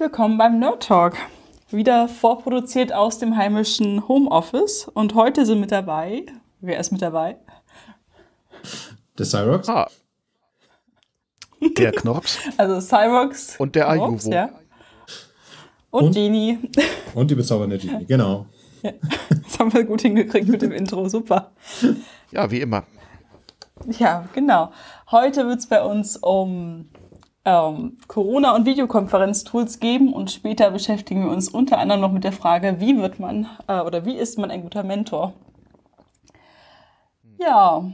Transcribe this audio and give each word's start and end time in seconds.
Willkommen 0.00 0.38
beim 0.38 0.58
Nerd 0.58 0.84
Talk. 0.84 1.14
Wieder 1.68 2.08
vorproduziert 2.08 2.90
aus 2.90 3.18
dem 3.18 3.36
heimischen 3.36 4.08
Homeoffice. 4.08 4.88
Und 4.94 5.14
heute 5.14 5.44
sind 5.44 5.60
mit 5.60 5.72
dabei. 5.72 6.24
Wer 6.62 6.80
ist 6.80 6.90
mit 6.90 7.02
dabei? 7.02 7.36
Der 9.18 9.26
Cyrox. 9.26 9.68
Ah. 9.68 9.90
Der 11.76 11.92
Knops. 11.92 12.38
Also 12.56 12.80
Cyrox. 12.80 13.56
Und 13.60 13.74
der 13.74 13.90
Ayuvo. 13.90 14.30
Ja. 14.30 14.48
Und, 15.90 16.04
und 16.04 16.14
Genie. 16.14 16.58
Und 17.14 17.30
die 17.30 17.34
bezaubernde 17.34 17.76
Genie, 17.76 18.04
genau. 18.08 18.46
Ja, 18.80 18.92
das 19.28 19.58
haben 19.58 19.70
wir 19.74 19.84
gut 19.84 20.00
hingekriegt 20.00 20.48
mit 20.48 20.62
dem 20.62 20.72
Intro, 20.72 21.10
super. 21.10 21.52
Ja, 22.30 22.50
wie 22.50 22.62
immer. 22.62 22.84
Ja, 23.98 24.26
genau. 24.32 24.72
Heute 25.10 25.46
wird 25.46 25.58
es 25.58 25.66
bei 25.66 25.82
uns 25.84 26.16
um 26.16 26.88
ähm, 27.44 27.96
Corona- 28.06 28.54
und 28.54 28.66
Videokonferenztools 28.66 29.80
geben 29.80 30.12
und 30.12 30.30
später 30.30 30.70
beschäftigen 30.70 31.24
wir 31.24 31.30
uns 31.30 31.48
unter 31.48 31.78
anderem 31.78 32.00
noch 32.00 32.12
mit 32.12 32.24
der 32.24 32.32
Frage, 32.32 32.80
wie 32.80 32.98
wird 32.98 33.18
man 33.18 33.48
äh, 33.66 33.80
oder 33.80 34.04
wie 34.04 34.16
ist 34.16 34.38
man 34.38 34.50
ein 34.50 34.62
guter 34.62 34.82
Mentor? 34.82 35.32
Ja. 37.38 37.90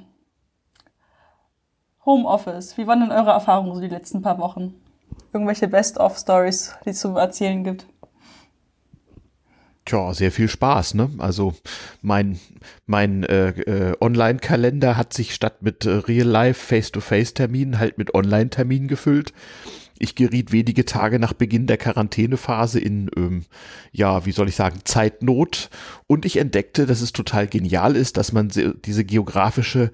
Homeoffice, 2.05 2.77
wie 2.77 2.87
waren 2.87 3.01
denn 3.01 3.13
eure 3.13 3.31
Erfahrungen 3.31 3.75
so 3.75 3.81
die 3.81 3.89
letzten 3.89 4.23
paar 4.23 4.39
Wochen? 4.39 4.75
Irgendwelche 5.33 5.69
Best-of-Stories, 5.69 6.77
die 6.85 6.91
es 6.91 7.01
zu 7.01 7.17
erzählen 7.17 7.63
gibt? 7.63 7.87
Tja, 9.87 10.13
sehr 10.15 10.33
viel 10.33 10.49
Spaß, 10.49 10.95
ne? 10.95 11.11
Also 11.19 11.55
mein, 12.03 12.41
mein 12.87 13.23
äh, 13.23 13.51
äh, 13.51 13.97
Online-Kalender 14.01 14.97
hat 14.97 15.15
sich 15.15 15.33
statt 15.33 15.63
mit 15.63 15.87
äh, 15.87 15.91
Real-Life, 15.91 16.67
Face-to-Face-Terminen 16.67 17.79
halt 17.79 17.97
mit 17.97 18.13
Online-Terminen 18.13 18.89
gefüllt. 18.89 19.33
Ich 19.97 20.17
geriet 20.17 20.51
wenige 20.51 20.87
Tage 20.87 21.21
nach 21.21 21.35
Beginn 21.35 21.69
der 21.69 21.77
Quarantänephase 21.77 22.81
in, 22.81 23.09
ähm, 23.17 23.45
ja, 23.93 24.27
wie 24.27 24.33
soll 24.33 24.49
ich 24.49 24.57
sagen, 24.57 24.81
Zeitnot. 24.83 25.71
Und 26.09 26.25
ich 26.25 26.39
entdeckte, 26.39 26.87
dass 26.87 27.01
es 27.01 27.13
total 27.13 27.47
genial 27.47 27.95
ist, 27.95 28.17
dass 28.17 28.33
man 28.33 28.51
diese 28.85 29.05
geografische 29.05 29.93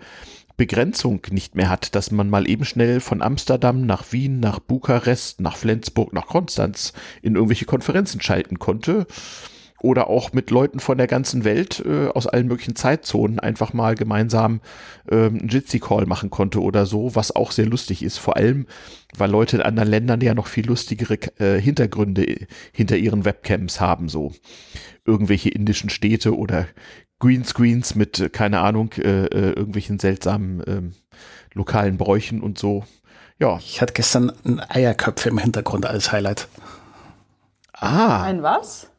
Begrenzung 0.57 1.21
nicht 1.31 1.55
mehr 1.55 1.69
hat, 1.69 1.95
dass 1.95 2.11
man 2.11 2.31
mal 2.31 2.49
eben 2.49 2.65
schnell 2.65 3.01
von 3.01 3.21
Amsterdam 3.21 3.85
nach 3.85 4.11
Wien, 4.11 4.41
nach 4.41 4.59
Bukarest, 4.59 5.43
nach 5.43 5.57
Flensburg, 5.57 6.15
nach 6.15 6.27
Konstanz 6.29 6.95
in 7.21 7.35
irgendwelche 7.35 7.67
Konferenzen 7.67 8.23
schalten 8.23 8.59
konnte 8.59 9.07
oder 9.83 10.09
auch 10.09 10.33
mit 10.33 10.51
Leuten 10.51 10.81
von 10.81 10.97
der 10.97 11.09
ganzen 11.09 11.45
Welt 11.45 11.83
äh, 11.85 12.07
aus 12.09 12.27
allen 12.27 12.47
möglichen 12.47 12.77
Zeitzonen 12.77 13.41
einfach 13.41 13.73
mal 13.73 13.97
gemeinsam 13.97 14.61
ähm, 15.11 15.39
einen 15.41 15.49
Jitsi-Call 15.49 16.07
machen 16.07 16.31
konnte 16.31 16.63
oder 16.63 16.87
so, 16.87 17.15
was 17.15 17.35
auch 17.35 17.51
sehr 17.51 17.67
lustig 17.67 18.03
ist. 18.03 18.19
Vor 18.19 18.37
allem, 18.37 18.67
weil 19.17 19.31
Leute 19.31 19.57
in 19.57 19.63
anderen 19.63 19.89
Ländern 19.89 20.21
ja 20.21 20.35
noch 20.35 20.47
viel 20.47 20.67
lustigere 20.67 21.19
äh, 21.39 21.61
Hintergründe 21.61 22.47
hinter 22.73 22.97
ihren 22.97 23.25
Webcams 23.25 23.81
haben, 23.81 24.09
so 24.09 24.33
irgendwelche 25.05 25.51
indischen 25.51 25.91
Städte 25.91 26.37
oder 26.37 26.69
Greenscreens 27.19 27.97
mit, 27.97 28.33
keine 28.33 28.61
Ahnung, 28.61 28.93
äh, 28.99 29.27
äh, 29.27 29.53
irgendwelchen 29.53 29.99
seltsamen 29.99 30.61
äh, 30.61 30.83
lokalen 31.55 31.97
Bräuchen 31.97 32.41
und 32.41 32.57
so. 32.59 32.85
Ja. 33.41 33.59
Ich 33.59 33.81
hatte 33.81 33.95
gestern 33.95 34.33
ein 34.45 34.61
Eierköpfe 34.61 35.29
im 35.29 35.39
Hintergrund 35.39 35.87
als 35.87 36.13
Highlight. 36.13 36.47
Ah. 37.73 38.23
Ein 38.23 38.45
was? 38.45 38.92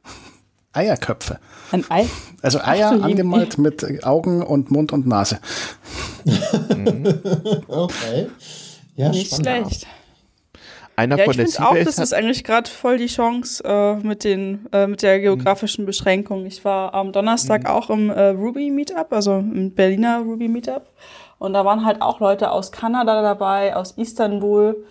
Eierköpfe. 0.73 1.39
Ein 1.71 1.85
Ei? 1.89 2.07
Also 2.41 2.59
Eier 2.59 2.97
so, 2.97 3.03
angemalt 3.03 3.57
mit 3.57 4.03
Augen 4.05 4.41
und 4.41 4.71
Mund 4.71 4.91
und 4.91 5.07
Nase. 5.07 5.39
okay. 7.67 8.27
Ja, 8.95 9.09
Nicht 9.09 9.35
spannend. 9.35 9.67
schlecht. 9.67 9.87
Einer 10.95 11.17
ja, 11.17 11.25
von 11.25 11.39
ich 11.39 11.55
finde 11.55 11.67
auch, 11.67 11.75
das 11.75 11.97
ist 11.97 12.13
eigentlich 12.13 12.43
gerade 12.43 12.69
voll 12.69 12.97
die 12.97 13.07
Chance 13.07 13.63
äh, 13.65 13.95
mit, 13.95 14.23
den, 14.23 14.67
äh, 14.71 14.85
mit 14.85 15.01
der 15.01 15.19
geografischen 15.19 15.85
Beschränkung. 15.87 16.45
Ich 16.45 16.63
war 16.65 16.93
am 16.93 17.11
Donnerstag 17.11 17.63
mhm. 17.63 17.67
auch 17.67 17.89
im 17.89 18.09
äh, 18.11 18.27
Ruby 18.27 18.69
Meetup, 18.69 19.11
also 19.11 19.39
im 19.39 19.73
Berliner 19.73 20.19
Ruby 20.19 20.47
Meetup. 20.47 20.87
Und 21.39 21.53
da 21.53 21.65
waren 21.65 21.83
halt 21.83 22.01
auch 22.01 22.19
Leute 22.19 22.51
aus 22.51 22.71
Kanada 22.71 23.21
dabei, 23.23 23.75
aus 23.75 23.93
Istanbul, 23.93 24.85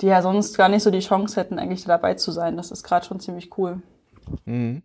die 0.00 0.06
ja 0.06 0.22
sonst 0.22 0.56
gar 0.56 0.68
nicht 0.68 0.84
so 0.84 0.90
die 0.90 1.00
Chance 1.00 1.40
hätten, 1.40 1.58
eigentlich 1.58 1.84
dabei 1.84 2.14
zu 2.14 2.30
sein. 2.30 2.56
Das 2.56 2.70
ist 2.70 2.84
gerade 2.84 3.04
schon 3.04 3.18
ziemlich 3.18 3.50
cool. 3.58 3.82
Mhm. 4.44 4.82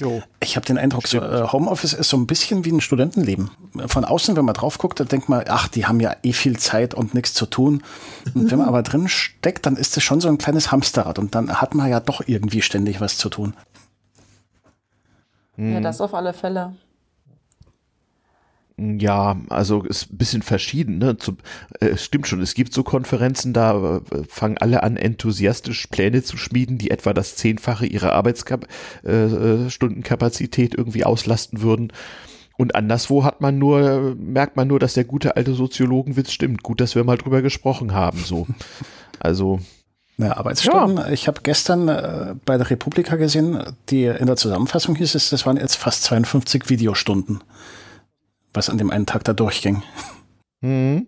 Jo. 0.00 0.22
Ich 0.40 0.56
habe 0.56 0.66
den 0.66 0.78
Eindruck, 0.78 1.06
so, 1.06 1.18
äh, 1.18 1.48
Homeoffice 1.52 1.92
ist 1.92 2.08
so 2.08 2.16
ein 2.16 2.26
bisschen 2.26 2.64
wie 2.64 2.72
ein 2.72 2.80
Studentenleben. 2.80 3.50
Von 3.86 4.04
außen, 4.04 4.34
wenn 4.36 4.44
man 4.44 4.54
drauf 4.54 4.78
guckt, 4.78 4.98
dann 4.98 5.08
denkt 5.08 5.28
man, 5.28 5.44
ach, 5.48 5.68
die 5.68 5.86
haben 5.86 6.00
ja 6.00 6.16
eh 6.22 6.32
viel 6.32 6.58
Zeit 6.58 6.94
und 6.94 7.14
nichts 7.14 7.34
zu 7.34 7.46
tun. 7.46 7.82
Und 8.34 8.50
wenn 8.50 8.58
man 8.58 8.68
aber 8.68 8.82
drin 8.82 9.08
steckt, 9.08 9.66
dann 9.66 9.76
ist 9.76 9.96
es 9.96 10.02
schon 10.02 10.20
so 10.20 10.28
ein 10.28 10.38
kleines 10.38 10.72
Hamsterrad 10.72 11.18
und 11.18 11.34
dann 11.34 11.60
hat 11.60 11.74
man 11.74 11.90
ja 11.90 12.00
doch 12.00 12.22
irgendwie 12.26 12.62
ständig 12.62 13.00
was 13.00 13.18
zu 13.18 13.28
tun. 13.28 13.54
Ja, 15.56 15.80
das 15.80 16.00
auf 16.00 16.14
alle 16.14 16.32
Fälle. 16.32 16.74
Ja, 18.80 19.36
also 19.50 19.82
ist 19.82 20.10
ein 20.10 20.16
bisschen 20.16 20.40
verschieden. 20.40 20.96
Ne? 20.98 21.18
Zu, 21.18 21.36
äh, 21.80 21.98
stimmt 21.98 22.26
schon, 22.26 22.40
es 22.40 22.54
gibt 22.54 22.72
so 22.72 22.82
Konferenzen, 22.82 23.52
da 23.52 23.98
äh, 23.98 24.00
fangen 24.26 24.56
alle 24.56 24.82
an, 24.82 24.96
enthusiastisch 24.96 25.86
Pläne 25.88 26.22
zu 26.22 26.38
schmieden, 26.38 26.78
die 26.78 26.90
etwa 26.90 27.12
das 27.12 27.36
Zehnfache 27.36 27.84
ihrer 27.84 28.12
Arbeitsstundenkapazität 28.12 30.72
äh, 30.72 30.76
äh 30.76 30.78
irgendwie 30.78 31.04
auslasten 31.04 31.60
würden. 31.60 31.92
Und 32.56 32.74
anderswo 32.74 33.22
hat 33.22 33.42
man 33.42 33.58
nur, 33.58 34.16
merkt 34.18 34.56
man 34.56 34.68
nur, 34.68 34.78
dass 34.78 34.94
der 34.94 35.04
gute 35.04 35.36
alte 35.36 35.52
Soziologenwitz 35.52 36.32
stimmt. 36.32 36.62
Gut, 36.62 36.80
dass 36.80 36.94
wir 36.94 37.04
mal 37.04 37.18
drüber 37.18 37.42
gesprochen 37.42 37.92
haben. 37.92 38.20
So. 38.24 38.46
Also. 39.22 39.60
Ja, 40.16 40.38
Arbeitsstunden. 40.38 40.96
Ja. 40.96 41.10
Ich 41.10 41.28
habe 41.28 41.42
gestern 41.42 41.88
äh, 41.88 42.34
bei 42.46 42.56
der 42.56 42.70
Republika 42.70 43.16
gesehen, 43.16 43.62
die 43.90 44.06
in 44.06 44.24
der 44.24 44.36
Zusammenfassung 44.36 44.94
hieß 44.94 45.14
es, 45.14 45.28
das 45.28 45.44
waren 45.44 45.58
jetzt 45.58 45.76
fast 45.76 46.04
52 46.04 46.70
Videostunden 46.70 47.42
was 48.52 48.70
an 48.70 48.78
dem 48.78 48.90
einen 48.90 49.06
Tag 49.06 49.24
da 49.24 49.32
durchging. 49.32 49.82
Mhm. 50.60 51.06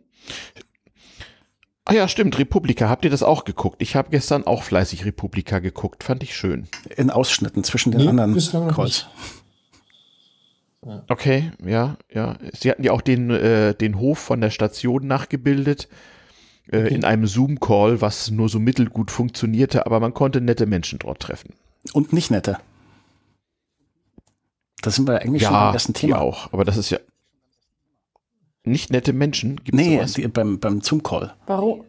Ah 1.85 1.95
ja, 1.95 2.07
stimmt, 2.07 2.39
Republika. 2.39 2.89
Habt 2.89 3.05
ihr 3.05 3.11
das 3.11 3.25
auch 3.25 3.45
geguckt? 3.45 3.83
Ich 3.83 3.97
habe 3.97 4.11
gestern 4.11 4.47
auch 4.47 4.63
fleißig 4.63 5.05
Republika 5.05 5.59
geguckt. 5.59 6.05
Fand 6.05 6.23
ich 6.23 6.37
schön. 6.37 6.69
In 6.97 7.11
Ausschnitten 7.11 7.65
zwischen 7.65 7.91
den 7.91 8.03
nee, 8.03 8.09
anderen 8.09 8.35
Calls. 8.69 9.09
Okay, 11.09 11.53
ja, 11.65 11.97
ja. 12.13 12.37
Sie 12.53 12.71
hatten 12.71 12.83
ja 12.83 12.93
auch 12.93 13.03
den, 13.03 13.31
äh, 13.31 13.75
den 13.75 13.99
Hof 13.99 14.19
von 14.19 14.41
der 14.41 14.51
Station 14.51 15.07
nachgebildet 15.07 15.89
äh, 16.71 16.85
okay. 16.85 16.95
in 16.95 17.05
einem 17.05 17.27
Zoom-Call, 17.27 18.01
was 18.01 18.31
nur 18.31 18.49
so 18.49 18.59
mittelgut 18.59 19.11
funktionierte, 19.11 19.87
aber 19.87 20.01
man 20.01 20.15
konnte 20.15 20.41
nette 20.41 20.67
Menschen 20.67 20.99
dort 20.99 21.21
treffen. 21.21 21.55
Und 21.93 22.13
nicht 22.13 22.31
nette. 22.31 22.59
Da 24.83 24.91
sind 24.91 25.07
wir 25.07 25.21
eigentlich 25.21 25.43
ja, 25.43 25.49
schon 25.49 25.59
beim 25.59 25.75
ersten 25.75 25.95
Thema. 25.95 26.17
Ja, 26.17 26.23
auch, 26.23 26.53
aber 26.53 26.65
das 26.65 26.77
ist 26.77 26.91
ja, 26.91 26.99
nicht 28.65 28.91
nette 28.91 29.13
Menschen? 29.13 29.57
Gibt's 29.57 29.73
nee, 29.73 30.05
die, 30.17 30.29
beim, 30.29 30.59
beim 30.59 30.81
Zoom-Call. 30.81 31.35
Warum? 31.47 31.85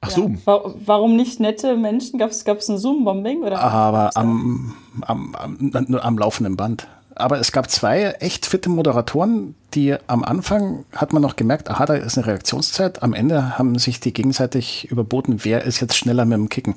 Ach, 0.00 0.08
ja. 0.08 0.14
Zoom. 0.14 0.38
Warum 0.44 1.16
nicht 1.16 1.40
nette 1.40 1.76
Menschen? 1.76 2.18
Gab 2.18 2.30
es 2.30 2.68
ein 2.68 2.78
Zoom-Bombing? 2.78 3.44
Aber 3.44 4.16
am, 4.16 4.74
am, 5.02 5.34
am, 5.34 5.94
am 5.94 6.18
laufenden 6.18 6.56
Band. 6.56 6.88
Aber 7.14 7.38
es 7.38 7.52
gab 7.52 7.70
zwei 7.70 8.04
echt 8.20 8.46
fitte 8.46 8.70
Moderatoren, 8.70 9.54
die 9.74 9.94
am 10.06 10.24
Anfang 10.24 10.86
hat 10.96 11.12
man 11.12 11.22
noch 11.22 11.36
gemerkt, 11.36 11.70
aha, 11.70 11.84
da 11.86 11.94
ist 11.94 12.16
eine 12.16 12.26
Reaktionszeit. 12.26 13.02
Am 13.02 13.12
Ende 13.12 13.58
haben 13.58 13.78
sich 13.78 14.00
die 14.00 14.12
gegenseitig 14.12 14.90
überboten, 14.90 15.44
wer 15.44 15.64
ist 15.64 15.80
jetzt 15.80 15.96
schneller 15.96 16.24
mit 16.24 16.38
dem 16.38 16.48
Kicken. 16.48 16.74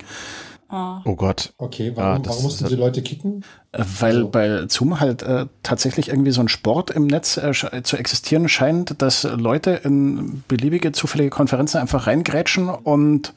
Ah. 0.68 1.02
Oh 1.06 1.16
Gott. 1.16 1.54
Okay, 1.58 1.92
warum, 1.96 2.22
ah, 2.22 2.26
warum 2.26 2.44
mussten 2.44 2.68
die 2.68 2.76
Leute 2.76 3.02
kicken? 3.02 3.44
Äh, 3.72 3.84
weil 4.00 4.16
also. 4.18 4.30
bei 4.30 4.68
Zoom 4.68 5.00
halt 5.00 5.22
äh, 5.22 5.46
tatsächlich 5.64 6.10
irgendwie 6.10 6.32
so 6.32 6.42
ein 6.42 6.48
Sport 6.48 6.90
im 6.90 7.08
Netz 7.08 7.38
äh, 7.38 7.54
zu 7.84 7.98
existieren 7.98 8.50
scheint, 8.50 9.02
dass 9.02 9.24
Leute 9.24 9.72
in 9.84 10.44
beliebige 10.48 10.92
zufällige 10.92 11.30
Konferenzen 11.30 11.78
einfach 11.78 12.08
reingrätschen 12.08 12.70
und 12.70 13.34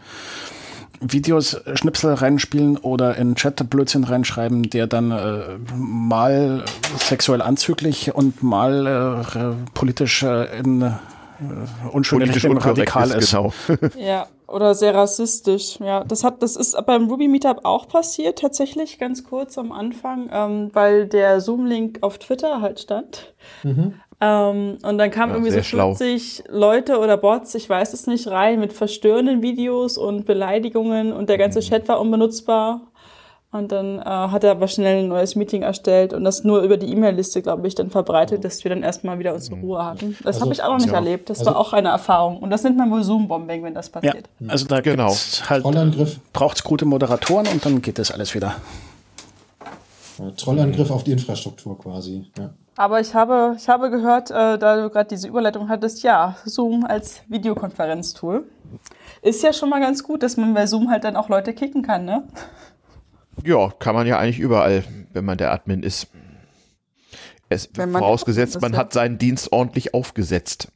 Videos, 1.00 1.54
äh, 1.54 1.76
Schnipsel 1.76 2.14
reinspielen 2.14 2.76
oder 2.78 3.16
in 3.16 3.34
Chat 3.34 3.68
Blödsinn 3.68 4.04
reinschreiben, 4.04 4.70
der 4.70 4.86
dann 4.86 5.10
äh, 5.10 5.58
mal 5.76 6.64
sexuell 6.98 7.42
anzüglich 7.42 8.14
und 8.14 8.42
mal 8.42 8.86
äh, 8.86 9.70
politisch 9.74 10.22
äh, 10.22 10.58
in 10.58 10.82
äh, 10.82 10.92
unschöne 11.92 12.34
Richtung 12.34 12.58
radikal 12.58 13.10
ist. 13.10 13.16
ist. 13.16 13.30
Genau. 13.32 13.52
ja. 13.98 14.26
Oder 14.48 14.74
sehr 14.74 14.94
rassistisch, 14.94 15.78
ja. 15.78 16.04
Das 16.04 16.24
hat, 16.24 16.42
das 16.42 16.56
ist 16.56 16.74
beim 16.86 17.08
Ruby 17.08 17.28
Meetup 17.28 17.60
auch 17.64 17.86
passiert, 17.86 18.38
tatsächlich, 18.38 18.98
ganz 18.98 19.22
kurz 19.24 19.58
am 19.58 19.72
Anfang, 19.72 20.30
ähm, 20.32 20.70
weil 20.72 21.06
der 21.06 21.42
Zoom-Link 21.42 21.98
auf 22.00 22.16
Twitter 22.16 22.62
halt 22.62 22.80
stand. 22.80 23.34
Mhm. 23.62 24.00
Ähm, 24.20 24.78
und 24.82 24.98
dann 24.98 25.10
kamen 25.10 25.32
ja, 25.32 25.36
irgendwie 25.36 25.52
so 25.52 25.62
40 25.62 26.44
schlau. 26.46 26.58
Leute 26.58 26.98
oder 26.98 27.18
Bots, 27.18 27.54
ich 27.54 27.68
weiß 27.68 27.92
es 27.92 28.06
nicht, 28.06 28.26
rein 28.28 28.58
mit 28.58 28.72
verstörenden 28.72 29.42
Videos 29.42 29.98
und 29.98 30.24
Beleidigungen 30.24 31.12
und 31.12 31.28
der 31.28 31.36
ganze 31.36 31.60
mhm. 31.60 31.64
Chat 31.64 31.88
war 31.88 32.00
unbenutzbar. 32.00 32.80
Und 33.50 33.72
dann 33.72 33.98
äh, 33.98 34.04
hat 34.04 34.44
er 34.44 34.50
aber 34.50 34.68
schnell 34.68 35.04
ein 35.04 35.08
neues 35.08 35.34
Meeting 35.34 35.62
erstellt 35.62 36.12
und 36.12 36.22
das 36.22 36.44
nur 36.44 36.60
über 36.60 36.76
die 36.76 36.92
E-Mail-Liste, 36.92 37.40
glaube 37.40 37.66
ich, 37.66 37.74
dann 37.74 37.88
verbreitet, 37.88 38.44
dass 38.44 38.62
wir 38.62 38.68
dann 38.68 38.82
erstmal 38.82 39.18
wieder 39.18 39.32
unsere 39.32 39.56
Ruhe 39.56 39.82
hatten. 39.82 40.16
Das 40.18 40.36
also, 40.36 40.40
habe 40.42 40.52
ich 40.52 40.62
auch 40.62 40.68
noch 40.68 40.78
nicht 40.78 40.88
ja. 40.88 40.96
erlebt. 40.96 41.30
Das 41.30 41.38
also, 41.38 41.52
war 41.52 41.58
auch 41.58 41.72
eine 41.72 41.88
Erfahrung. 41.88 42.40
Und 42.40 42.50
das 42.50 42.62
nennt 42.62 42.76
man 42.76 42.90
wohl 42.90 43.02
Zoom-Bombing, 43.02 43.64
wenn 43.64 43.72
das 43.72 43.88
passiert. 43.88 44.28
Ja, 44.38 44.50
also 44.50 44.66
da 44.66 44.80
genau. 44.80 45.14
halt, 45.48 45.64
braucht 46.34 46.58
es 46.58 46.64
gute 46.64 46.84
Moderatoren 46.84 47.46
und 47.48 47.64
dann 47.64 47.80
geht 47.80 47.98
das 47.98 48.10
alles 48.10 48.34
wieder. 48.34 48.56
Ja, 50.18 50.30
Trollangriff 50.32 50.90
auf 50.90 51.04
die 51.04 51.12
Infrastruktur 51.12 51.78
quasi. 51.78 52.26
Ja. 52.38 52.50
Aber 52.76 53.00
ich 53.00 53.14
habe, 53.14 53.56
ich 53.56 53.68
habe 53.68 53.90
gehört, 53.90 54.30
äh, 54.30 54.58
da 54.58 54.76
du 54.76 54.90
gerade 54.90 55.08
diese 55.08 55.26
Überleitung 55.26 55.68
hattest, 55.70 56.02
ja, 56.02 56.36
Zoom 56.44 56.84
als 56.84 57.22
Videokonferenztool. 57.28 58.44
Ist 59.22 59.42
ja 59.42 59.52
schon 59.52 59.70
mal 59.70 59.80
ganz 59.80 60.04
gut, 60.04 60.22
dass 60.22 60.36
man 60.36 60.54
bei 60.54 60.66
Zoom 60.66 60.90
halt 60.90 61.04
dann 61.04 61.16
auch 61.16 61.28
Leute 61.28 61.54
kicken 61.54 61.82
kann, 61.82 62.04
ne? 62.04 62.24
Ja, 63.44 63.70
kann 63.78 63.94
man 63.94 64.06
ja 64.06 64.18
eigentlich 64.18 64.40
überall, 64.40 64.84
wenn 65.12 65.24
man 65.24 65.38
der 65.38 65.52
Admin 65.52 65.82
ist. 65.82 66.08
Es, 67.50 67.70
man 67.76 67.92
vorausgesetzt, 67.92 68.60
man 68.60 68.76
hat 68.76 68.92
seinen 68.92 69.16
Dienst 69.16 69.52
ordentlich 69.52 69.94
aufgesetzt. 69.94 70.70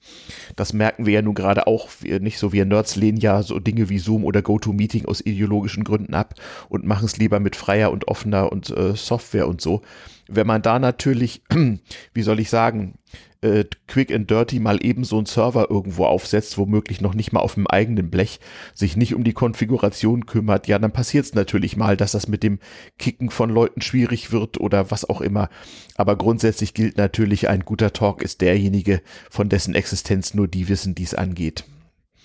Das 0.57 0.73
merken 0.73 1.05
wir 1.05 1.13
ja 1.13 1.23
nun 1.23 1.35
gerade 1.35 1.67
auch. 1.67 1.89
Wir, 2.01 2.19
nicht 2.19 2.39
so, 2.39 2.53
wir 2.53 2.65
Nerds 2.65 2.97
lehnen 2.97 3.19
ja 3.19 3.43
so 3.43 3.59
Dinge 3.59 3.91
wie 3.91 3.99
Zoom 3.99 4.25
oder 4.25 4.41
GoToMeeting 4.41 5.05
aus 5.05 5.21
ideologischen 5.21 5.85
Gründen 5.85 6.15
ab 6.15 6.35
und 6.71 6.87
machen 6.87 7.05
es 7.05 7.19
lieber 7.19 7.41
mit 7.41 7.57
freier 7.57 7.91
und 7.93 8.09
offener 8.09 8.51
und 8.51 8.71
äh, 8.71 8.97
Software 8.97 9.49
und 9.49 9.61
so. 9.61 9.83
Wenn 10.29 10.47
man 10.47 10.63
da 10.63 10.79
natürlich, 10.79 11.43
wie 12.15 12.23
soll 12.23 12.41
ich 12.41 12.49
sagen, 12.49 12.95
äh, 13.43 13.65
quick 13.89 14.13
and 14.13 14.31
dirty 14.31 14.59
mal 14.61 14.85
eben 14.85 15.05
so 15.05 15.17
einen 15.19 15.27
Server 15.27 15.71
irgendwo 15.71 16.05
aufsetzt, 16.07 16.57
womöglich 16.59 17.01
noch 17.01 17.15
nicht 17.15 17.33
mal 17.33 17.41
auf 17.41 17.55
dem 17.55 17.67
eigenen 17.67 18.11
Blech, 18.11 18.41
sich 18.75 18.97
nicht 18.97 19.15
um 19.15 19.25
die 19.25 19.33
Konfiguration 19.33 20.27
kümmert, 20.27 20.69
ja, 20.69 20.79
dann 20.79 20.93
passiert 20.93 21.27
es 21.27 21.35
natürlich 21.35 21.77
mal, 21.77 21.97
dass 21.97 22.13
das 22.13 22.29
mit 22.29 22.43
dem 22.43 22.59
Kicken 22.99 23.31
von 23.31 23.51
Leuten 23.51 23.83
schwierig 23.83 24.33
wird 24.33 24.61
oder 24.61 24.91
was 24.91 25.09
auch 25.09 25.21
immer. 25.21 25.51
Aber 25.97 26.17
grundsätzlich 26.17 26.73
gilt 26.73 26.97
natürlich, 26.97 27.49
ein 27.49 27.65
guter 27.65 27.93
Talk 27.93 28.23
ist 28.23 28.41
derjenige, 28.41 29.03
von 29.31 29.49
dessen 29.49 29.75
Existenz 29.75 30.35
nur 30.35 30.49
die 30.49 30.69
wissen, 30.69 30.95
die 30.95 31.05
es 31.05 31.15
angeht. 31.15 31.65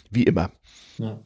Wie 0.10 0.24
immer. 0.24 0.52
Ja. 0.98 1.20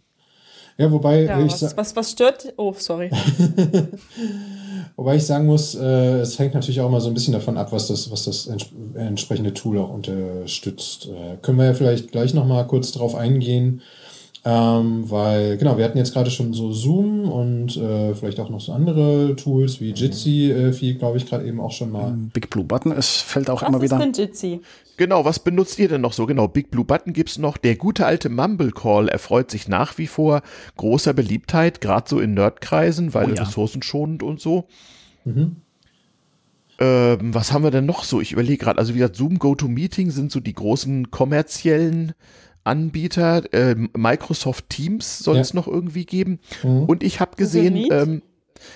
Ja, 0.82 0.92
wobei 0.92 1.26
ja, 1.26 1.40
ich 1.46 1.62
was, 1.62 1.78
was, 1.78 1.96
was 1.96 2.12
stört? 2.12 2.54
Oh, 2.58 2.74
sorry. 2.76 3.12
Wobei 4.96 5.16
ich 5.16 5.26
sagen 5.26 5.46
muss, 5.46 5.76
äh, 5.76 6.20
es 6.20 6.40
hängt 6.40 6.56
natürlich 6.56 6.82
auch 6.82 6.90
mal 6.90 7.00
so 7.00 7.08
ein 7.10 7.14
bisschen 7.14 7.34
davon 7.34 7.56
ab, 7.56 7.72
was 7.72 7.88
das, 7.88 8.10
was 8.10 8.26
das 8.26 8.48
ents 8.48 8.66
entsprechende 8.96 9.54
Tool 9.54 9.78
auch 9.78 9.94
unterstützt. 9.94 11.08
Äh, 11.08 11.38
können 11.44 11.60
wir 11.60 11.66
ja 11.66 11.74
vielleicht 11.76 12.12
gleich 12.12 12.34
nochmal 12.34 12.66
kurz 12.66 12.92
drauf 12.92 13.14
eingehen. 13.14 13.82
Ähm, 14.44 15.08
weil, 15.08 15.58
genau, 15.58 15.78
wir 15.78 15.86
hatten 15.86 16.00
jetzt 16.00 16.14
gerade 16.14 16.32
schon 16.32 16.52
so 16.54 16.72
Zoom 16.72 17.32
und 17.32 17.78
äh, 17.78 18.16
vielleicht 18.16 18.40
auch 18.40 18.50
noch 18.50 18.60
so 18.60 18.72
andere 18.72 19.36
Tools 19.36 19.80
wie 19.80 19.92
Jitsi, 19.92 20.52
äh, 20.52 20.74
viel, 20.74 20.96
glaube 20.96 21.18
ich, 21.18 21.28
gerade 21.28 21.46
eben 21.46 21.60
auch 21.60 21.72
schon 21.72 21.92
mal. 21.92 22.16
Big 22.34 22.50
Blue 22.50 22.64
Button, 22.64 22.92
es 22.92 23.18
fällt 23.18 23.52
auch 23.52 23.62
Was 23.62 23.70
immer 23.70 23.84
wieder. 23.84 24.00
Was 24.00 24.06
ist 24.08 24.18
denn 24.18 24.26
Jitsi? 24.26 24.62
Genau, 25.02 25.26
was 25.26 25.40
benutzt 25.40 25.80
ihr 25.80 25.88
denn 25.90 26.02
noch 26.02 26.14
so? 26.14 26.28
Genau, 26.28 26.48
Big 26.48 26.70
Blue 26.70 26.86
Button 26.86 27.12
gibt's 27.12 27.40
noch. 27.40 27.58
Der 27.58 27.76
gute 27.76 28.06
alte 28.06 28.30
Mumble 28.30 28.70
Call 28.70 29.08
erfreut 29.08 29.50
sich 29.50 29.68
nach 29.68 29.98
wie 29.98 30.06
vor 30.06 30.44
großer 30.78 31.16
Beliebtheit, 31.16 31.82
gerade 31.82 32.08
so 32.08 32.20
in 32.20 32.36
Nerdkreisen, 32.36 33.16
weil 33.16 33.32
oh, 33.32 33.34
ja. 33.34 33.42
ressourcenschonend 33.42 34.22
und 34.22 34.40
so. 34.40 34.68
Mhm. 35.26 35.56
Ähm, 36.78 37.34
was 37.34 37.52
haben 37.52 37.64
wir 37.64 37.72
denn 37.72 37.88
noch 37.88 38.04
so? 38.04 38.22
Ich 38.22 38.32
überlege 38.32 38.64
gerade, 38.64 38.78
also 38.78 38.94
wie 38.94 39.00
gesagt, 39.00 39.16
Zoom, 39.16 39.40
GoToMeeting 39.40 40.12
sind 40.12 40.32
so 40.32 40.40
die 40.40 40.54
großen 40.54 41.10
kommerziellen 41.10 42.14
Anbieter. 42.64 43.52
Äh, 43.56 43.74
Microsoft 43.98 44.70
Teams 44.70 45.18
soll 45.18 45.38
es 45.38 45.54
ja. 45.54 45.56
noch 45.56 45.68
irgendwie 45.68 46.06
geben. 46.06 46.38
Mhm. 46.62 46.84
Und 46.84 47.02
ich 47.02 47.20
habe 47.20 47.38
gesehen, 47.38 47.88
ähm, 47.90 48.22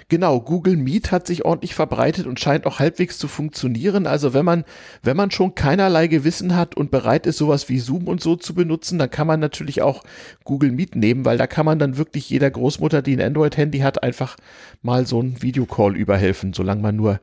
genau, 0.09 0.39
Google 0.41 0.77
Meet 0.77 1.11
hat 1.11 1.27
sich 1.27 1.45
ordentlich 1.45 1.75
verbreitet 1.75 2.27
und 2.27 2.39
scheint 2.39 2.65
auch 2.65 2.79
halbwegs 2.79 3.17
zu 3.17 3.27
funktionieren. 3.27 4.07
Also 4.07 4.33
wenn 4.33 4.45
man, 4.45 4.63
wenn 5.03 5.17
man 5.17 5.31
schon 5.31 5.55
keinerlei 5.55 6.07
Gewissen 6.07 6.55
hat 6.55 6.75
und 6.75 6.91
bereit 6.91 7.25
ist, 7.25 7.37
sowas 7.37 7.69
wie 7.69 7.79
Zoom 7.79 8.07
und 8.07 8.21
so 8.21 8.35
zu 8.35 8.53
benutzen, 8.53 8.99
dann 8.99 9.09
kann 9.09 9.27
man 9.27 9.39
natürlich 9.39 9.81
auch 9.81 10.03
Google 10.43 10.71
Meet 10.71 10.95
nehmen, 10.95 11.25
weil 11.25 11.37
da 11.37 11.47
kann 11.47 11.65
man 11.65 11.79
dann 11.79 11.97
wirklich 11.97 12.29
jeder 12.29 12.51
Großmutter, 12.51 13.01
die 13.01 13.13
ein 13.15 13.21
Android-Handy 13.21 13.79
hat, 13.79 14.03
einfach 14.03 14.37
mal 14.81 15.05
so 15.05 15.21
ein 15.21 15.41
Videocall 15.41 15.95
überhelfen, 15.95 16.53
solange 16.53 16.81
man 16.81 16.95
nur 16.95 17.19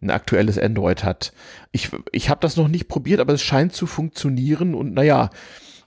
ein 0.00 0.10
aktuelles 0.10 0.58
Android 0.58 1.04
hat. 1.04 1.32
Ich, 1.72 1.90
ich 2.12 2.30
habe 2.30 2.40
das 2.40 2.56
noch 2.56 2.68
nicht 2.68 2.88
probiert, 2.88 3.20
aber 3.20 3.32
es 3.32 3.42
scheint 3.42 3.72
zu 3.72 3.86
funktionieren 3.86 4.74
und 4.74 4.94
naja, 4.94 5.30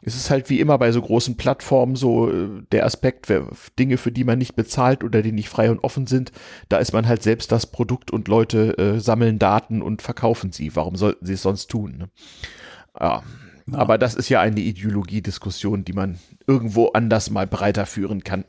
es 0.01 0.15
ist 0.15 0.29
halt 0.31 0.49
wie 0.49 0.59
immer 0.59 0.77
bei 0.77 0.91
so 0.91 1.01
großen 1.01 1.37
Plattformen 1.37 1.95
so 1.95 2.29
äh, 2.31 2.63
der 2.71 2.85
Aspekt, 2.85 3.31
Dinge, 3.77 3.97
für 3.97 4.11
die 4.11 4.23
man 4.23 4.39
nicht 4.39 4.55
bezahlt 4.55 5.03
oder 5.03 5.21
die 5.21 5.31
nicht 5.31 5.49
frei 5.49 5.69
und 5.69 5.83
offen 5.83 6.07
sind, 6.07 6.31
da 6.69 6.77
ist 6.77 6.91
man 6.91 7.07
halt 7.07 7.21
selbst 7.21 7.51
das 7.51 7.67
Produkt 7.67 8.11
und 8.11 8.27
Leute 8.27 8.77
äh, 8.77 8.99
sammeln 8.99 9.37
Daten 9.37 9.81
und 9.81 10.01
verkaufen 10.01 10.51
sie. 10.51 10.75
Warum 10.75 10.95
sollten 10.95 11.25
sie 11.25 11.33
es 11.33 11.43
sonst 11.43 11.67
tun? 11.69 11.97
Ne? 11.97 12.09
Ja. 12.99 13.23
ja. 13.67 13.77
Aber 13.77 13.97
das 13.97 14.15
ist 14.15 14.29
ja 14.29 14.41
eine 14.41 14.59
Ideologiediskussion, 14.59 15.85
die 15.85 15.93
man 15.93 16.19
irgendwo 16.47 16.87
anders 16.87 17.29
mal 17.29 17.45
breiter 17.45 17.85
führen 17.85 18.23
kann. 18.23 18.45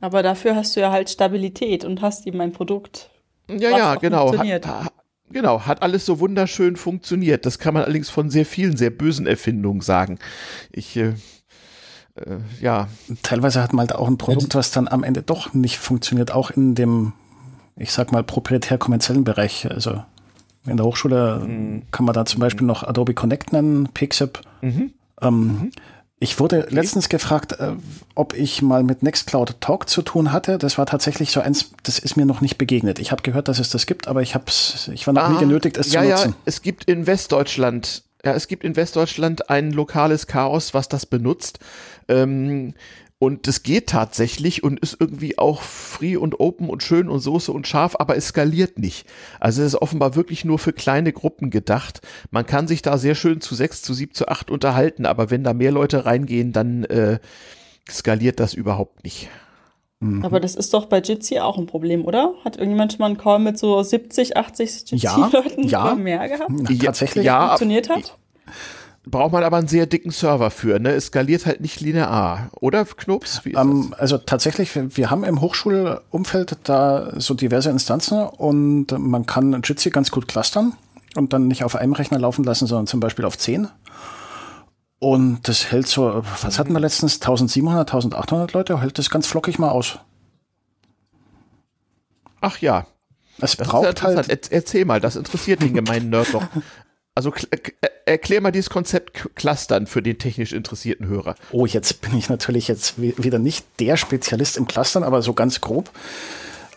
Aber 0.00 0.22
dafür 0.22 0.56
hast 0.56 0.76
du 0.76 0.80
ja 0.80 0.90
halt 0.90 1.10
Stabilität 1.10 1.84
und 1.84 2.02
hast 2.02 2.26
eben 2.26 2.40
ein 2.40 2.52
Produkt. 2.52 3.10
Ja, 3.48 3.70
ja, 3.70 3.94
genau. 3.94 4.36
Hat, 4.36 4.92
Genau, 5.30 5.66
hat 5.66 5.82
alles 5.82 6.06
so 6.06 6.20
wunderschön 6.20 6.76
funktioniert. 6.76 7.44
Das 7.44 7.58
kann 7.58 7.74
man 7.74 7.84
allerdings 7.84 8.08
von 8.08 8.30
sehr 8.30 8.46
vielen, 8.46 8.76
sehr 8.76 8.90
bösen 8.90 9.26
Erfindungen 9.26 9.80
sagen. 9.80 10.18
Ich, 10.72 10.96
äh, 10.96 11.14
äh, 12.14 12.38
ja. 12.60 12.88
Teilweise 13.22 13.62
hat 13.62 13.72
man 13.72 13.88
halt 13.88 13.94
auch 13.94 14.08
ein 14.08 14.18
Produkt, 14.18 14.54
was 14.54 14.70
dann 14.70 14.88
am 14.88 15.04
Ende 15.04 15.22
doch 15.22 15.54
nicht 15.54 15.78
funktioniert, 15.78 16.32
auch 16.32 16.50
in 16.50 16.74
dem, 16.74 17.12
ich 17.76 17.92
sag 17.92 18.12
mal, 18.12 18.24
proprietär-kommerziellen 18.24 19.24
Bereich. 19.24 19.70
Also 19.70 20.02
in 20.66 20.76
der 20.76 20.86
Hochschule 20.86 21.44
mhm. 21.46 21.82
kann 21.90 22.06
man 22.06 22.14
da 22.14 22.24
zum 22.24 22.40
Beispiel 22.40 22.66
noch 22.66 22.82
Adobe 22.82 23.14
Connect 23.14 23.52
nennen, 23.52 23.88
Pixip. 23.92 24.40
Mhm. 24.62 24.92
Ähm, 25.20 25.40
mhm. 25.40 25.70
Ich 26.20 26.40
wurde 26.40 26.66
letztens 26.70 27.08
gefragt, 27.08 27.52
äh, 27.60 27.72
ob 28.16 28.34
ich 28.34 28.60
mal 28.60 28.82
mit 28.82 29.04
Nextcloud 29.04 29.60
Talk 29.60 29.88
zu 29.88 30.02
tun 30.02 30.32
hatte. 30.32 30.58
Das 30.58 30.76
war 30.76 30.84
tatsächlich 30.84 31.30
so 31.30 31.40
eins, 31.40 31.70
das 31.84 32.00
ist 32.00 32.16
mir 32.16 32.26
noch 32.26 32.40
nicht 32.40 32.58
begegnet. 32.58 32.98
Ich 32.98 33.12
habe 33.12 33.22
gehört, 33.22 33.46
dass 33.46 33.60
es 33.60 33.70
das 33.70 33.86
gibt, 33.86 34.08
aber 34.08 34.20
ich 34.20 34.34
hab's, 34.34 34.90
ich 34.92 35.06
war 35.06 35.14
noch 35.14 35.22
ah, 35.22 35.28
nie 35.28 35.38
genötigt, 35.38 35.76
es 35.76 35.92
ja, 35.92 36.02
zu 36.02 36.08
nutzen. 36.08 36.28
Ja, 36.30 36.42
es 36.44 36.62
gibt 36.62 36.84
in 36.84 37.06
Westdeutschland, 37.06 38.02
ja, 38.24 38.34
es 38.34 38.48
gibt 38.48 38.64
in 38.64 38.74
Westdeutschland 38.74 39.48
ein 39.48 39.70
lokales 39.70 40.26
Chaos, 40.26 40.74
was 40.74 40.88
das 40.88 41.06
benutzt. 41.06 41.60
Ähm, 42.08 42.74
und 43.20 43.48
es 43.48 43.64
geht 43.64 43.88
tatsächlich 43.88 44.62
und 44.62 44.78
ist 44.78 44.96
irgendwie 45.00 45.38
auch 45.38 45.62
free 45.62 46.16
und 46.16 46.38
open 46.38 46.70
und 46.70 46.84
schön 46.84 47.08
und 47.08 47.18
Soße 47.18 47.50
und 47.50 47.66
scharf, 47.66 47.96
aber 47.98 48.16
es 48.16 48.28
skaliert 48.28 48.78
nicht. 48.78 49.06
Also 49.40 49.62
es 49.62 49.74
ist 49.74 49.82
offenbar 49.82 50.14
wirklich 50.14 50.44
nur 50.44 50.58
für 50.58 50.72
kleine 50.72 51.12
Gruppen 51.12 51.50
gedacht. 51.50 52.00
Man 52.30 52.46
kann 52.46 52.68
sich 52.68 52.80
da 52.80 52.96
sehr 52.96 53.16
schön 53.16 53.40
zu 53.40 53.56
sechs, 53.56 53.82
zu 53.82 53.92
sieben, 53.92 54.14
zu 54.14 54.28
acht 54.28 54.50
unterhalten, 54.50 55.04
aber 55.04 55.30
wenn 55.30 55.42
da 55.42 55.52
mehr 55.52 55.72
Leute 55.72 56.06
reingehen, 56.06 56.52
dann 56.52 56.84
äh, 56.84 57.18
skaliert 57.90 58.38
das 58.38 58.54
überhaupt 58.54 59.02
nicht. 59.02 59.28
Mhm. 59.98 60.24
Aber 60.24 60.38
das 60.38 60.54
ist 60.54 60.72
doch 60.72 60.86
bei 60.86 61.00
Jitsi 61.00 61.40
auch 61.40 61.58
ein 61.58 61.66
Problem, 61.66 62.04
oder? 62.04 62.34
Hat 62.44 62.56
irgendjemand 62.56 62.92
schon 62.92 63.00
mal 63.00 63.06
einen 63.06 63.18
Call 63.18 63.40
mit 63.40 63.58
so 63.58 63.82
70, 63.82 64.36
80 64.36 64.92
Jitsi-Leuten 64.92 65.66
ja, 65.66 65.88
ja, 65.88 65.94
mehr 65.96 66.28
gehabt? 66.28 66.52
Ja, 66.70 66.84
tatsächlich. 66.84 67.24
Ja, 67.24 67.48
funktioniert 67.48 67.88
hat? 67.88 68.16
Braucht 69.10 69.32
man 69.32 69.42
aber 69.42 69.56
einen 69.56 69.68
sehr 69.68 69.86
dicken 69.86 70.10
Server 70.10 70.50
für. 70.50 70.78
Ne? 70.78 70.90
Es 70.90 71.06
skaliert 71.06 71.46
halt 71.46 71.60
nicht 71.60 71.80
linear, 71.80 72.50
oder 72.60 72.84
Knops? 72.84 73.42
Ähm, 73.44 73.94
also 73.98 74.18
tatsächlich, 74.18 74.74
wir, 74.74 74.96
wir, 74.96 75.10
haben 75.10 75.24
im 75.24 75.40
Hochschulumfeld 75.40 76.58
da 76.64 77.12
so 77.20 77.34
diverse 77.34 77.70
Instanzen 77.70 78.20
und 78.22 78.92
man 78.98 79.26
kann 79.26 79.60
Jitsi 79.62 79.90
ganz 79.90 80.10
gut 80.10 80.28
clustern 80.28 80.74
und 81.16 81.32
dann 81.32 81.48
nicht 81.48 81.64
auf 81.64 81.76
einem 81.76 81.92
Rechner 81.92 82.18
laufen 82.18 82.44
lassen, 82.44 82.66
sondern 82.66 82.86
zum 82.86 83.00
Beispiel 83.00 83.24
auf 83.24 83.38
zehn. 83.38 83.68
Und 85.00 85.46
das 85.46 85.70
hält 85.70 85.86
so, 85.86 86.22
was 86.42 86.58
hatten 86.58 86.72
wir 86.72 86.80
letztens? 86.80 87.14
1700, 87.14 87.88
1800 87.88 88.52
Leute, 88.52 88.80
hält 88.80 88.98
das 88.98 89.10
ganz 89.10 89.26
flockig 89.26 89.58
mal 89.58 89.70
aus. 89.70 89.98
Ach 92.40 92.58
ja. 92.58 92.86
Es 93.40 93.56
das 93.56 93.68
braucht 93.68 94.02
halt. 94.02 94.50
Erzähl 94.50 94.84
mal, 94.84 95.00
das 95.00 95.14
interessiert 95.14 95.62
den 95.62 95.74
gemeinen 95.74 96.10
Nerd 96.10 96.34
doch. 96.34 96.42
Also 97.18 97.32
erklär 98.06 98.40
mal 98.40 98.52
dieses 98.52 98.70
Konzept 98.70 99.34
Clustern 99.34 99.88
für 99.88 100.02
den 100.02 100.18
technisch 100.18 100.52
interessierten 100.52 101.08
Hörer. 101.08 101.34
Oh, 101.50 101.66
jetzt 101.66 102.00
bin 102.00 102.16
ich 102.16 102.28
natürlich 102.28 102.68
jetzt 102.68 102.94
wieder 102.96 103.40
nicht 103.40 103.66
der 103.80 103.96
Spezialist 103.96 104.56
im 104.56 104.68
Clustern, 104.68 105.02
aber 105.02 105.20
so 105.20 105.32
ganz 105.32 105.60
grob. 105.60 105.90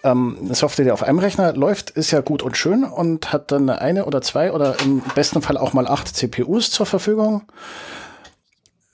Ähm, 0.04 0.40
eine 0.42 0.56
Software, 0.56 0.86
die 0.86 0.90
auf 0.90 1.04
einem 1.04 1.20
Rechner 1.20 1.54
läuft, 1.54 1.92
ist 1.92 2.10
ja 2.10 2.22
gut 2.22 2.42
und 2.42 2.58
schön 2.58 2.84
und 2.84 3.32
hat 3.32 3.52
dann 3.52 3.70
eine 3.70 4.06
oder 4.06 4.24
zwei 4.24 4.52
oder 4.52 4.82
im 4.82 5.04
besten 5.14 5.44
Fall 5.44 5.58
auch 5.58 5.74
mal 5.74 5.86
acht 5.88 6.08
CPUs 6.08 6.72
zur 6.72 6.88
Verfügung. 6.88 7.44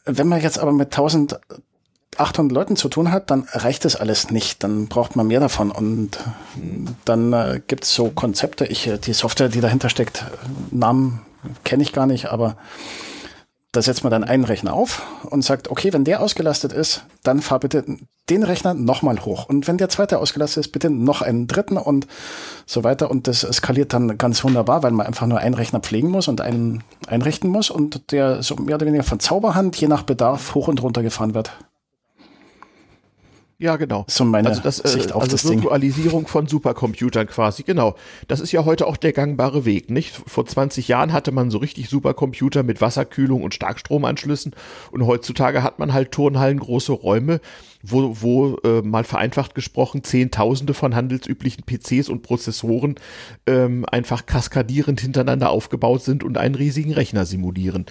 Wenn 0.03 0.27
man 0.27 0.41
jetzt 0.41 0.59
aber 0.59 0.73
mit 0.73 0.87
1800 0.87 2.51
Leuten 2.51 2.75
zu 2.75 2.89
tun 2.89 3.09
hat, 3.09 3.31
dann 3.31 3.47
reicht 3.53 3.85
das 3.85 3.95
alles 3.95 4.31
nicht. 4.31 4.65
Dann 4.65 4.89
braucht 4.89 5.15
man 5.15 5.27
mehr 5.27 5.39
davon. 5.39 5.71
Und 5.71 6.19
dann 7.05 7.31
äh, 7.31 7.61
gibt 7.65 7.85
es 7.85 7.95
so 7.95 8.09
Konzepte. 8.09 8.65
Ich, 8.65 8.91
die 9.05 9.13
Software, 9.13 9.47
die 9.47 9.61
dahinter 9.61 9.87
steckt, 9.87 10.25
Namen 10.71 11.21
kenne 11.63 11.83
ich 11.83 11.93
gar 11.93 12.05
nicht, 12.05 12.27
aber 12.27 12.57
da 13.77 13.81
setzt 13.81 14.03
man 14.03 14.11
dann 14.11 14.23
einen 14.23 14.45
Rechner 14.45 14.73
auf 14.73 15.03
und 15.29 15.43
sagt, 15.43 15.69
okay, 15.69 15.93
wenn 15.93 16.03
der 16.03 16.21
ausgelastet 16.21 16.73
ist, 16.73 17.05
dann 17.23 17.41
fahr 17.41 17.59
bitte 17.59 17.85
den 18.29 18.43
Rechner 18.43 18.73
nochmal 18.73 19.23
hoch. 19.23 19.47
Und 19.47 19.67
wenn 19.67 19.77
der 19.77 19.89
zweite 19.89 20.19
ausgelastet 20.19 20.65
ist, 20.65 20.71
bitte 20.71 20.89
noch 20.89 21.21
einen 21.21 21.47
dritten 21.47 21.77
und 21.77 22.07
so 22.65 22.83
weiter. 22.83 23.11
Und 23.11 23.27
das 23.27 23.41
skaliert 23.41 23.93
dann 23.93 24.17
ganz 24.17 24.43
wunderbar, 24.43 24.83
weil 24.83 24.91
man 24.91 25.05
einfach 25.05 25.27
nur 25.27 25.39
einen 25.39 25.53
Rechner 25.53 25.79
pflegen 25.79 26.09
muss 26.09 26.27
und 26.27 26.41
einen 26.41 26.83
einrichten 27.07 27.49
muss 27.49 27.69
und 27.69 28.11
der 28.11 28.41
so 28.41 28.55
mehr 28.55 28.75
oder 28.75 28.85
weniger 28.85 29.03
von 29.03 29.19
Zauberhand 29.19 29.75
je 29.75 29.87
nach 29.87 30.03
Bedarf 30.03 30.55
hoch 30.55 30.67
und 30.67 30.81
runter 30.81 31.03
gefahren 31.03 31.33
wird. 31.33 31.51
Ja, 33.59 33.75
genau. 33.75 34.05
So 34.07 34.23
meine 34.23 34.49
also 34.49 34.61
das, 34.61 34.79
äh, 34.85 34.87
Sicht 34.87 35.13
auf 35.13 35.23
also 35.23 35.35
das 35.35 35.49
Virtualisierung 35.49 36.21
Ding. 36.21 36.27
von 36.27 36.45
Supercomputern 36.45 37.25
quasi, 37.25 37.63
genau. 37.63 37.95
Das 38.27 38.39
ist 38.39 38.51
ja 38.51 38.65
heute 38.65 38.85
auch 38.85 38.97
der 38.97 39.13
gangbare 39.13 39.65
Weg, 39.65 39.89
nicht? 39.89 40.13
Vor 40.27 40.45
20 40.45 40.87
Jahren 40.87 41.11
hatte 41.11 41.31
man 41.31 41.49
so 41.49 41.57
richtig 41.57 41.89
Supercomputer 41.89 42.61
mit 42.61 42.81
Wasserkühlung 42.81 43.41
und 43.41 43.55
Starkstromanschlüssen 43.55 44.53
und 44.91 45.07
heutzutage 45.07 45.63
hat 45.63 45.79
man 45.79 45.91
halt 45.91 46.11
Turnhallen, 46.11 46.59
große 46.59 46.91
Räume, 46.91 47.41
wo, 47.81 48.15
wo 48.21 48.57
äh, 48.57 48.83
mal 48.83 49.03
vereinfacht 49.03 49.55
gesprochen 49.55 50.03
Zehntausende 50.03 50.75
von 50.75 50.93
handelsüblichen 50.93 51.63
PCs 51.65 52.09
und 52.09 52.21
Prozessoren 52.21 52.95
ähm, 53.47 53.85
einfach 53.91 54.27
kaskadierend 54.27 55.01
hintereinander 55.01 55.49
aufgebaut 55.49 56.03
sind 56.03 56.23
und 56.23 56.37
einen 56.37 56.53
riesigen 56.53 56.93
Rechner 56.93 57.25
simulieren. 57.25 57.87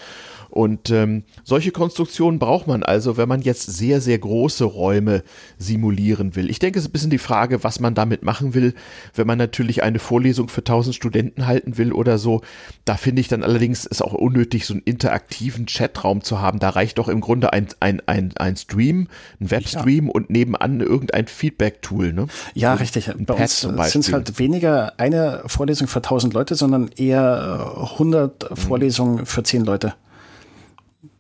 Und 0.50 0.90
ähm, 0.90 1.24
solche 1.44 1.70
Konstruktionen 1.70 2.38
braucht 2.38 2.66
man 2.66 2.82
also, 2.82 3.16
wenn 3.16 3.28
man 3.28 3.42
jetzt 3.42 3.66
sehr, 3.66 4.00
sehr 4.00 4.18
große 4.18 4.64
Räume 4.64 5.22
simulieren 5.58 6.36
will. 6.36 6.50
Ich 6.50 6.58
denke, 6.58 6.78
es 6.78 6.84
ist 6.84 6.90
ein 6.90 6.92
bisschen 6.92 7.10
die 7.10 7.18
Frage, 7.18 7.64
was 7.64 7.80
man 7.80 7.94
damit 7.94 8.22
machen 8.22 8.54
will. 8.54 8.74
Wenn 9.14 9.26
man 9.26 9.38
natürlich 9.38 9.82
eine 9.82 9.98
Vorlesung 9.98 10.48
für 10.48 10.60
1000 10.60 10.94
Studenten 10.94 11.46
halten 11.46 11.78
will 11.78 11.92
oder 11.92 12.18
so, 12.18 12.42
da 12.84 12.96
finde 12.96 13.20
ich 13.20 13.28
dann 13.28 13.42
allerdings 13.42 13.86
es 13.86 14.02
auch 14.02 14.14
unnötig, 14.14 14.66
so 14.66 14.74
einen 14.74 14.82
interaktiven 14.84 15.66
Chatraum 15.66 16.22
zu 16.22 16.40
haben. 16.40 16.58
Da 16.58 16.70
reicht 16.70 16.98
doch 16.98 17.08
im 17.08 17.20
Grunde 17.20 17.52
ein, 17.52 17.68
ein, 17.80 18.02
ein, 18.06 18.32
ein 18.36 18.56
Stream, 18.56 19.08
ein 19.40 19.50
Webstream 19.50 20.06
ja. 20.06 20.12
und 20.12 20.30
nebenan 20.30 20.80
irgendein 20.80 21.26
Feedback-Tool. 21.26 22.12
Ne? 22.12 22.26
Ja, 22.54 22.72
so 22.74 22.80
richtig. 22.80 23.10
Bei 23.18 23.34
uns 23.34 23.60
sind 23.60 23.96
es 23.96 24.12
halt 24.12 24.38
weniger 24.38 24.98
eine 24.98 25.42
Vorlesung 25.46 25.88
für 25.88 25.98
1000 25.98 26.34
Leute, 26.34 26.54
sondern 26.54 26.88
eher 26.96 27.72
100 27.76 28.50
mhm. 28.50 28.56
Vorlesungen 28.56 29.26
für 29.26 29.42
10 29.42 29.64
Leute. 29.64 29.94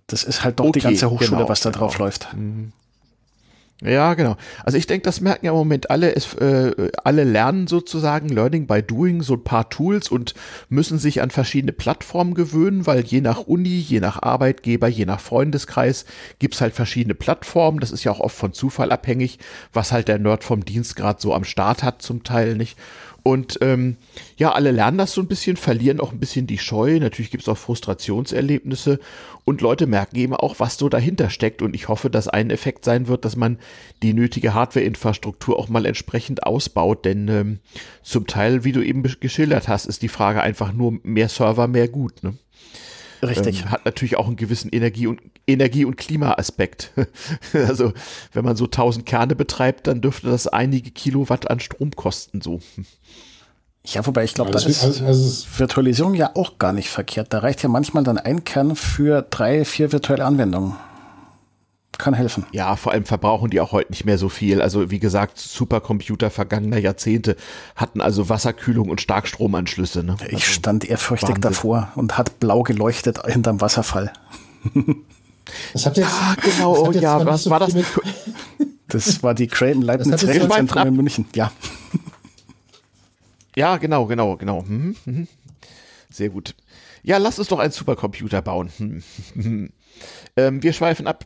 Das 0.06 0.22
ist 0.24 0.44
halt 0.44 0.60
doch 0.60 0.66
okay, 0.66 0.78
die 0.78 0.84
ganze 0.84 1.10
Hochschule, 1.10 1.38
genau, 1.38 1.48
was 1.48 1.60
da 1.60 1.70
drauf 1.70 1.94
genau. 1.94 2.04
läuft. 2.04 2.32
Mhm. 2.34 2.72
Ja, 3.82 4.14
genau. 4.14 4.36
Also 4.64 4.78
ich 4.78 4.86
denke, 4.86 5.04
das 5.04 5.20
merken 5.20 5.44
ja 5.44 5.52
im 5.52 5.58
Moment 5.58 5.90
alle. 5.90 6.16
Es, 6.16 6.32
äh, 6.34 6.90
alle 7.04 7.24
lernen 7.24 7.66
sozusagen 7.66 8.30
Learning 8.30 8.66
by 8.66 8.82
Doing 8.82 9.20
so 9.20 9.34
ein 9.34 9.44
paar 9.44 9.68
Tools 9.68 10.08
und 10.08 10.34
müssen 10.70 10.98
sich 10.98 11.20
an 11.20 11.30
verschiedene 11.30 11.72
Plattformen 11.72 12.32
gewöhnen, 12.32 12.86
weil 12.86 13.04
je 13.04 13.20
nach 13.20 13.40
Uni, 13.40 13.68
je 13.68 14.00
nach 14.00 14.22
Arbeitgeber, 14.22 14.88
je 14.88 15.04
nach 15.04 15.20
Freundeskreis 15.20 16.06
gibt's 16.38 16.62
halt 16.62 16.72
verschiedene 16.74 17.14
Plattformen. 17.14 17.78
Das 17.78 17.90
ist 17.90 18.02
ja 18.02 18.12
auch 18.12 18.20
oft 18.20 18.36
von 18.36 18.54
Zufall 18.54 18.92
abhängig, 18.92 19.38
was 19.74 19.92
halt 19.92 20.08
der 20.08 20.18
Nerd 20.18 20.42
vom 20.42 20.64
Dienst 20.64 20.96
gerade 20.96 21.20
so 21.20 21.34
am 21.34 21.44
Start 21.44 21.82
hat 21.82 22.00
zum 22.00 22.24
Teil 22.24 22.56
nicht. 22.56 22.78
Und 23.26 23.58
ähm, 23.60 23.96
ja, 24.36 24.52
alle 24.52 24.70
lernen 24.70 24.98
das 24.98 25.10
so 25.10 25.20
ein 25.20 25.26
bisschen, 25.26 25.56
verlieren 25.56 25.98
auch 25.98 26.12
ein 26.12 26.20
bisschen 26.20 26.46
die 26.46 26.58
Scheu. 26.58 27.00
Natürlich 27.00 27.32
gibt 27.32 27.42
es 27.42 27.48
auch 27.48 27.58
Frustrationserlebnisse 27.58 29.00
und 29.44 29.62
Leute 29.62 29.88
merken 29.88 30.14
eben 30.14 30.32
auch, 30.32 30.60
was 30.60 30.78
so 30.78 30.88
dahinter 30.88 31.28
steckt. 31.28 31.60
Und 31.60 31.74
ich 31.74 31.88
hoffe, 31.88 32.08
dass 32.08 32.28
ein 32.28 32.50
Effekt 32.50 32.84
sein 32.84 33.08
wird, 33.08 33.24
dass 33.24 33.34
man 33.34 33.58
die 34.04 34.14
nötige 34.14 34.54
Hardware-Infrastruktur 34.54 35.58
auch 35.58 35.68
mal 35.68 35.86
entsprechend 35.86 36.46
ausbaut. 36.46 37.04
Denn 37.04 37.26
ähm, 37.26 37.58
zum 38.04 38.28
Teil, 38.28 38.62
wie 38.62 38.70
du 38.70 38.80
eben 38.80 39.02
geschildert 39.02 39.66
hast, 39.66 39.86
ist 39.86 40.02
die 40.02 40.08
Frage 40.08 40.40
einfach 40.40 40.72
nur 40.72 41.00
mehr 41.02 41.28
Server, 41.28 41.66
mehr 41.66 41.88
gut. 41.88 42.22
Ne? 42.22 42.34
Richtig. 43.22 43.62
Ähm, 43.62 43.70
hat 43.70 43.84
natürlich 43.84 44.16
auch 44.16 44.26
einen 44.26 44.36
gewissen 44.36 44.70
Energie- 44.70 45.06
und, 45.06 45.20
Energie- 45.46 45.84
und 45.84 45.96
Klimaaspekt. 45.96 46.92
also, 47.52 47.92
wenn 48.32 48.44
man 48.44 48.56
so 48.56 48.64
1000 48.64 49.06
Kerne 49.06 49.34
betreibt, 49.34 49.86
dann 49.86 50.00
dürfte 50.00 50.28
das 50.28 50.46
einige 50.46 50.90
Kilowatt 50.90 51.50
an 51.50 51.60
Strom 51.60 51.92
kosten, 51.92 52.40
so. 52.40 52.60
Ja, 53.84 54.04
wobei 54.04 54.24
ich 54.24 54.34
glaube, 54.34 54.52
also, 54.52 54.64
da 54.64 54.70
ist 54.70 54.84
also, 54.84 55.04
also 55.04 55.46
Virtualisierung 55.58 56.14
ja 56.14 56.32
auch 56.34 56.58
gar 56.58 56.72
nicht 56.72 56.88
verkehrt. 56.88 57.32
Da 57.32 57.38
reicht 57.38 57.62
ja 57.62 57.68
manchmal 57.68 58.02
dann 58.02 58.18
ein 58.18 58.44
Kern 58.44 58.74
für 58.74 59.22
drei, 59.22 59.64
vier 59.64 59.92
virtuelle 59.92 60.24
Anwendungen 60.24 60.74
kann 61.98 62.14
helfen. 62.14 62.46
Ja, 62.52 62.76
vor 62.76 62.92
allem 62.92 63.04
verbrauchen 63.04 63.50
die 63.50 63.60
auch 63.60 63.72
heute 63.72 63.90
nicht 63.90 64.04
mehr 64.04 64.18
so 64.18 64.28
viel. 64.28 64.60
Also 64.60 64.90
wie 64.90 64.98
gesagt, 64.98 65.38
Supercomputer 65.38 66.30
vergangener 66.30 66.78
Jahrzehnte 66.78 67.36
hatten 67.74 68.00
also 68.00 68.28
Wasserkühlung 68.28 68.88
und 68.88 69.00
Starkstromanschlüsse. 69.00 70.02
Ne? 70.04 70.16
Ich 70.26 70.34
also 70.34 70.38
stand 70.38 70.84
ehrfürchtig 70.84 71.28
Wahnsinn. 71.28 71.42
davor 71.42 71.92
und 71.94 72.18
hat 72.18 72.40
blau 72.40 72.62
geleuchtet 72.62 73.24
hinterm 73.26 73.60
Wasserfall. 73.60 74.12
Das 75.72 75.86
hat 75.86 75.96
jetzt, 75.96 76.10
ah, 76.10 76.34
genau, 76.42 76.76
oh, 76.76 76.90
ja, 76.90 77.24
was 77.24 77.44
so 77.44 77.50
war 77.50 77.60
das? 77.60 77.74
Das 78.88 79.22
war 79.22 79.34
die 79.34 79.46
Creighton 79.46 79.82
Leibniz 79.82 80.24
Rechenzentrum 80.24 80.86
in 80.86 80.96
München, 80.96 81.26
ja. 81.34 81.52
Ja, 83.56 83.78
genau, 83.78 84.06
genau, 84.06 84.36
genau. 84.36 84.62
Mhm, 84.62 84.96
mhm. 85.06 85.28
Sehr 86.10 86.28
gut. 86.28 86.54
Ja, 87.02 87.18
lass 87.18 87.38
uns 87.38 87.48
doch 87.48 87.58
einen 87.58 87.72
Supercomputer 87.72 88.42
bauen. 88.42 88.70
ähm, 90.36 90.62
wir 90.62 90.72
schweifen 90.72 91.06
ab. 91.06 91.24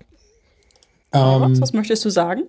Ähm, 1.12 1.60
was 1.60 1.72
möchtest 1.72 2.04
du 2.04 2.10
sagen? 2.10 2.44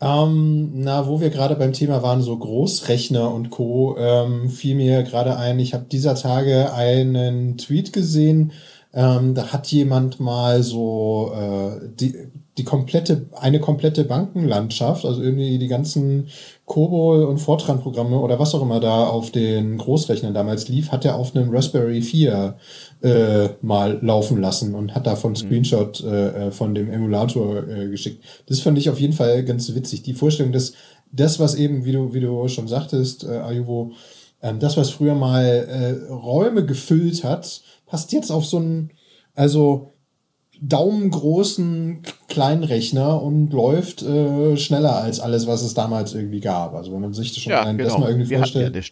Ähm, 0.00 0.72
na, 0.74 1.06
wo 1.06 1.20
wir 1.20 1.30
gerade 1.30 1.56
beim 1.56 1.72
Thema 1.72 2.02
waren, 2.02 2.22
so 2.22 2.36
Großrechner 2.36 3.32
und 3.32 3.50
Co., 3.50 3.96
ähm, 3.98 4.50
fiel 4.50 4.74
mir 4.74 5.02
gerade 5.02 5.36
ein, 5.36 5.58
ich 5.58 5.74
habe 5.74 5.84
dieser 5.84 6.14
Tage 6.14 6.72
einen 6.72 7.56
Tweet 7.56 7.92
gesehen, 7.92 8.52
ähm, 8.96 9.34
da 9.34 9.52
hat 9.52 9.66
jemand 9.66 10.20
mal 10.20 10.62
so 10.62 11.30
äh, 11.34 11.86
die, 12.00 12.14
die 12.56 12.64
komplette, 12.64 13.26
eine 13.34 13.60
komplette 13.60 14.04
Bankenlandschaft, 14.04 15.04
also 15.04 15.22
irgendwie 15.22 15.58
die 15.58 15.68
ganzen 15.68 16.28
COBOL 16.64 17.24
und 17.24 17.36
Fortran-Programme 17.36 18.18
oder 18.18 18.38
was 18.38 18.54
auch 18.54 18.62
immer 18.62 18.80
da 18.80 19.06
auf 19.06 19.30
den 19.30 19.76
Großrechnern 19.76 20.32
damals 20.32 20.68
lief, 20.68 20.92
hat 20.92 21.04
er 21.04 21.16
auf 21.16 21.36
einem 21.36 21.54
Raspberry 21.54 22.00
4 22.00 22.56
äh, 23.02 23.48
mal 23.60 23.98
laufen 24.00 24.40
lassen 24.40 24.74
und 24.74 24.94
hat 24.94 25.06
davon 25.06 25.32
mhm. 25.32 25.36
Screenshot 25.36 26.02
äh, 26.02 26.46
äh, 26.46 26.50
von 26.50 26.74
dem 26.74 26.90
Emulator 26.90 27.68
äh, 27.68 27.88
geschickt. 27.88 28.24
Das 28.46 28.60
fand 28.60 28.78
ich 28.78 28.88
auf 28.88 28.98
jeden 28.98 29.12
Fall 29.12 29.44
ganz 29.44 29.74
witzig. 29.74 30.04
Die 30.04 30.14
Vorstellung, 30.14 30.52
dass 30.52 30.72
das, 31.12 31.38
was 31.38 31.54
eben, 31.54 31.84
wie 31.84 31.92
du, 31.92 32.14
wie 32.14 32.20
du 32.20 32.48
schon 32.48 32.66
sagtest, 32.66 33.24
äh, 33.24 33.40
Ayuvo, 33.40 33.92
äh, 34.40 34.54
das, 34.54 34.78
was 34.78 34.88
früher 34.88 35.14
mal 35.14 35.44
äh, 35.44 36.12
Räume 36.12 36.64
gefüllt 36.64 37.24
hat, 37.24 37.60
passt 37.86 38.12
jetzt 38.12 38.30
auf 38.30 38.44
so 38.44 38.58
einen, 38.58 38.90
also 39.34 39.92
daumengroßen 40.60 42.02
Kleinrechner 42.28 43.22
und 43.22 43.52
läuft 43.52 44.02
äh, 44.02 44.56
schneller 44.56 44.96
als 44.96 45.20
alles, 45.20 45.46
was 45.46 45.62
es 45.62 45.74
damals 45.74 46.14
irgendwie 46.14 46.40
gab. 46.40 46.74
Also 46.74 46.92
wenn 46.92 47.00
man 47.00 47.12
sich 47.12 47.34
das 47.34 47.42
schon 47.42 47.52
ja, 47.52 47.70
genau. 47.70 47.84
das 47.84 47.98
mal 47.98 48.08
irgendwie 48.08 48.30
Wir 48.30 48.38
vorstellt. 48.38 48.74
Ja 48.74 48.82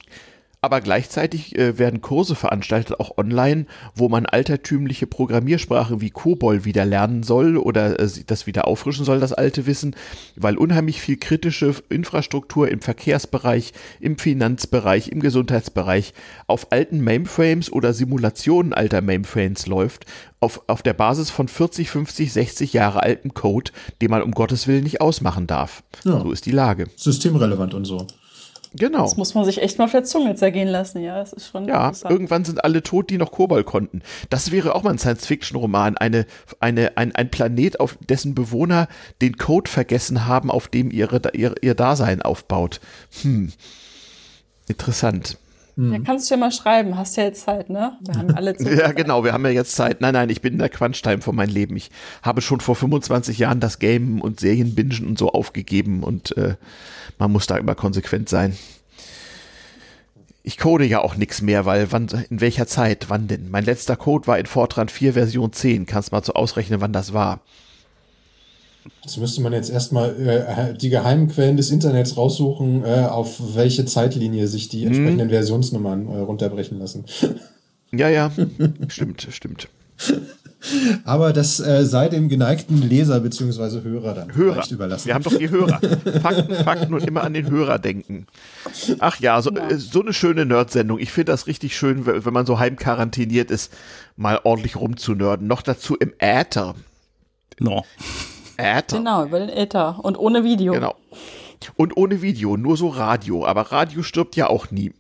aber 0.64 0.80
gleichzeitig 0.80 1.58
äh, 1.58 1.78
werden 1.78 2.00
Kurse 2.00 2.34
veranstaltet, 2.34 2.98
auch 2.98 3.18
online, 3.18 3.66
wo 3.94 4.08
man 4.08 4.24
altertümliche 4.24 5.06
Programmiersprache 5.06 6.00
wie 6.00 6.08
COBOL 6.08 6.64
wieder 6.64 6.86
lernen 6.86 7.22
soll 7.22 7.58
oder 7.58 8.00
äh, 8.00 8.08
das 8.26 8.46
wieder 8.46 8.66
auffrischen 8.66 9.04
soll, 9.04 9.20
das 9.20 9.34
alte 9.34 9.66
Wissen, 9.66 9.94
weil 10.36 10.56
unheimlich 10.56 11.02
viel 11.02 11.18
kritische 11.18 11.74
Infrastruktur 11.90 12.70
im 12.70 12.80
Verkehrsbereich, 12.80 13.74
im 14.00 14.16
Finanzbereich, 14.16 15.08
im 15.08 15.20
Gesundheitsbereich 15.20 16.14
auf 16.46 16.72
alten 16.72 17.04
Mainframes 17.04 17.70
oder 17.70 17.92
Simulationen 17.92 18.72
alter 18.72 19.02
Mainframes 19.02 19.66
läuft, 19.66 20.06
auf, 20.40 20.62
auf 20.66 20.80
der 20.80 20.94
Basis 20.94 21.28
von 21.28 21.46
40, 21.46 21.90
50, 21.90 22.32
60 22.32 22.72
Jahre 22.72 23.02
altem 23.02 23.34
Code, 23.34 23.70
den 24.00 24.10
man 24.10 24.22
um 24.22 24.30
Gottes 24.32 24.66
Willen 24.66 24.84
nicht 24.84 25.02
ausmachen 25.02 25.46
darf. 25.46 25.82
Ja. 26.04 26.20
So 26.20 26.32
ist 26.32 26.46
die 26.46 26.52
Lage. 26.52 26.86
Systemrelevant 26.96 27.74
und 27.74 27.84
so. 27.84 28.06
Genau. 28.76 29.02
Das 29.02 29.16
muss 29.16 29.34
man 29.34 29.44
sich 29.44 29.62
echt 29.62 29.78
mal 29.78 29.84
auf 29.84 29.92
der 29.92 30.02
Zunge 30.02 30.34
zergehen 30.34 30.68
lassen, 30.68 31.00
ja. 31.00 31.16
Das 31.18 31.32
ist 31.32 31.46
schon 31.46 31.66
ja, 31.66 31.92
irgendwann 32.08 32.44
sind 32.44 32.64
alle 32.64 32.82
tot, 32.82 33.08
die 33.08 33.18
noch 33.18 33.30
Kobold 33.30 33.66
konnten. 33.66 34.02
Das 34.30 34.50
wäre 34.50 34.74
auch 34.74 34.82
mal 34.82 34.90
ein 34.90 34.98
Science-Fiction-Roman. 34.98 35.96
Eine, 35.96 36.26
eine, 36.58 36.96
ein, 36.96 37.14
ein 37.14 37.30
Planet, 37.30 37.78
auf 37.78 37.96
dessen 38.08 38.34
Bewohner 38.34 38.88
den 39.22 39.36
Code 39.36 39.70
vergessen 39.70 40.26
haben, 40.26 40.50
auf 40.50 40.66
dem 40.66 40.90
ihre, 40.90 41.22
ihr, 41.34 41.54
ihr 41.62 41.74
Dasein 41.74 42.20
aufbaut. 42.20 42.80
Hm. 43.22 43.52
Interessant. 44.66 45.38
Hm. 45.76 45.92
Ja, 45.92 45.98
kannst 46.00 46.30
du 46.30 46.34
ja 46.34 46.38
mal 46.40 46.52
schreiben, 46.52 46.96
hast 46.96 47.16
ja 47.16 47.24
jetzt 47.24 47.44
Zeit, 47.44 47.68
ne? 47.68 47.98
Wir 48.00 48.14
haben 48.14 48.30
alle 48.34 48.56
Zeit. 48.56 48.78
ja, 48.78 48.92
genau, 48.92 49.24
wir 49.24 49.32
haben 49.32 49.44
ja 49.44 49.50
jetzt 49.50 49.74
Zeit. 49.74 50.00
Nein, 50.00 50.14
nein, 50.14 50.30
ich 50.30 50.40
bin 50.40 50.52
in 50.52 50.58
der 50.60 50.68
Crunch-Time 50.68 51.20
von 51.20 51.34
meinem 51.34 51.52
Leben. 51.52 51.76
Ich 51.76 51.90
habe 52.22 52.40
schon 52.40 52.60
vor 52.60 52.76
25 52.76 53.38
Jahren 53.38 53.60
das 53.60 53.78
Game 53.78 54.20
und 54.20 54.40
Serienbingen 54.40 55.06
und 55.06 55.18
so 55.18 55.32
aufgegeben 55.32 56.04
und 56.04 56.36
äh, 56.36 56.54
man 57.18 57.32
muss 57.32 57.46
da 57.46 57.56
immer 57.56 57.74
konsequent 57.74 58.28
sein. 58.28 58.56
Ich 60.46 60.58
code 60.58 60.84
ja 60.84 61.00
auch 61.00 61.16
nichts 61.16 61.40
mehr, 61.40 61.64
weil 61.64 61.90
wann, 61.90 62.06
in 62.28 62.40
welcher 62.40 62.66
Zeit, 62.66 63.06
wann 63.08 63.28
denn? 63.28 63.50
Mein 63.50 63.64
letzter 63.64 63.96
Code 63.96 64.26
war 64.26 64.38
in 64.38 64.46
Fortran 64.46 64.88
4 64.88 65.14
Version 65.14 65.52
10. 65.52 65.86
Kannst 65.86 66.12
mal 66.12 66.22
so 66.22 66.34
ausrechnen, 66.34 66.82
wann 66.82 66.92
das 66.92 67.14
war. 67.14 67.40
Das 69.02 69.16
müsste 69.16 69.40
man 69.40 69.52
jetzt 69.52 69.70
erstmal 69.70 70.10
äh, 70.20 70.74
die 70.76 70.90
geheimen 70.90 71.28
Quellen 71.28 71.56
des 71.56 71.70
Internets 71.70 72.16
raussuchen, 72.16 72.84
äh, 72.84 73.06
auf 73.10 73.54
welche 73.54 73.84
Zeitlinie 73.86 74.46
sich 74.46 74.68
die 74.68 74.82
hm. 74.82 74.88
entsprechenden 74.88 75.28
hm. 75.28 75.34
Versionsnummern 75.34 76.08
äh, 76.08 76.18
runterbrechen 76.18 76.78
lassen. 76.78 77.04
Ja, 77.96 78.08
ja, 78.08 78.32
stimmt, 78.88 79.28
stimmt. 79.30 79.68
Aber 81.04 81.32
das 81.32 81.60
äh, 81.60 81.84
sei 81.84 82.08
dem 82.08 82.28
geneigten 82.28 82.80
Leser 82.80 83.20
bzw. 83.20 83.82
Hörer 83.82 84.14
dann 84.14 84.34
Hörer. 84.34 84.64
überlassen. 84.70 85.06
Wir 85.06 85.14
haben 85.14 85.22
doch 85.22 85.36
die 85.36 85.50
Hörer. 85.50 85.78
Fakten, 86.22 86.54
Fakten 86.54 86.94
und 86.94 87.06
immer 87.06 87.22
an 87.22 87.34
den 87.34 87.50
Hörer 87.50 87.78
denken. 87.78 88.26
Ach 88.98 89.20
ja, 89.20 89.40
so, 89.42 89.50
ja. 89.50 89.68
Äh, 89.68 89.78
so 89.78 90.00
eine 90.00 90.12
schöne 90.12 90.46
Nerd-Sendung. 90.46 90.98
Ich 90.98 91.12
finde 91.12 91.32
das 91.32 91.46
richtig 91.46 91.76
schön, 91.76 92.06
wenn 92.06 92.32
man 92.32 92.46
so 92.46 92.58
heimquarantiniert 92.58 93.50
ist, 93.50 93.72
mal 94.16 94.40
ordentlich 94.42 94.76
rumzunörden. 94.76 95.46
Noch 95.46 95.62
dazu 95.62 95.96
im 95.96 96.12
Äther. 96.18 96.74
No. 97.60 97.84
Äther. 98.56 98.98
Genau, 98.98 99.24
über 99.24 99.38
den 99.38 99.48
Äther. 99.48 99.98
Und 100.02 100.18
ohne 100.18 100.44
Video. 100.44 100.72
Genau. 100.72 100.94
Und 101.76 101.96
ohne 101.96 102.22
Video, 102.22 102.56
nur 102.56 102.76
so 102.76 102.88
Radio. 102.88 103.46
Aber 103.46 103.72
Radio 103.72 104.02
stirbt 104.02 104.36
ja 104.36 104.48
auch 104.48 104.70
nie 104.70 104.92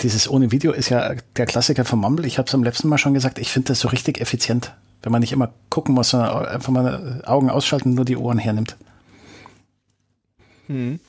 dieses 0.00 0.28
ohne 0.28 0.52
Video 0.52 0.72
ist 0.72 0.90
ja 0.90 1.14
der 1.36 1.46
Klassiker 1.46 1.84
von 1.84 1.98
Mumble. 1.98 2.26
Ich 2.26 2.38
habe 2.38 2.46
es 2.46 2.54
am 2.54 2.64
letzten 2.64 2.88
Mal 2.88 2.98
schon 2.98 3.14
gesagt, 3.14 3.38
ich 3.38 3.50
finde 3.50 3.68
das 3.68 3.80
so 3.80 3.88
richtig 3.88 4.20
effizient, 4.20 4.74
wenn 5.02 5.12
man 5.12 5.20
nicht 5.20 5.32
immer 5.32 5.50
gucken 5.70 5.94
muss, 5.94 6.10
sondern 6.10 6.46
einfach 6.46 6.72
mal 6.72 7.22
Augen 7.24 7.50
ausschalten 7.50 7.90
und 7.90 7.94
nur 7.94 8.04
die 8.04 8.16
Ohren 8.16 8.38
hernimmt. 8.38 8.76
Hm. 10.66 11.00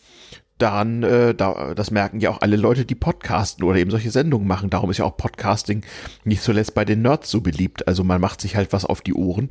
Daran, 0.57 1.03
äh, 1.03 1.35
da, 1.35 1.73
das 1.75 1.91
merken 1.91 2.19
ja 2.19 2.31
auch 2.31 2.41
alle 2.41 2.55
Leute, 2.55 2.85
die 2.85 2.95
podcasten 2.95 3.63
oder 3.63 3.77
eben 3.77 3.91
solche 3.91 4.11
Sendungen 4.11 4.47
machen. 4.47 4.69
Darum 4.69 4.89
ist 4.89 4.97
ja 4.97 5.05
auch 5.05 5.15
Podcasting 5.15 5.83
nicht 6.23 6.41
zuletzt 6.41 6.73
bei 6.73 6.85
den 6.85 7.01
Nerds 7.01 7.29
so 7.29 7.41
beliebt. 7.41 7.87
Also 7.87 8.03
man 8.03 8.19
macht 8.19 8.41
sich 8.41 8.55
halt 8.55 8.73
was 8.73 8.85
auf 8.85 9.01
die 9.01 9.13
Ohren 9.13 9.49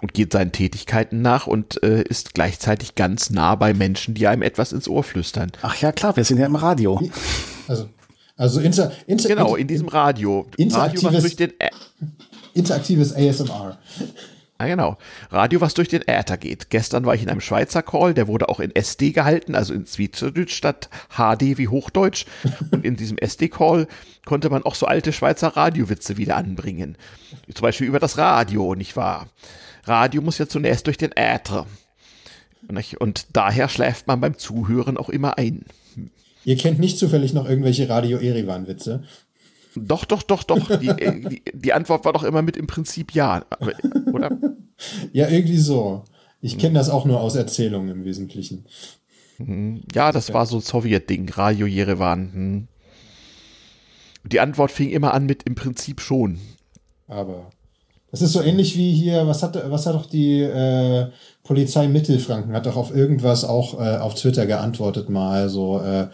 und 0.00 0.14
geht 0.14 0.32
seinen 0.32 0.52
Tätigkeiten 0.52 1.22
nach 1.22 1.46
und 1.46 1.82
äh, 1.82 2.02
ist 2.02 2.34
gleichzeitig 2.34 2.94
ganz 2.94 3.30
nah 3.30 3.54
bei 3.54 3.74
Menschen, 3.74 4.14
die 4.14 4.26
einem 4.26 4.42
etwas 4.42 4.72
ins 4.72 4.88
Ohr 4.88 5.02
flüstern. 5.02 5.50
Ach 5.62 5.76
ja, 5.76 5.92
klar, 5.92 6.16
wir 6.16 6.24
sind 6.24 6.38
ja 6.38 6.46
im 6.46 6.56
Radio. 6.56 7.00
Also 7.66 7.88
also 8.36 8.60
inter, 8.60 8.92
inter, 9.06 9.28
genau, 9.28 9.54
in 9.54 9.68
diesem 9.68 9.86
Radio. 9.88 10.46
Interaktives, 10.56 11.04
Radio, 11.04 11.20
durch 11.20 11.36
den 11.36 11.52
interaktives 12.54 13.14
ASMR. 13.14 13.78
Ah, 14.56 14.68
genau. 14.68 14.98
Radio, 15.30 15.60
was 15.60 15.74
durch 15.74 15.88
den 15.88 16.02
Äther 16.06 16.36
geht. 16.36 16.70
Gestern 16.70 17.04
war 17.04 17.14
ich 17.14 17.22
in 17.22 17.28
einem 17.28 17.40
Schweizer 17.40 17.82
Call, 17.82 18.14
der 18.14 18.28
wurde 18.28 18.48
auch 18.48 18.60
in 18.60 18.74
SD 18.74 19.10
gehalten, 19.10 19.56
also 19.56 19.74
in 19.74 19.84
Schweizerdeutsch 19.84 20.54
statt 20.54 20.88
HD 21.10 21.58
wie 21.58 21.66
Hochdeutsch. 21.66 22.26
Und 22.70 22.84
in 22.84 22.94
diesem 22.94 23.18
SD-Call 23.18 23.88
konnte 24.24 24.50
man 24.50 24.62
auch 24.62 24.76
so 24.76 24.86
alte 24.86 25.12
Schweizer 25.12 25.48
Radiowitze 25.48 26.16
wieder 26.16 26.36
anbringen. 26.36 26.96
Zum 27.52 27.62
Beispiel 27.62 27.88
über 27.88 27.98
das 27.98 28.16
Radio, 28.16 28.76
nicht 28.76 28.96
wahr? 28.96 29.28
Radio 29.84 30.22
muss 30.22 30.38
ja 30.38 30.46
zunächst 30.46 30.86
durch 30.86 30.98
den 30.98 31.12
Äther. 31.12 31.66
Und 32.98 33.26
daher 33.32 33.68
schläft 33.68 34.06
man 34.06 34.20
beim 34.20 34.38
Zuhören 34.38 34.96
auch 34.96 35.08
immer 35.08 35.36
ein. 35.36 35.66
Ihr 36.44 36.56
kennt 36.56 36.78
nicht 36.78 36.98
zufällig 36.98 37.32
noch 37.32 37.48
irgendwelche 37.48 37.88
Radio 37.88 38.18
Erivan-Witze? 38.18 39.02
Doch, 39.74 40.04
doch, 40.04 40.22
doch, 40.22 40.42
doch. 40.42 40.78
Die, 40.80 40.88
äh, 40.88 41.28
die, 41.28 41.42
die, 41.52 41.72
Antwort 41.72 42.04
war 42.04 42.12
doch 42.12 42.24
immer 42.24 42.42
mit 42.42 42.56
im 42.56 42.66
Prinzip 42.66 43.12
ja, 43.12 43.44
oder? 44.12 44.30
ja, 45.12 45.28
irgendwie 45.28 45.58
so. 45.58 46.04
Ich 46.40 46.58
kenne 46.58 46.74
das 46.74 46.90
auch 46.90 47.04
nur 47.04 47.20
aus 47.20 47.34
Erzählungen 47.34 47.90
im 47.90 48.04
Wesentlichen. 48.04 48.66
Mhm. 49.38 49.82
Ja, 49.94 50.12
das 50.12 50.32
war 50.32 50.46
so 50.46 50.58
ein 50.58 50.62
Sowjet-Ding, 50.62 51.28
Radio 51.30 51.66
Jerewan. 51.66 52.32
Hm. 52.32 52.68
Die 54.24 54.40
Antwort 54.40 54.70
fing 54.70 54.90
immer 54.90 55.12
an 55.12 55.26
mit 55.26 55.42
im 55.44 55.54
Prinzip 55.54 56.00
schon. 56.00 56.38
Aber 57.08 57.50
das 58.14 58.22
ist 58.22 58.32
so 58.32 58.42
ähnlich 58.42 58.76
wie 58.76 58.92
hier, 58.92 59.26
was 59.26 59.42
hat, 59.42 59.58
was 59.70 59.86
hat 59.86 59.94
doch 59.96 60.06
die 60.06 60.40
äh, 60.40 61.08
Polizei 61.42 61.88
Mittelfranken, 61.88 62.54
hat 62.54 62.66
doch 62.66 62.76
auf 62.76 62.94
irgendwas 62.94 63.44
auch 63.44 63.80
äh, 63.80 63.96
auf 63.96 64.14
Twitter 64.14 64.46
geantwortet 64.46 65.10
mal, 65.10 65.48
so, 65.48 65.80
äh, 65.80 66.06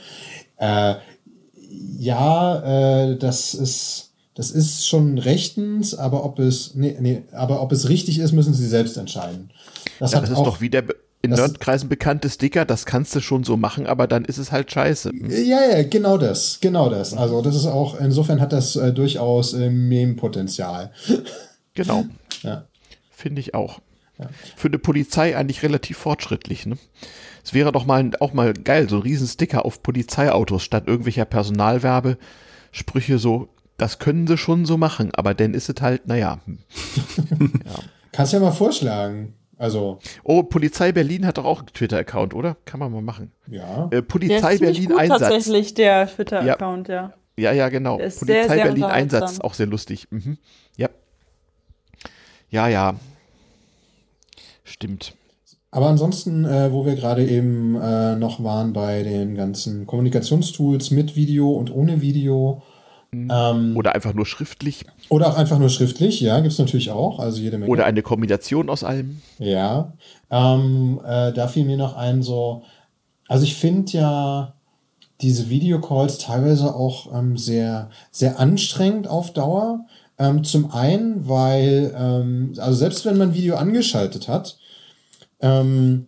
äh, 0.56 0.94
ja, 1.98 3.10
äh, 3.10 3.16
das 3.16 3.54
ist, 3.54 4.10
das 4.34 4.50
ist 4.50 4.86
schon 4.86 5.18
rechtens, 5.18 5.94
aber 5.94 6.24
ob 6.24 6.38
es, 6.38 6.74
nee, 6.74 6.96
nee, 7.00 7.22
aber 7.32 7.62
ob 7.62 7.72
es 7.72 7.88
richtig 7.88 8.18
ist, 8.18 8.32
müssen 8.32 8.54
sie 8.54 8.66
selbst 8.66 8.96
entscheiden. 8.96 9.50
Das, 9.98 10.12
ja, 10.12 10.20
das 10.20 10.30
ist 10.30 10.36
auch, 10.36 10.44
doch 10.44 10.60
wie 10.60 10.70
der 10.70 10.84
in 11.22 11.32
Nerdkreisen 11.32 11.88
bekannte 11.88 12.30
Sticker, 12.30 12.64
das 12.64 12.86
kannst 12.86 13.14
du 13.14 13.20
schon 13.20 13.44
so 13.44 13.58
machen, 13.58 13.86
aber 13.86 14.06
dann 14.06 14.24
ist 14.24 14.38
es 14.38 14.52
halt 14.52 14.72
scheiße. 14.72 15.12
Ja, 15.28 15.60
ja, 15.70 15.82
genau 15.82 16.16
das, 16.16 16.58
genau 16.60 16.88
das. 16.88 17.12
Also 17.14 17.42
das 17.42 17.54
ist 17.56 17.66
auch, 17.66 18.00
insofern 18.00 18.40
hat 18.40 18.54
das 18.54 18.76
äh, 18.76 18.92
durchaus 18.92 19.52
äh, 19.52 19.70
Meme-Potenzial. 19.70 20.92
Genau. 21.72 22.04
ja. 22.42 22.66
Finde 23.10 23.40
ich 23.40 23.54
auch. 23.54 23.78
Ja. 24.18 24.28
Für 24.56 24.66
eine 24.66 24.80
Polizei 24.80 25.36
eigentlich 25.36 25.62
relativ 25.62 25.98
fortschrittlich. 25.98 26.66
Ne? 26.66 26.76
Es 27.44 27.54
wäre 27.54 27.72
doch 27.72 27.86
mal 27.86 28.10
auch 28.20 28.32
mal 28.32 28.52
geil, 28.52 28.88
so 28.88 28.96
ein 28.96 29.02
Riesensticker 29.02 29.64
auf 29.64 29.82
Polizeiautos 29.82 30.62
statt 30.62 30.84
irgendwelcher 30.86 31.24
Personalwerbesprüche 31.24 33.18
so, 33.18 33.48
das 33.76 33.98
können 33.98 34.26
sie 34.26 34.36
schon 34.36 34.66
so 34.66 34.76
machen, 34.76 35.10
aber 35.14 35.34
dann 35.34 35.54
ist 35.54 35.68
es 35.68 35.80
halt, 35.80 36.06
naja. 36.06 36.40
ja. 37.28 37.74
Kannst 38.12 38.32
ja 38.32 38.40
mal 38.40 38.52
vorschlagen. 38.52 39.34
Also. 39.56 39.98
Oh, 40.24 40.42
Polizei 40.42 40.90
Berlin 40.90 41.26
hat 41.26 41.36
doch 41.36 41.44
auch 41.44 41.58
einen 41.58 41.68
Twitter-Account, 41.68 42.32
oder? 42.32 42.56
Kann 42.64 42.80
man 42.80 42.90
mal 42.90 43.02
machen. 43.02 43.32
Ja. 43.46 43.88
Äh, 43.90 44.00
Polizei 44.00 44.56
Berlin 44.56 44.88
gut, 44.88 44.98
Einsatz. 44.98 45.20
Tatsächlich 45.20 45.74
der 45.74 46.08
Twitter-Account, 46.08 46.88
ja. 46.88 46.94
ja. 46.94 47.14
Ja, 47.36 47.52
ja, 47.52 47.68
genau. 47.68 47.96
Polizei 47.96 48.24
sehr, 48.24 48.48
sehr 48.48 48.64
Berlin 48.64 48.84
Einsatz, 48.84 49.40
auch 49.40 49.54
sehr 49.54 49.66
lustig. 49.66 50.08
Mhm. 50.10 50.38
Ja. 50.76 50.88
Ja, 52.50 52.68
ja. 52.68 52.94
Stimmt. 54.64 55.14
Aber 55.72 55.86
ansonsten, 55.86 56.44
äh, 56.44 56.72
wo 56.72 56.84
wir 56.84 56.96
gerade 56.96 57.24
eben 57.24 57.76
äh, 57.80 58.16
noch 58.16 58.42
waren 58.42 58.72
bei 58.72 59.02
den 59.02 59.36
ganzen 59.36 59.86
Kommunikationstools 59.86 60.90
mit 60.90 61.14
Video 61.14 61.50
und 61.52 61.72
ohne 61.72 62.00
Video. 62.00 62.62
Mhm. 63.12 63.30
Ähm, 63.32 63.76
oder 63.76 63.94
einfach 63.94 64.12
nur 64.12 64.26
schriftlich. 64.26 64.84
Oder 65.08 65.28
auch 65.28 65.36
einfach 65.36 65.58
nur 65.58 65.68
schriftlich, 65.68 66.20
ja, 66.20 66.40
gibt 66.40 66.52
es 66.52 66.58
natürlich 66.58 66.90
auch. 66.90 67.20
Also 67.20 67.40
jede 67.40 67.58
Menge. 67.58 67.70
Oder 67.70 67.84
eine 67.84 68.02
Kombination 68.02 68.68
aus 68.68 68.82
allem. 68.82 69.20
Ja. 69.38 69.92
Ähm, 70.30 71.00
äh, 71.04 71.32
da 71.32 71.46
fiel 71.46 71.64
mir 71.64 71.76
noch 71.76 71.96
ein 71.96 72.22
so, 72.22 72.62
also 73.28 73.44
ich 73.44 73.54
finde 73.54 73.92
ja 73.92 74.54
diese 75.20 75.50
Videocalls 75.50 76.18
teilweise 76.18 76.74
auch 76.74 77.14
ähm, 77.14 77.36
sehr, 77.36 77.90
sehr 78.10 78.40
anstrengend 78.40 79.06
auf 79.06 79.32
Dauer. 79.32 79.86
Ähm, 80.18 80.44
zum 80.44 80.72
einen, 80.72 81.28
weil, 81.28 81.94
ähm, 81.96 82.54
also 82.58 82.74
selbst 82.74 83.04
wenn 83.04 83.18
man 83.18 83.34
Video 83.34 83.56
angeschaltet 83.56 84.28
hat, 84.28 84.58
ähm, 85.40 86.06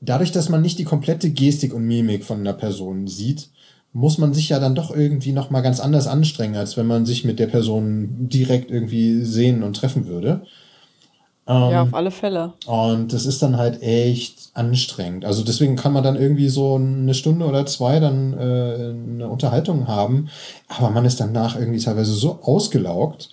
dadurch, 0.00 0.32
dass 0.32 0.48
man 0.48 0.62
nicht 0.62 0.78
die 0.78 0.84
komplette 0.84 1.30
Gestik 1.30 1.74
und 1.74 1.84
Mimik 1.84 2.24
von 2.24 2.40
einer 2.40 2.52
Person 2.52 3.06
sieht, 3.06 3.48
muss 3.92 4.18
man 4.18 4.34
sich 4.34 4.48
ja 4.48 4.58
dann 4.58 4.74
doch 4.74 4.94
irgendwie 4.94 5.32
noch 5.32 5.50
mal 5.50 5.60
ganz 5.60 5.78
anders 5.80 6.06
anstrengen, 6.06 6.56
als 6.56 6.76
wenn 6.76 6.86
man 6.86 7.06
sich 7.06 7.24
mit 7.24 7.38
der 7.38 7.46
Person 7.46 8.28
direkt 8.28 8.70
irgendwie 8.70 9.22
sehen 9.24 9.62
und 9.62 9.76
treffen 9.76 10.06
würde. 10.06 10.42
Ähm, 11.46 11.70
ja, 11.70 11.82
auf 11.82 11.94
alle 11.94 12.10
Fälle. 12.10 12.54
Und 12.66 13.12
das 13.12 13.26
ist 13.26 13.42
dann 13.42 13.56
halt 13.56 13.82
echt 13.82 14.50
anstrengend. 14.54 15.24
Also 15.24 15.44
deswegen 15.44 15.76
kann 15.76 15.92
man 15.92 16.02
dann 16.02 16.16
irgendwie 16.16 16.48
so 16.48 16.74
eine 16.76 17.14
Stunde 17.14 17.46
oder 17.46 17.66
zwei 17.66 18.00
dann 18.00 18.32
äh, 18.32 18.94
eine 19.12 19.28
Unterhaltung 19.28 19.86
haben, 19.86 20.28
aber 20.68 20.90
man 20.90 21.04
ist 21.04 21.20
danach 21.20 21.56
irgendwie 21.56 21.80
teilweise 21.80 22.14
so 22.14 22.40
ausgelaugt. 22.42 23.30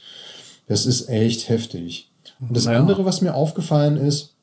Das 0.68 0.86
ist 0.86 1.10
echt 1.10 1.50
heftig. 1.50 2.10
Und 2.40 2.56
das 2.56 2.66
naja. 2.66 2.80
andere, 2.80 3.06
was 3.06 3.22
mir 3.22 3.34
aufgefallen 3.34 3.98
ist, 3.98 4.36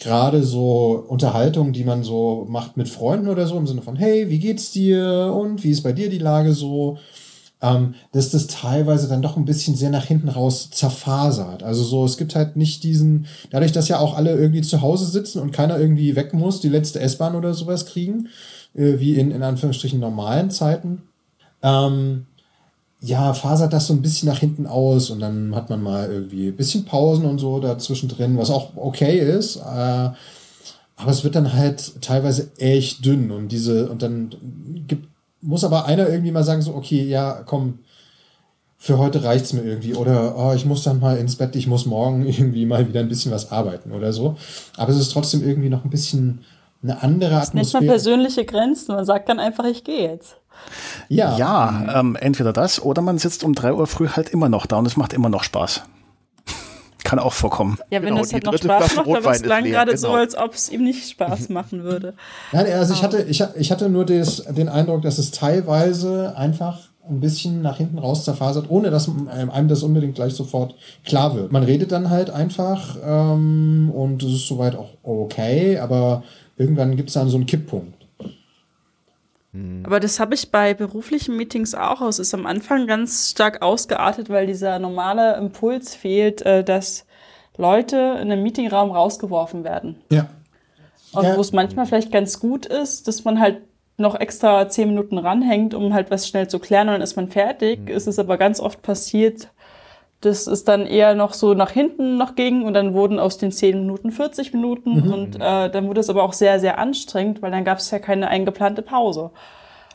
gerade 0.00 0.42
so 0.42 1.04
Unterhaltungen, 1.08 1.72
die 1.72 1.84
man 1.84 2.02
so 2.02 2.46
macht 2.48 2.76
mit 2.76 2.88
Freunden 2.88 3.28
oder 3.28 3.46
so, 3.46 3.56
im 3.56 3.66
Sinne 3.66 3.82
von, 3.82 3.96
hey, 3.96 4.28
wie 4.30 4.38
geht's 4.38 4.72
dir 4.72 5.32
und 5.36 5.62
wie 5.64 5.70
ist 5.70 5.82
bei 5.82 5.92
dir 5.92 6.08
die 6.08 6.18
Lage 6.18 6.52
so? 6.52 6.98
ähm, 7.62 7.94
dass 8.10 8.30
das 8.30 8.48
teilweise 8.48 9.08
dann 9.08 9.22
doch 9.22 9.36
ein 9.36 9.44
bisschen 9.44 9.76
sehr 9.76 9.90
nach 9.90 10.04
hinten 10.04 10.28
raus 10.28 10.68
zerfasert. 10.70 11.62
Also 11.62 11.84
so, 11.84 12.04
es 12.04 12.18
gibt 12.18 12.34
halt 12.34 12.56
nicht 12.56 12.82
diesen, 12.82 13.26
dadurch, 13.50 13.72
dass 13.72 13.88
ja 13.88 14.00
auch 14.00 14.16
alle 14.16 14.36
irgendwie 14.36 14.62
zu 14.62 14.82
Hause 14.82 15.06
sitzen 15.06 15.40
und 15.40 15.52
keiner 15.52 15.78
irgendwie 15.78 16.16
weg 16.16 16.34
muss, 16.34 16.60
die 16.60 16.68
letzte 16.68 17.00
S-Bahn 17.00 17.36
oder 17.36 17.54
sowas 17.54 17.86
kriegen, 17.86 18.28
äh, 18.74 18.98
wie 18.98 19.14
in, 19.14 19.30
in 19.30 19.44
Anführungsstrichen 19.44 20.00
normalen 20.00 20.50
Zeiten, 20.50 21.02
ähm, 21.62 22.26
ja, 23.02 23.34
fasert 23.34 23.72
das 23.72 23.88
so 23.88 23.94
ein 23.94 24.02
bisschen 24.02 24.28
nach 24.28 24.38
hinten 24.38 24.66
aus 24.66 25.10
und 25.10 25.20
dann 25.20 25.54
hat 25.54 25.68
man 25.68 25.82
mal 25.82 26.10
irgendwie 26.10 26.48
ein 26.48 26.56
bisschen 26.56 26.84
Pausen 26.84 27.24
und 27.26 27.38
so 27.38 27.58
dazwischen 27.58 28.08
drin, 28.08 28.38
was 28.38 28.50
auch 28.50 28.70
okay 28.76 29.18
ist. 29.18 29.56
Äh, 29.56 29.60
aber 30.96 31.10
es 31.10 31.24
wird 31.24 31.34
dann 31.34 31.52
halt 31.52 32.00
teilweise 32.00 32.52
echt 32.58 33.04
dünn 33.04 33.32
und 33.32 33.50
diese, 33.50 33.90
und 33.90 34.02
dann 34.02 34.30
gibt 34.86 35.08
muss 35.42 35.64
aber 35.64 35.86
einer 35.86 36.08
irgendwie 36.08 36.30
mal 36.30 36.44
sagen, 36.44 36.62
so, 36.62 36.74
okay, 36.74 37.02
ja, 37.02 37.42
komm, 37.44 37.80
für 38.78 38.98
heute 38.98 39.24
reicht's 39.24 39.52
mir 39.52 39.62
irgendwie. 39.62 39.94
Oder 39.94 40.36
oh, 40.36 40.52
ich 40.54 40.64
muss 40.64 40.84
dann 40.84 41.00
mal 41.00 41.18
ins 41.18 41.36
Bett, 41.36 41.54
ich 41.56 41.66
muss 41.66 41.84
morgen 41.84 42.26
irgendwie 42.26 42.64
mal 42.64 42.88
wieder 42.88 43.00
ein 43.00 43.08
bisschen 43.08 43.32
was 43.32 43.52
arbeiten 43.52 43.92
oder 43.92 44.12
so. 44.12 44.36
Aber 44.76 44.92
es 44.92 44.98
ist 44.98 45.12
trotzdem 45.12 45.46
irgendwie 45.46 45.68
noch 45.68 45.84
ein 45.84 45.90
bisschen 45.90 46.44
eine 46.82 47.02
andere 47.02 47.36
Atmosphäre. 47.36 47.62
Das 47.62 47.72
nennt 47.72 47.82
man 47.82 47.90
persönliche 47.90 48.44
Grenzen. 48.44 48.94
Man 48.94 49.04
sagt 49.04 49.28
dann 49.28 49.38
einfach, 49.38 49.64
ich 49.64 49.84
gehe 49.84 50.10
jetzt. 50.10 50.36
Ja, 51.08 51.36
ja 51.36 52.00
ähm, 52.00 52.16
entweder 52.16 52.52
das 52.52 52.80
oder 52.82 53.02
man 53.02 53.18
sitzt 53.18 53.44
um 53.44 53.54
drei 53.54 53.72
Uhr 53.72 53.86
früh 53.86 54.08
halt 54.08 54.30
immer 54.30 54.48
noch 54.48 54.66
da 54.66 54.78
und 54.78 54.86
es 54.86 54.96
macht 54.96 55.12
immer 55.12 55.28
noch 55.28 55.44
Spaß. 55.44 55.82
Kann 57.04 57.18
auch 57.18 57.32
vorkommen. 57.32 57.78
Ja, 57.90 58.00
wenn 58.02 58.10
genau, 58.10 58.22
es 58.22 58.32
halt 58.32 58.44
noch 58.44 58.56
Spaß 58.56 58.96
macht, 58.96 59.08
aber 59.08 59.30
es 59.32 59.42
klang 59.42 59.64
gerade 59.64 59.92
genau. 59.92 60.08
so, 60.08 60.12
als 60.12 60.36
ob 60.36 60.54
es 60.54 60.70
ihm 60.70 60.84
nicht 60.84 61.10
Spaß 61.10 61.48
machen 61.48 61.84
würde. 61.84 62.14
Nein, 62.52 62.66
also 62.72 62.94
ich 62.94 63.02
hatte, 63.02 63.22
ich, 63.22 63.44
ich 63.56 63.70
hatte 63.70 63.88
nur 63.88 64.04
des, 64.04 64.44
den 64.44 64.68
Eindruck, 64.68 65.02
dass 65.02 65.18
es 65.18 65.30
teilweise 65.30 66.34
einfach 66.36 66.78
ein 67.08 67.20
bisschen 67.20 67.62
nach 67.62 67.78
hinten 67.78 67.98
raus 67.98 68.24
zerfasert, 68.24 68.66
ohne 68.68 68.90
dass 68.90 69.08
einem 69.08 69.68
das 69.68 69.82
unbedingt 69.82 70.14
gleich 70.14 70.34
sofort 70.34 70.76
klar 71.04 71.34
wird. 71.34 71.50
Man 71.50 71.64
redet 71.64 71.90
dann 71.90 72.10
halt 72.10 72.30
einfach 72.30 72.96
ähm, 73.04 73.90
und 73.92 74.22
es 74.22 74.32
ist 74.32 74.46
soweit 74.46 74.76
auch 74.76 74.90
okay, 75.02 75.78
aber 75.78 76.22
irgendwann 76.56 76.96
gibt 76.96 77.08
es 77.08 77.14
dann 77.14 77.28
so 77.28 77.36
einen 77.36 77.46
Kipppunkt. 77.46 78.01
Hm. 79.52 79.82
Aber 79.84 80.00
das 80.00 80.18
habe 80.18 80.34
ich 80.34 80.50
bei 80.50 80.74
beruflichen 80.74 81.36
Meetings 81.36 81.74
auch. 81.74 82.00
Es 82.02 82.18
ist 82.18 82.34
am 82.34 82.46
Anfang 82.46 82.86
ganz 82.86 83.30
stark 83.30 83.62
ausgeartet, 83.62 84.30
weil 84.30 84.46
dieser 84.46 84.78
normale 84.78 85.36
Impuls 85.36 85.94
fehlt, 85.94 86.42
äh, 86.42 86.64
dass 86.64 87.06
Leute 87.56 87.96
in 87.96 88.32
einem 88.32 88.42
Meetingraum 88.42 88.90
rausgeworfen 88.90 89.64
werden. 89.64 89.96
Ja. 90.10 90.28
Und 91.12 91.24
ja. 91.24 91.36
wo 91.36 91.40
es 91.40 91.52
manchmal 91.52 91.86
vielleicht 91.86 92.10
ganz 92.10 92.40
gut 92.40 92.64
ist, 92.64 93.06
dass 93.06 93.24
man 93.24 93.38
halt 93.38 93.62
noch 93.98 94.18
extra 94.18 94.68
zehn 94.68 94.88
Minuten 94.88 95.18
ranhängt, 95.18 95.74
um 95.74 95.92
halt 95.92 96.10
was 96.10 96.26
schnell 96.26 96.48
zu 96.48 96.58
klären 96.58 96.88
und 96.88 96.94
dann 96.94 97.02
ist 97.02 97.16
man 97.16 97.28
fertig. 97.28 97.80
Mhm. 97.80 97.88
Es 97.88 98.06
ist 98.06 98.18
aber 98.18 98.38
ganz 98.38 98.58
oft 98.58 98.80
passiert, 98.80 99.48
dass 100.22 100.46
es 100.46 100.64
dann 100.64 100.86
eher 100.86 101.14
noch 101.14 101.34
so 101.34 101.52
nach 101.54 101.70
hinten 101.70 102.16
noch 102.16 102.34
ging 102.34 102.62
und 102.62 102.74
dann 102.74 102.94
wurden 102.94 103.18
aus 103.18 103.38
den 103.38 103.52
zehn 103.52 103.80
Minuten 103.80 104.10
40 104.10 104.52
Minuten 104.52 105.06
mhm. 105.06 105.12
und 105.12 105.36
äh, 105.36 105.70
dann 105.70 105.88
wurde 105.88 106.00
es 106.00 106.08
aber 106.08 106.22
auch 106.22 106.32
sehr, 106.32 106.60
sehr 106.60 106.78
anstrengend, 106.78 107.42
weil 107.42 107.50
dann 107.50 107.64
gab 107.64 107.78
es 107.78 107.90
ja 107.90 107.98
keine 107.98 108.28
eingeplante 108.28 108.82
Pause. 108.82 109.30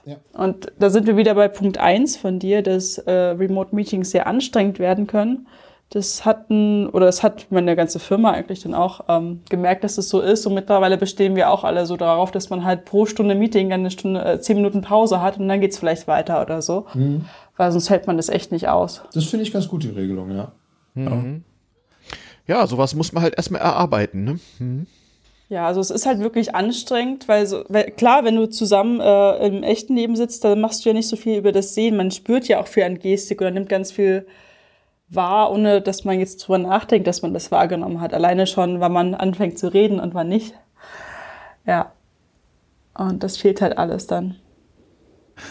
Ja. 0.06 0.18
Und 0.34 0.72
da 0.80 0.90
sind 0.90 1.08
wir 1.08 1.18
wieder 1.18 1.36
bei 1.36 1.48
Punkt 1.48 1.78
eins 1.80 2.16
von 2.16 2.40
dir, 2.40 2.62
dass 2.62 2.98
äh, 2.98 3.12
Remote 3.12 3.76
Meetings 3.76 4.12
sehr 4.12 4.28
anstrengend 4.28 4.80
werden 4.80 5.08
können 5.08 5.48
das 5.90 6.26
hatten, 6.26 6.90
oder 6.90 7.06
das 7.06 7.24
hat 7.24 7.48
meine 7.50 7.76
ganze 7.78 8.00
Firma 8.00 8.32
eigentlich 8.32 8.62
dann 8.62 8.74
auch 8.74 9.02
ähm, 9.08 9.42
gemerkt, 9.50 9.86
dass 9.86 9.98
es 9.98 10.10
so 10.10 10.20
ist. 10.20 10.46
Und 10.46 10.54
mittlerweile 10.54 10.98
bestehen 10.98 11.36
wir 11.38 11.50
auch 11.50 11.64
alle 11.64 11.86
so 11.86 11.96
darauf, 11.96 12.32
dass 12.32 12.50
man 12.50 12.66
halt 12.66 12.84
pro 12.84 13.06
Stunde 13.06 13.36
Meeting 13.36 13.72
eine 13.72 13.90
Stunde, 13.90 14.24
äh, 14.24 14.40
zehn 14.42 14.58
Minuten 14.58 14.82
Pause 14.82 15.22
hat 15.22 15.40
und 15.40 15.48
dann 15.48 15.62
geht's 15.62 15.78
vielleicht 15.78 16.08
weiter 16.08 16.42
oder 16.42 16.62
so. 16.62 16.88
Mhm. 16.94 17.26
Weil 17.58 17.72
sonst 17.72 17.90
hält 17.90 18.08
man 18.08 18.18
das 18.18 18.30
echt 18.30 18.52
nicht 18.52 18.68
aus. 18.68 19.02
Das 19.14 19.26
finde 19.26 19.44
ich 19.44 19.52
ganz 19.52 19.68
gut, 19.68 19.84
die 19.84 19.90
Regelung, 19.90 20.32
ja. 20.32 20.52
Mhm. 20.94 21.44
Ja, 22.46 22.66
sowas 22.66 22.96
muss 22.96 23.12
man 23.12 23.24
halt 23.24 23.36
erstmal 23.36 23.62
erarbeiten, 23.62 24.24
ne? 24.24 24.40
Mhm. 24.60 24.88
Ja, 25.50 25.66
also 25.68 25.80
es 25.80 25.92
ist 25.92 26.06
halt 26.06 26.20
wirklich 26.20 26.56
anstrengend, 26.56 27.28
weil, 27.28 27.48
so, 27.48 27.64
weil 27.70 27.92
klar, 27.92 28.26
wenn 28.26 28.36
du 28.36 28.48
zusammen 28.48 29.00
äh, 29.00 29.48
im 29.48 29.64
echten 29.64 29.96
Leben 29.96 30.16
sitzt, 30.18 30.44
dann 30.44 30.60
machst 30.60 30.84
du 30.84 30.90
ja 30.90 30.94
nicht 30.94 31.08
so 31.08 31.16
viel 31.16 31.38
über 31.38 31.54
das 31.54 31.74
Sehen. 31.74 31.96
Man 31.96 32.12
spürt 32.12 32.48
ja 32.50 32.60
auch 32.60 32.68
viel 32.68 32.84
an 32.84 33.00
Gestik 33.00 33.40
oder 33.40 33.52
nimmt 33.52 33.70
ganz 33.70 33.92
viel 33.92 34.28
wahr, 35.08 35.52
ohne 35.52 35.82
dass 35.82 36.04
man 36.04 36.20
jetzt 36.20 36.38
drüber 36.38 36.58
nachdenkt, 36.58 37.08
dass 37.08 37.22
man 37.22 37.34
das 37.34 37.50
wahrgenommen 37.50 38.02
hat. 38.02 38.14
Alleine 38.14 38.46
schon, 38.46 38.82
wann 38.82 38.92
man 38.92 39.16
anfängt 39.16 39.58
zu 39.58 39.74
reden 39.74 40.02
und 40.02 40.14
wann 40.14 40.28
nicht. 40.28 40.54
Ja. 41.66 41.94
Und 42.94 43.24
das 43.24 43.38
fehlt 43.38 43.62
halt 43.62 43.78
alles 43.78 44.08
dann. 44.08 44.36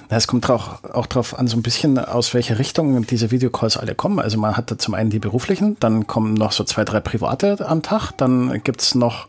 Es 0.08 0.26
kommt 0.26 0.48
auch, 0.50 0.82
auch 0.84 1.06
darauf 1.06 1.38
an, 1.38 1.46
so 1.46 1.56
ein 1.56 1.62
bisschen 1.62 1.98
aus 1.98 2.34
welcher 2.34 2.58
Richtung 2.58 3.06
diese 3.06 3.30
Videocalls 3.30 3.76
alle 3.76 3.94
kommen. 3.94 4.18
Also 4.18 4.38
man 4.38 4.56
hat 4.56 4.70
da 4.70 4.78
zum 4.78 4.94
einen 4.94 5.10
die 5.10 5.18
beruflichen, 5.18 5.76
dann 5.80 6.06
kommen 6.06 6.34
noch 6.34 6.52
so 6.52 6.64
zwei, 6.64 6.84
drei 6.84 7.00
private 7.00 7.66
am 7.66 7.82
Tag, 7.82 8.12
dann 8.12 8.62
gibt's 8.62 8.94
noch 8.94 9.28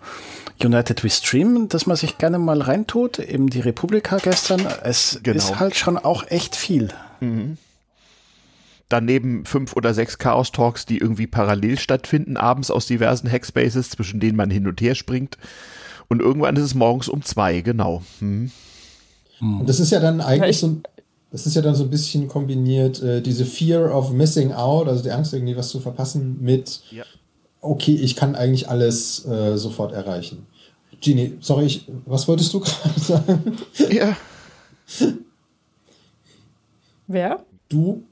United 0.64 1.04
We 1.04 1.10
Stream, 1.10 1.70
dass 1.70 1.86
man 1.86 1.98
sich 1.98 2.18
gerne 2.18 2.40
mal 2.40 2.62
reintut, 2.62 3.20
eben 3.20 3.50
die 3.50 3.60
Republika 3.60 4.18
gestern. 4.18 4.66
Es 4.84 5.20
genau. 5.22 5.38
ist 5.38 5.60
halt 5.60 5.76
schon 5.76 5.98
auch 5.98 6.24
echt 6.30 6.56
viel. 6.56 6.90
Mhm 7.20 7.58
daneben 8.90 9.46
fünf 9.46 9.76
oder 9.76 9.94
sechs 9.94 10.18
Chaos 10.18 10.52
Talks, 10.52 10.86
die 10.86 10.98
irgendwie 10.98 11.28
parallel 11.28 11.78
stattfinden, 11.80 12.38
abends 12.38 12.72
aus 12.72 12.86
diversen 12.88 13.30
Hackspaces, 13.30 13.90
zwischen 13.90 14.20
denen 14.20 14.38
man 14.38 14.50
hin 14.50 14.68
und 14.68 14.80
her 14.82 14.96
springt. 14.96 15.38
Und 16.08 16.22
irgendwann 16.22 16.56
ist 16.56 16.64
es 16.64 16.76
morgens 16.76 17.10
um 17.10 17.22
zwei, 17.22 17.62
genau. 17.62 18.02
Hm. 19.40 19.62
Und 19.62 19.70
das 19.70 19.80
ist 19.80 19.92
ja 19.92 20.00
dann 20.00 20.22
eigentlich 20.22 20.60
so, 20.60 20.78
das 21.32 21.46
ist 21.46 21.56
ja 21.56 21.62
dann 21.62 21.76
so 21.76 21.84
ein 21.84 21.90
bisschen 21.90 22.28
kombiniert, 22.28 23.02
äh, 23.02 23.22
diese 23.22 23.46
Fear 23.46 23.96
of 23.96 24.12
Missing 24.12 24.54
Out, 24.54 24.88
also 24.88 25.04
die 25.04 25.12
Angst, 25.12 25.34
irgendwie 25.34 25.58
was 25.58 25.70
zu 25.70 25.80
verpassen, 25.80 26.38
mit, 26.42 26.82
ja. 26.92 27.04
okay, 27.62 27.96
ich 27.96 28.16
kann 28.16 28.36
eigentlich 28.36 28.70
alles 28.70 29.26
äh, 29.26 29.58
sofort 29.58 29.94
erreichen. 29.94 30.48
Genie, 31.02 31.38
sorry, 31.42 31.66
ich, 31.66 31.86
was 32.06 32.28
wolltest 32.28 32.54
du 32.54 32.60
gerade 32.62 33.00
sagen? 33.00 33.58
Ja. 33.90 34.18
Wer? 37.08 37.46
Du 37.70 38.04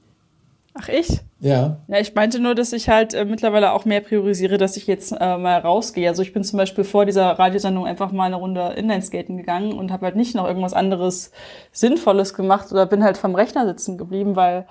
Ach, 0.78 0.88
ich? 0.88 1.20
Ja. 1.38 1.78
Ja, 1.88 2.00
ich 2.00 2.14
meinte 2.14 2.40
nur, 2.40 2.54
dass 2.54 2.72
ich 2.72 2.88
halt 2.88 3.12
äh, 3.12 3.24
mittlerweile 3.24 3.72
auch 3.72 3.84
mehr 3.84 4.00
priorisiere, 4.00 4.56
dass 4.56 4.76
ich 4.76 4.86
jetzt 4.86 5.12
äh, 5.12 5.36
mal 5.36 5.58
rausgehe. 5.58 6.08
Also 6.08 6.22
ich 6.22 6.32
bin 6.32 6.44
zum 6.44 6.56
Beispiel 6.56 6.84
vor 6.84 7.04
dieser 7.04 7.30
Radiosendung 7.32 7.86
einfach 7.86 8.10
mal 8.10 8.24
eine 8.24 8.36
Runde 8.36 8.74
Inlineskaten 8.76 9.36
gegangen 9.36 9.72
und 9.72 9.92
habe 9.92 10.06
halt 10.06 10.16
nicht 10.16 10.34
noch 10.34 10.46
irgendwas 10.46 10.72
anderes 10.72 11.32
Sinnvolles 11.72 12.32
gemacht 12.34 12.72
oder 12.72 12.86
bin 12.86 13.04
halt 13.04 13.18
vom 13.18 13.34
Rechner 13.34 13.66
sitzen 13.66 13.98
geblieben, 13.98 14.34
weil 14.34 14.66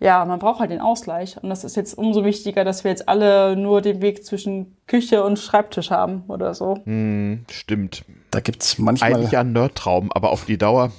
ja, 0.00 0.24
man 0.24 0.38
braucht 0.38 0.60
halt 0.60 0.70
den 0.70 0.80
Ausgleich. 0.80 1.36
Und 1.42 1.50
das 1.50 1.64
ist 1.64 1.76
jetzt 1.76 1.98
umso 1.98 2.24
wichtiger, 2.24 2.64
dass 2.64 2.84
wir 2.84 2.90
jetzt 2.90 3.08
alle 3.08 3.56
nur 3.56 3.82
den 3.82 4.00
Weg 4.00 4.24
zwischen 4.24 4.76
Küche 4.86 5.24
und 5.24 5.38
Schreibtisch 5.38 5.90
haben 5.90 6.22
oder 6.28 6.54
so. 6.54 6.78
Hm, 6.84 7.44
stimmt. 7.50 8.04
Da 8.30 8.40
gibt's 8.40 8.78
manchmal. 8.78 9.14
Eigentlich 9.14 9.32
ja 9.32 9.40
einen 9.40 9.52
Nerdtraum, 9.52 10.12
aber 10.12 10.30
auf 10.30 10.44
die 10.44 10.56
Dauer. 10.56 10.92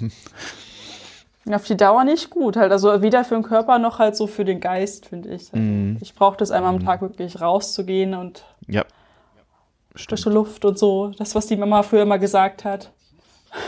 Auf 1.55 1.65
die 1.65 1.77
Dauer 1.77 2.03
nicht 2.03 2.29
gut. 2.29 2.55
Halt. 2.55 2.71
Also 2.71 3.01
weder 3.01 3.23
für 3.23 3.35
den 3.35 3.43
Körper 3.43 3.79
noch 3.79 3.99
halt 3.99 4.15
so 4.15 4.27
für 4.27 4.45
den 4.45 4.59
Geist, 4.59 5.07
finde 5.07 5.29
ich. 5.29 5.51
Mm. 5.51 5.97
Ich 6.01 6.13
brauche 6.13 6.37
das 6.37 6.51
einmal 6.51 6.73
am 6.73 6.83
Tag 6.83 7.01
wirklich 7.01 7.41
rauszugehen 7.41 8.13
und 8.13 8.43
ja. 8.67 8.83
frische 9.95 10.29
Luft 10.29 10.65
und 10.65 10.77
so. 10.77 11.11
Das, 11.17 11.35
was 11.35 11.47
die 11.47 11.55
Mama 11.55 11.83
früher 11.83 12.03
immer 12.03 12.19
gesagt 12.19 12.65
hat. 12.65 12.91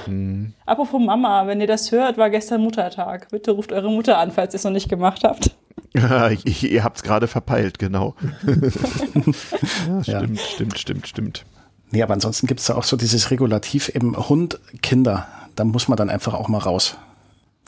Mm. 0.08 0.48
Apropos 0.66 1.02
Mama, 1.02 1.48
wenn 1.48 1.62
ihr 1.62 1.68
das 1.68 1.92
hört, 1.92 2.18
war 2.18 2.30
gestern 2.30 2.62
Muttertag. 2.62 3.30
Bitte 3.32 3.52
ruft 3.52 3.72
eure 3.72 3.90
Mutter 3.90 4.18
an, 4.18 4.32
falls 4.32 4.54
ihr 4.54 4.58
es 4.58 4.64
noch 4.64 4.72
nicht 4.72 4.90
gemacht 4.90 5.24
habt. 5.24 5.56
ich, 6.46 6.72
ihr 6.72 6.84
habt 6.84 6.98
es 6.98 7.04
gerade 7.04 7.28
verpeilt, 7.28 7.80
genau. 7.80 8.16
ja, 8.46 10.04
stimmt, 10.04 10.08
ja. 10.08 10.26
stimmt, 10.38 10.78
stimmt, 10.80 11.08
stimmt. 11.08 11.46
Nee, 11.92 12.04
aber 12.04 12.14
ansonsten 12.14 12.48
gibt 12.48 12.62
es 12.62 12.68
da 12.68 12.76
auch 12.76 12.84
so 12.84 12.96
dieses 12.96 13.32
Regulativ 13.32 13.90
eben 13.90 14.16
Hund, 14.30 14.60
Kinder. 14.82 15.28
Da 15.56 15.66
muss 15.66 15.88
man 15.88 15.98
dann 15.98 16.10
einfach 16.10 16.34
auch 16.34 16.48
mal 16.48 16.60
raus. 16.60 16.96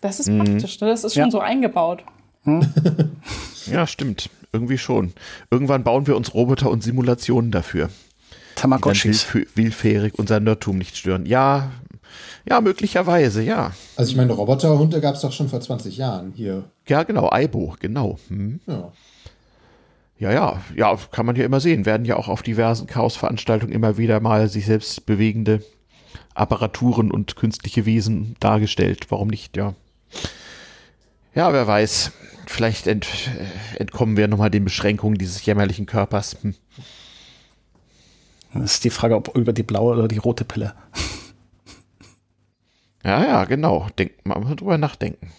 Das 0.04 0.20
ist 0.20 0.28
mhm. 0.28 0.39
praktisch, 0.39 0.82
ne? 0.82 0.89
das 0.89 1.06
ist 1.06 1.13
schon 1.13 1.24
ja. 1.24 1.32
so 1.32 1.39
eingebaut. 1.39 2.04
Hm? 2.44 2.62
ja, 3.72 3.88
stimmt. 3.88 4.30
Irgendwie 4.52 4.78
schon. 4.78 5.13
Irgendwann 5.50 5.86
bauen 5.86 6.08
wir 6.08 6.18
uns 6.18 6.34
Roboter 6.34 6.70
und 6.70 6.84
Simulationen 6.84 7.52
dafür. 7.52 7.89
Tamagotchis. 8.56 9.28
Die 9.34 9.48
willfährig 9.56 10.20
unser 10.20 10.42
Nerdtum 10.42 10.78
nicht 10.78 10.98
stören. 10.98 11.26
Ja, 11.26 11.72
ja, 12.48 12.60
möglicherweise, 12.60 13.44
ja. 13.44 13.72
Also 13.96 14.12
ich 14.12 14.18
meine, 14.18 14.34
Roboterhunde 14.34 15.00
gab 15.00 15.16
es 15.16 15.22
doch 15.22 15.32
schon 15.32 15.48
vor 15.48 15.62
20 15.62 15.96
Jahren 15.96 16.34
hier. 16.36 16.66
Ja, 16.86 17.04
genau, 17.04 17.30
Aibo, 17.30 17.76
genau. 17.80 18.20
Hm. 18.28 18.60
Ja. 18.68 18.92
Ja, 20.20 20.32
ja, 20.34 20.62
ja, 20.76 20.98
kann 21.12 21.26
man 21.26 21.38
ja 21.38 21.46
immer 21.46 21.62
sehen. 21.62 21.86
Werden 21.86 22.06
ja 22.06 22.18
auch 22.18 22.28
auf 22.28 22.44
diversen 22.44 22.88
Chaos-Veranstaltungen 22.88 23.72
immer 23.72 23.98
wieder 23.98 24.20
mal 24.20 24.50
sich 24.50 24.66
selbst 24.66 25.06
bewegende 25.06 25.62
Apparaturen 26.36 27.10
und 27.10 27.38
künstliche 27.38 27.86
Wesen 27.86 28.36
dargestellt. 28.42 29.06
Warum 29.10 29.30
nicht, 29.30 29.56
ja. 29.56 29.76
Ja, 31.36 31.52
wer 31.54 31.67
weiß. 31.67 32.12
Vielleicht 32.45 32.88
ent, 32.88 33.08
äh, 33.76 33.80
entkommen 33.80 34.17
wir 34.17 34.28
nochmal 34.28 34.52
den 34.52 34.63
Beschränkungen 34.63 35.17
dieses 35.17 35.45
jämmerlichen 35.45 35.86
Körpers. 35.86 36.38
Hm. 36.41 36.56
Das 38.54 38.76
ist 38.76 38.84
die 38.84 38.91
Frage, 38.91 39.15
ob 39.15 39.36
über 39.36 39.54
die 39.54 39.63
blaue 39.63 39.95
oder 39.95 40.08
die 40.08 40.17
rote 40.17 40.45
Pille. 40.45 40.73
Ja, 43.06 43.21
ja, 43.21 43.43
genau. 43.43 43.89
Denk 43.99 44.26
mal 44.26 44.39
drüber 44.56 44.78
nachdenken. 44.78 45.34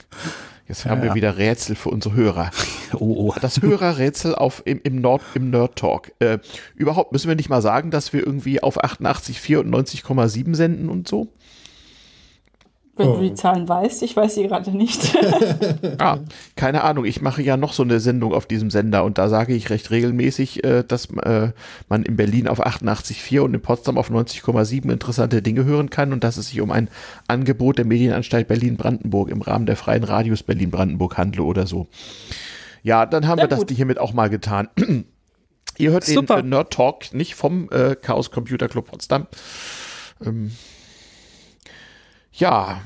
Jetzt 0.69 0.85
haben 0.85 0.99
ja, 0.99 1.05
wir 1.05 1.09
ja. 1.09 1.15
wieder 1.15 1.39
Rätsel 1.39 1.77
für 1.77 1.91
unsere 1.91 2.15
Hörer. 2.15 2.51
Oh, 3.01 3.31
oh. 3.31 3.35
Das 3.41 3.61
Hörerrätsel 3.61 4.37
auf, 4.37 4.63
im, 4.67 4.81
im, 4.85 5.01
Nord, 5.01 5.23
im 5.35 5.51
Nerd 5.51 5.75
Talk. 5.75 6.13
Äh, 6.21 6.39
überhaupt 6.77 7.11
müssen 7.11 7.27
wir 7.27 7.35
nicht 7.35 7.49
mal 7.49 7.61
sagen, 7.61 7.91
dass 7.91 8.13
wir 8.13 8.25
irgendwie 8.25 8.63
auf 8.63 8.85
88,4 8.85 9.59
und 9.59 9.75
90,7 9.75 10.55
senden 10.55 10.89
und 10.89 11.09
so? 11.09 11.27
Wenn 12.97 13.09
oh. 13.09 13.17
du 13.17 13.23
die 13.23 13.35
Zahlen 13.35 13.69
weißt, 13.69 14.05
ich 14.05 14.15
weiß 14.15 14.37
sie 14.37 14.45
gerade 14.45 14.71
nicht. 14.71 15.17
ah, 15.99 16.21
keine 16.55 16.85
Ahnung. 16.85 17.05
Ich 17.05 17.21
mache 17.21 17.43
ja 17.43 17.57
noch 17.57 17.73
so 17.73 17.83
eine 17.83 17.99
Sendung 17.99 18.33
auf 18.33 18.47
diesem 18.47 18.71
Sender 18.71 19.03
und 19.03 19.19
da 19.19 19.29
sage 19.29 19.53
ich 19.53 19.69
recht 19.71 19.91
regelmäßig, 19.91 20.63
äh, 20.63 20.85
dass 20.85 21.07
äh, 21.07 21.51
man 21.89 22.05
in 22.05 22.17
Berlin 22.17 22.47
auf 22.47 22.65
88,4 22.65 23.41
und 23.41 23.55
in 23.55 23.61
Potsdam 23.61 23.99
auf 23.99 24.11
90,7 24.11 24.93
interessante 24.93 25.43
Dinge 25.43 25.65
hören 25.65 25.91
kann 25.91 26.13
und 26.13 26.23
dass 26.23 26.37
es 26.37 26.49
sich 26.49 26.61
um 26.61 26.71
ein 26.71 26.89
Angebot 27.27 27.79
der 27.79 27.85
Medienanstalt 27.85 28.47
Berlin-Brandenburg 28.47 29.29
im 29.29 29.43
Rahmen 29.43 29.67
der 29.67 29.77
freien 29.77 30.05
Radios 30.05 30.45
Berlin-Brandenburg 30.45 31.19
handle 31.19 31.43
oder 31.43 31.67
so. 31.67 31.89
Ja, 32.85 33.07
dann 33.07 33.27
haben 33.27 33.39
Sehr 33.39 33.51
wir 33.51 33.57
gut. 33.57 33.71
das 33.71 33.77
hiermit 33.77 33.99
auch 33.99 34.13
mal 34.13 34.31
getan. 34.31 34.69
Ihr 35.79 35.91
hört 35.91 36.05
Super. 36.05 36.37
den 36.37 36.47
äh, 36.47 36.49
Nerd 36.51 36.73
Talk 36.73 37.13
nicht 37.13 37.35
vom 37.35 37.69
äh, 37.71 37.97
Chaos 37.97 38.31
Computer 38.31 38.69
Club 38.69 38.87
Potsdam. 38.87 39.27
Ähm, 40.25 40.53
ja, 42.35 42.81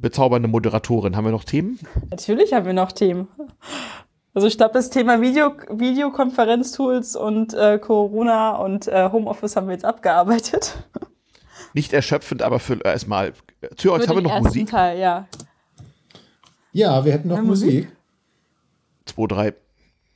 bezaubernde 0.00 0.48
Moderatorin. 0.48 1.16
Haben 1.16 1.24
wir 1.24 1.32
noch 1.32 1.44
Themen? 1.44 1.78
Natürlich 2.10 2.52
haben 2.52 2.66
wir 2.66 2.72
noch 2.72 2.92
Themen. 2.92 3.28
Also 4.34 4.46
ich 4.46 4.56
glaube, 4.56 4.72
das 4.74 4.90
Thema 4.90 5.20
Video, 5.20 5.52
Videokonferenztools 5.70 7.16
und 7.16 7.52
äh, 7.52 7.78
Corona 7.78 8.56
und 8.56 8.88
äh, 8.88 9.10
Homeoffice 9.12 9.56
haben 9.56 9.66
wir 9.66 9.74
jetzt 9.74 9.84
abgearbeitet. 9.84 10.76
Nicht 11.74 11.92
erschöpfend, 11.92 12.42
aber 12.42 12.58
für 12.58 12.80
erstmal. 12.82 13.32
Zu 13.76 13.92
uns 13.92 14.08
haben 14.08 14.16
wir 14.16 14.22
noch 14.22 14.40
Musik. 14.40 14.70
Teil, 14.70 14.98
ja. 14.98 15.26
Ja, 16.72 17.04
wir 17.04 17.12
hätten 17.12 17.28
noch 17.28 17.36
ja, 17.36 17.42
Musik. 17.42 17.92
2, 19.06 19.26
3. 19.26 19.54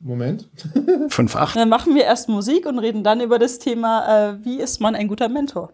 Moment. 0.01 0.49
5, 1.09 1.37
8. 1.37 1.57
Dann 1.57 1.69
machen 1.69 1.95
wir 1.95 2.05
erst 2.05 2.29
Musik 2.29 2.67
und 2.67 2.79
reden 2.79 3.05
dann 3.05 3.21
über 3.21 3.39
das 3.39 3.59
Thema, 3.59 4.31
äh, 4.31 4.45
wie 4.45 4.61
ist 4.61 4.81
man 4.81 4.95
ein 4.95 5.09
guter 5.09 5.29
Mentor? 5.29 5.73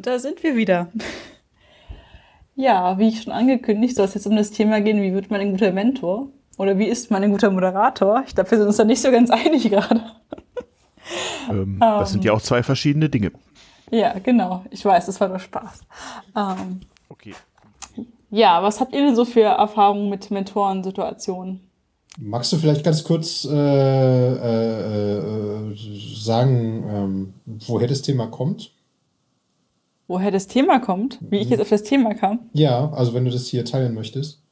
Und 0.00 0.06
da 0.06 0.18
sind 0.18 0.42
wir 0.42 0.56
wieder. 0.56 0.88
Ja, 2.56 2.98
wie 2.98 3.08
ich 3.08 3.22
schon 3.22 3.32
angekündigt, 3.32 3.96
soll 3.96 4.04
es 4.04 4.12
jetzt 4.12 4.26
um 4.26 4.36
das 4.36 4.50
Thema 4.50 4.82
gehen, 4.82 5.00
wie 5.00 5.14
wird 5.14 5.30
man 5.30 5.40
ein 5.40 5.52
guter 5.52 5.72
Mentor? 5.72 6.28
Oder 6.58 6.76
wie 6.76 6.84
ist 6.84 7.10
man 7.10 7.22
ein 7.22 7.30
guter 7.30 7.50
Moderator? 7.50 8.22
Ich 8.26 8.34
glaube, 8.34 8.50
wir 8.50 8.58
sind 8.58 8.66
uns 8.66 8.76
da 8.76 8.84
nicht 8.84 9.00
so 9.00 9.10
ganz 9.10 9.30
einig 9.30 9.70
gerade. 9.70 10.02
Ähm, 11.48 11.78
das 11.80 12.12
sind 12.12 12.22
ja 12.22 12.34
auch 12.34 12.42
zwei 12.42 12.62
verschiedene 12.62 13.08
Dinge. 13.08 13.32
Ja, 13.90 14.14
genau. 14.18 14.62
Ich 14.70 14.84
weiß, 14.84 15.06
das 15.06 15.18
war 15.22 15.28
nur 15.28 15.38
Spaß. 15.38 15.80
Ähm, 16.36 16.80
okay. 17.08 17.34
Ja, 18.30 18.62
was 18.62 18.78
habt 18.78 18.92
ihr 18.92 19.00
denn 19.06 19.16
so 19.16 19.24
für 19.24 19.44
Erfahrungen 19.44 20.10
mit 20.10 20.30
Mentorensituationen? 20.30 21.60
Magst 22.18 22.52
du 22.52 22.58
vielleicht 22.58 22.84
ganz 22.84 23.04
kurz 23.04 23.46
äh, 23.50 23.54
äh, 23.54 25.18
äh, 25.18 25.76
sagen, 26.14 26.84
ähm, 26.90 27.34
woher 27.66 27.88
das 27.88 28.02
Thema 28.02 28.26
kommt? 28.26 28.72
Woher 30.10 30.32
das 30.32 30.48
Thema 30.48 30.80
kommt, 30.80 31.18
wie 31.20 31.38
ich 31.38 31.50
jetzt 31.50 31.60
auf 31.60 31.68
das 31.68 31.84
Thema 31.84 32.14
kam. 32.14 32.50
Ja, 32.52 32.90
also 32.92 33.14
wenn 33.14 33.24
du 33.24 33.30
das 33.30 33.46
hier 33.46 33.64
teilen 33.64 33.94
möchtest. 33.94 34.42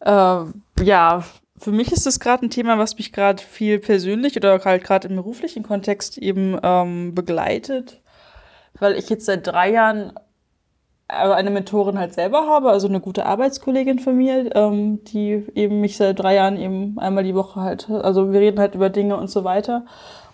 Äh, 0.00 0.44
ja, 0.82 1.24
für 1.56 1.70
mich 1.70 1.92
ist 1.92 2.06
das 2.06 2.18
gerade 2.18 2.44
ein 2.44 2.50
Thema, 2.50 2.76
was 2.76 2.96
mich 2.96 3.12
gerade 3.12 3.40
viel 3.40 3.78
persönlich 3.78 4.36
oder 4.36 4.58
halt 4.64 4.82
gerade 4.82 5.06
im 5.06 5.14
beruflichen 5.14 5.62
Kontext 5.62 6.18
eben 6.18 6.58
ähm, 6.62 7.14
begleitet, 7.14 8.00
weil 8.80 8.94
ich 8.94 9.08
jetzt 9.08 9.26
seit 9.26 9.46
drei 9.46 9.70
Jahren 9.70 10.12
eine 11.06 11.50
Mentorin 11.50 11.98
halt 11.98 12.12
selber 12.12 12.46
habe, 12.48 12.70
also 12.70 12.86
eine 12.86 13.00
gute 13.00 13.26
Arbeitskollegin 13.26 14.00
von 14.00 14.16
mir, 14.16 14.54
ähm, 14.54 15.04
die 15.04 15.46
eben 15.54 15.80
mich 15.80 15.96
seit 15.96 16.18
drei 16.18 16.34
Jahren 16.34 16.58
eben 16.58 16.98
einmal 16.98 17.24
die 17.24 17.34
Woche 17.34 17.60
halt, 17.60 17.88
also 17.88 18.32
wir 18.32 18.40
reden 18.40 18.58
halt 18.58 18.74
über 18.74 18.90
Dinge 18.90 19.16
und 19.16 19.30
so 19.30 19.44
weiter. 19.44 19.86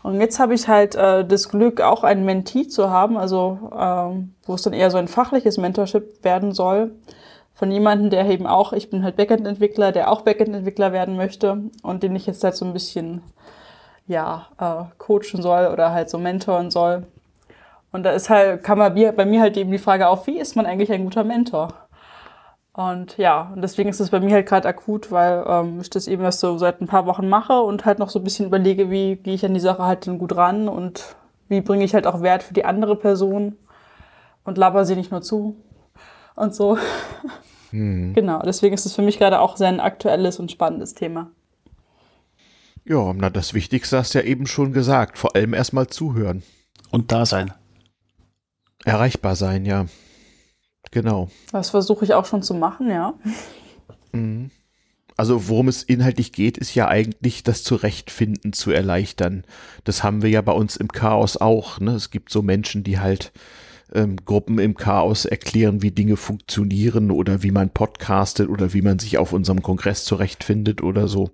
Und 0.05 0.21
jetzt 0.21 0.39
habe 0.39 0.53
ich 0.53 0.69
halt 0.69 0.97
äh, 0.97 1.25
das 1.25 1.49
Glück, 1.49 1.81
auch 1.81 2.05
einen 2.05 2.27
Mentee 2.27 2.69
zu 2.69 2.91
haben, 2.91 3.17
also 3.17 3.71
ähm, 3.75 4.35
wo 4.45 4.53
es 4.53 4.61
dann 4.61 4.75
eher 4.75 4.91
so 4.91 4.99
ein 4.99 5.09
fachliches 5.09 5.57
Mentorship 5.57 6.23
werden 6.23 6.53
soll, 6.53 6.93
von 7.55 7.71
jemandem, 7.71 8.11
der 8.11 8.27
eben 8.27 8.47
auch, 8.47 8.75
ich 8.75 8.91
bin 8.91 9.03
halt 9.03 9.17
Backend-Entwickler, 9.17 9.93
der 9.93 10.11
auch 10.11 10.21
Backend-Entwickler 10.21 10.93
werden 10.93 11.17
möchte 11.17 11.71
und 11.83 12.03
den 12.03 12.15
ich 12.17 12.27
jetzt 12.27 12.45
halt 12.45 12.55
so 12.55 12.67
ein 12.67 12.75
bisschen, 12.75 13.23
ja, 14.07 14.49
äh, 14.61 14.85
coachen 14.99 15.41
soll 15.41 15.69
oder 15.69 15.93
halt 15.93 16.11
so 16.11 16.19
mentoren 16.19 16.71
soll. 16.71 17.07
Und 17.91 18.03
da 18.03 18.11
ist 18.11 18.29
halt, 18.29 18.63
man 18.77 18.95
bei 18.95 19.25
mir 19.25 19.41
halt 19.41 19.57
eben 19.57 19.71
die 19.71 19.79
Frage 19.79 20.09
auf, 20.09 20.27
wie 20.27 20.39
ist 20.39 20.55
man 20.55 20.67
eigentlich 20.67 20.93
ein 20.93 21.05
guter 21.05 21.25
Mentor? 21.25 21.69
Und 22.75 23.19
ja, 23.19 23.53
und 23.55 23.63
deswegen 23.63 23.89
ist 23.89 24.01
es 24.01 24.11
bei 24.11 24.19
mir 24.19 24.35
halt 24.35 24.49
gerade 24.49 24.67
akut, 24.69 25.13
weil 25.13 25.45
ähm, 25.47 25.81
ich 25.81 25.91
das 25.91 26.09
eben 26.09 26.25
erst 26.25 26.41
so 26.41 26.59
seit 26.59 26.81
ein 26.81 26.89
paar 26.89 27.07
Wochen 27.07 27.29
mache 27.29 27.61
und 27.61 27.85
halt 27.85 28.01
noch 28.01 28.11
so 28.11 28.19
ein 28.19 28.25
bisschen 28.25 28.47
überlege, 28.47 28.91
wie 28.91 29.15
gehe 29.15 29.35
ich 29.35 29.45
an 29.47 29.55
die 29.55 29.61
Sache 29.61 29.85
halt 29.85 30.09
dann 30.09 30.19
gut 30.19 30.35
ran 30.37 30.69
und 30.69 31.15
wie 31.49 31.61
bringe 31.61 31.85
ich 31.85 31.95
halt 31.95 32.05
auch 32.05 32.21
Wert 32.21 32.43
für 32.43 32.53
die 32.53 32.65
andere 32.65 32.97
Person 32.97 33.57
und 34.43 34.59
laber 34.59 34.85
sie 34.85 34.97
nicht 34.97 35.13
nur 35.13 35.23
zu 35.23 35.57
und 36.35 36.55
so. 36.55 36.77
Mhm. 37.71 38.13
Genau, 38.15 38.41
deswegen 38.41 38.75
ist 38.75 38.87
es 38.87 38.95
für 38.95 39.03
mich 39.03 39.19
gerade 39.19 39.41
auch 39.41 39.57
sehr 39.57 39.69
ein 39.69 39.81
aktuelles 39.81 40.41
und 40.41 40.51
spannendes 40.51 40.95
Thema. 40.95 41.31
Ja, 42.85 43.13
na, 43.15 43.31
das 43.31 43.55
Wichtigste 43.55 43.99
hast 43.99 44.15
du 44.15 44.19
ja 44.19 44.25
eben 44.25 44.47
schon 44.47 44.73
gesagt. 44.73 45.17
Vor 45.17 45.35
allem 45.35 45.55
erstmal 45.55 45.87
zuhören. 45.87 46.43
Und 46.91 47.13
da 47.13 47.25
sein. 47.25 47.53
Erreichbar 48.85 49.37
sein, 49.37 49.65
ja. 49.65 49.87
Genau. 50.95 51.29
Das 51.51 51.71
versuche 51.71 52.05
ich 52.05 52.15
auch 52.15 52.25
schon 52.25 52.45
zu 52.45 52.55
machen, 52.55 52.89
ja. 52.89 53.15
Mhm. 54.13 54.51
Also 55.17 55.49
worum 55.49 55.67
es 55.67 55.83
inhaltlich 55.83 56.31
geht, 56.31 56.57
ist 56.57 56.75
ja 56.77 56.87
eigentlich 56.87 57.43
das 57.43 57.65
Zurechtfinden 57.65 58.53
zu 58.53 58.71
erleichtern. 58.71 59.43
Das 59.83 60.05
haben 60.05 60.23
wir 60.23 60.31
ja 60.31 60.41
bei 60.41 60.53
uns 60.53 60.77
im 60.77 60.87
Chaos 60.87 61.37
auch. 61.37 61.81
Ne? 61.81 61.93
Es 61.93 62.11
gibt 62.11 62.31
so 62.31 62.43
Menschen, 62.43 62.85
die 62.85 63.01
halt 63.01 63.33
ähm, 63.93 64.17
Gruppen 64.25 64.61
im 64.61 64.77
Chaos 64.77 65.25
erklären, 65.25 65.83
wie 65.83 65.91
Dinge 65.91 66.17
funktionieren 66.17 67.11
oder 67.11 67.43
wie 67.43 67.51
man 67.51 67.71
podcastet 67.71 68.49
oder 68.49 68.73
wie 68.73 68.83
man 68.83 69.01
sich 69.01 69.19
auf 69.19 69.33
unserem 69.33 69.63
Kongress 69.63 70.05
zurechtfindet 70.05 70.81
oder 70.81 71.09
so. 71.09 71.31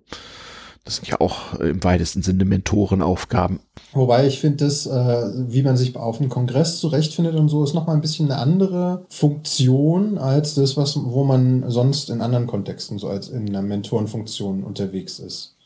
Das 0.84 0.96
sind 0.96 1.08
ja 1.08 1.20
auch 1.20 1.54
im 1.60 1.84
weitesten 1.84 2.22
Sinne 2.22 2.44
Mentorenaufgaben. 2.44 3.60
Wobei 3.92 4.26
ich 4.26 4.40
finde, 4.40 4.64
dass, 4.64 4.86
äh, 4.86 5.30
wie 5.48 5.62
man 5.62 5.76
sich 5.76 5.94
auf 5.94 6.20
einem 6.20 6.30
Kongress 6.30 6.80
zurechtfindet 6.80 7.34
und 7.34 7.48
so, 7.48 7.62
ist 7.62 7.74
nochmal 7.74 7.96
ein 7.96 8.00
bisschen 8.00 8.30
eine 8.30 8.40
andere 8.40 9.04
Funktion 9.08 10.16
als 10.16 10.54
das, 10.54 10.76
was, 10.76 10.96
wo 10.96 11.24
man 11.24 11.70
sonst 11.70 12.08
in 12.08 12.22
anderen 12.22 12.46
Kontexten 12.46 12.98
so 12.98 13.08
als 13.08 13.28
in 13.28 13.48
einer 13.48 13.62
Mentorenfunktion 13.62 14.64
unterwegs 14.64 15.18
ist. 15.18 15.56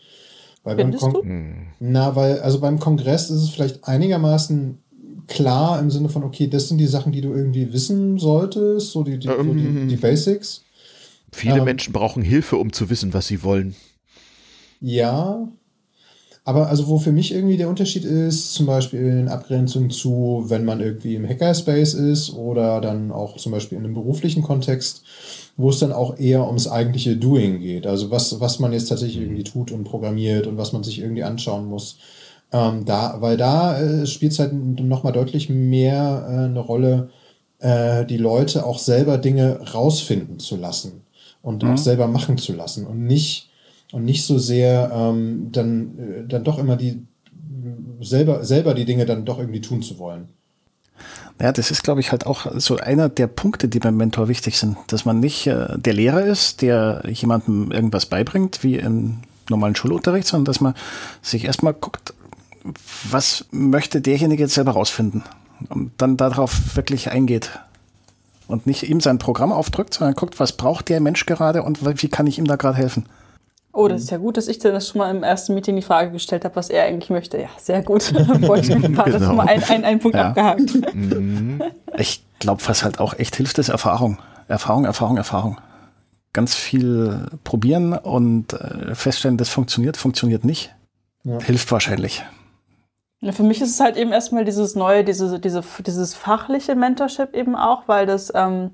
Weil 0.64 0.76
beim 0.76 0.96
Kon 0.96 1.12
du? 1.12 1.22
Na, 1.78 2.16
weil, 2.16 2.40
also 2.40 2.58
beim 2.58 2.80
Kongress 2.80 3.30
ist 3.30 3.42
es 3.42 3.50
vielleicht 3.50 3.86
einigermaßen 3.86 4.78
klar 5.28 5.78
im 5.78 5.90
Sinne 5.90 6.08
von, 6.08 6.24
okay, 6.24 6.48
das 6.48 6.68
sind 6.68 6.78
die 6.78 6.86
Sachen, 6.86 7.12
die 7.12 7.20
du 7.20 7.32
irgendwie 7.32 7.72
wissen 7.72 8.18
solltest, 8.18 8.90
so 8.90 9.02
die, 9.04 9.18
die, 9.18 9.28
ähm, 9.28 9.46
so 9.46 9.54
die, 9.54 9.86
die 9.86 9.96
Basics. 9.96 10.64
Viele 11.32 11.58
ähm, 11.58 11.64
Menschen 11.64 11.92
brauchen 11.92 12.22
Hilfe, 12.22 12.56
um 12.56 12.72
zu 12.72 12.90
wissen, 12.90 13.14
was 13.14 13.26
sie 13.26 13.42
wollen. 13.42 13.74
Ja, 14.86 15.48
aber 16.44 16.68
also 16.68 16.88
wo 16.88 16.98
für 16.98 17.10
mich 17.10 17.32
irgendwie 17.32 17.56
der 17.56 17.70
Unterschied 17.70 18.04
ist, 18.04 18.52
zum 18.52 18.66
Beispiel 18.66 19.00
in 19.00 19.28
Abgrenzung 19.28 19.88
zu, 19.88 20.44
wenn 20.48 20.66
man 20.66 20.80
irgendwie 20.80 21.14
im 21.14 21.26
Hackerspace 21.26 21.94
ist 21.94 22.34
oder 22.34 22.82
dann 22.82 23.10
auch 23.10 23.38
zum 23.38 23.52
Beispiel 23.52 23.78
in 23.78 23.84
einem 23.84 23.94
beruflichen 23.94 24.42
Kontext, 24.42 25.02
wo 25.56 25.70
es 25.70 25.78
dann 25.78 25.92
auch 25.92 26.18
eher 26.18 26.46
ums 26.46 26.68
eigentliche 26.68 27.16
Doing 27.16 27.60
geht. 27.60 27.86
Also 27.86 28.10
was, 28.10 28.40
was 28.40 28.58
man 28.58 28.74
jetzt 28.74 28.90
tatsächlich 28.90 29.16
mhm. 29.20 29.22
irgendwie 29.22 29.44
tut 29.44 29.72
und 29.72 29.84
programmiert 29.84 30.46
und 30.46 30.58
was 30.58 30.74
man 30.74 30.84
sich 30.84 30.98
irgendwie 30.98 31.24
anschauen 31.24 31.64
muss. 31.64 31.96
Ähm, 32.52 32.84
da, 32.84 33.16
weil 33.20 33.38
da 33.38 33.80
äh, 33.80 34.06
spielt 34.06 34.32
es 34.32 34.38
halt 34.38 34.52
nochmal 34.52 35.14
deutlich 35.14 35.48
mehr 35.48 36.26
äh, 36.28 36.44
eine 36.44 36.60
Rolle, 36.60 37.08
äh, 37.60 38.04
die 38.04 38.18
Leute 38.18 38.66
auch 38.66 38.78
selber 38.78 39.16
Dinge 39.16 39.60
rausfinden 39.72 40.40
zu 40.40 40.56
lassen 40.56 41.04
und 41.40 41.62
mhm. 41.62 41.70
auch 41.70 41.78
selber 41.78 42.06
machen 42.06 42.36
zu 42.36 42.52
lassen 42.52 42.86
und 42.86 43.06
nicht 43.06 43.48
und 43.94 44.04
nicht 44.04 44.26
so 44.26 44.38
sehr 44.38 44.90
ähm, 44.92 45.50
dann, 45.52 45.98
äh, 45.98 46.28
dann 46.28 46.42
doch 46.42 46.58
immer 46.58 46.74
die 46.74 47.06
selber, 48.00 48.44
selber 48.44 48.74
die 48.74 48.84
Dinge 48.84 49.06
dann 49.06 49.24
doch 49.24 49.38
irgendwie 49.38 49.60
tun 49.60 49.82
zu 49.82 50.00
wollen. 50.00 50.28
Ja, 51.40 51.52
das 51.52 51.70
ist, 51.70 51.84
glaube 51.84 52.00
ich, 52.00 52.10
halt 52.10 52.26
auch 52.26 52.46
so 52.56 52.76
einer 52.76 53.08
der 53.08 53.28
Punkte, 53.28 53.68
die 53.68 53.78
beim 53.78 53.96
Mentor 53.96 54.26
wichtig 54.26 54.58
sind, 54.58 54.76
dass 54.88 55.04
man 55.04 55.20
nicht 55.20 55.46
äh, 55.46 55.78
der 55.78 55.92
Lehrer 55.92 56.24
ist, 56.24 56.60
der 56.60 57.04
jemandem 57.08 57.70
irgendwas 57.70 58.06
beibringt, 58.06 58.64
wie 58.64 58.76
im 58.76 59.18
normalen 59.48 59.76
Schulunterricht, 59.76 60.26
sondern 60.26 60.46
dass 60.46 60.60
man 60.60 60.74
sich 61.22 61.44
erstmal 61.44 61.74
guckt, 61.74 62.14
was 63.08 63.44
möchte 63.52 64.00
derjenige 64.00 64.42
jetzt 64.42 64.54
selber 64.54 64.72
rausfinden 64.72 65.22
und 65.68 65.92
dann 65.98 66.16
darauf 66.16 66.74
wirklich 66.74 67.12
eingeht 67.12 67.50
und 68.48 68.66
nicht 68.66 68.88
ihm 68.88 69.00
sein 69.00 69.18
Programm 69.18 69.52
aufdrückt, 69.52 69.94
sondern 69.94 70.16
guckt, 70.16 70.40
was 70.40 70.52
braucht 70.52 70.88
der 70.88 71.00
Mensch 71.00 71.26
gerade 71.26 71.62
und 71.62 72.02
wie 72.02 72.08
kann 72.08 72.26
ich 72.26 72.38
ihm 72.38 72.46
da 72.46 72.56
gerade 72.56 72.78
helfen. 72.78 73.06
Oh, 73.76 73.88
das 73.88 74.02
ist 74.02 74.10
ja 74.10 74.18
gut, 74.18 74.36
dass 74.36 74.46
ich 74.46 74.60
dir 74.60 74.70
das 74.70 74.88
schon 74.88 75.00
mal 75.00 75.10
im 75.10 75.24
ersten 75.24 75.52
Meeting 75.52 75.74
die 75.74 75.82
Frage 75.82 76.12
gestellt 76.12 76.44
habe, 76.44 76.54
was 76.54 76.70
er 76.70 76.84
eigentlich 76.84 77.10
möchte. 77.10 77.38
Ja, 77.38 77.48
sehr 77.58 77.82
gut. 77.82 78.14
Wollte 78.46 78.68
ich 78.72 78.78
mir 78.78 78.88
genau. 78.88 79.18
schon 79.18 79.34
mal 79.34 79.48
einen, 79.48 79.64
einen, 79.64 79.84
einen 79.84 79.98
Punkt 79.98 80.16
ja. 80.16 80.28
abgehakt. 80.28 80.94
Mhm. 80.94 81.60
Ich 81.96 82.24
glaube, 82.38 82.62
was 82.66 82.84
halt 82.84 83.00
auch 83.00 83.18
echt 83.18 83.34
hilft, 83.34 83.58
ist 83.58 83.70
Erfahrung. 83.70 84.18
Erfahrung, 84.46 84.84
Erfahrung, 84.84 85.16
Erfahrung. 85.16 85.60
Ganz 86.32 86.54
viel 86.54 87.26
probieren 87.42 87.94
und 87.94 88.52
äh, 88.52 88.94
feststellen, 88.94 89.38
das 89.38 89.48
funktioniert, 89.48 89.96
funktioniert 89.96 90.44
nicht. 90.44 90.72
Ja. 91.24 91.40
Hilft 91.40 91.72
wahrscheinlich. 91.72 92.22
Für 93.32 93.42
mich 93.42 93.60
ist 93.60 93.70
es 93.70 93.80
halt 93.80 93.96
eben 93.96 94.12
erstmal 94.12 94.44
dieses 94.44 94.76
neue, 94.76 95.02
diese, 95.02 95.40
diese, 95.40 95.64
dieses 95.84 96.14
fachliche 96.14 96.76
Mentorship 96.76 97.34
eben 97.34 97.56
auch, 97.56 97.88
weil 97.88 98.06
das 98.06 98.30
ähm, 98.36 98.70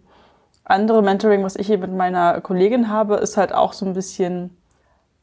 andere 0.64 1.02
Mentoring, 1.02 1.42
was 1.42 1.56
ich 1.56 1.68
hier 1.68 1.78
mit 1.78 1.94
meiner 1.94 2.42
Kollegin 2.42 2.90
habe, 2.90 3.16
ist 3.16 3.38
halt 3.38 3.52
auch 3.54 3.72
so 3.72 3.86
ein 3.86 3.94
bisschen 3.94 4.59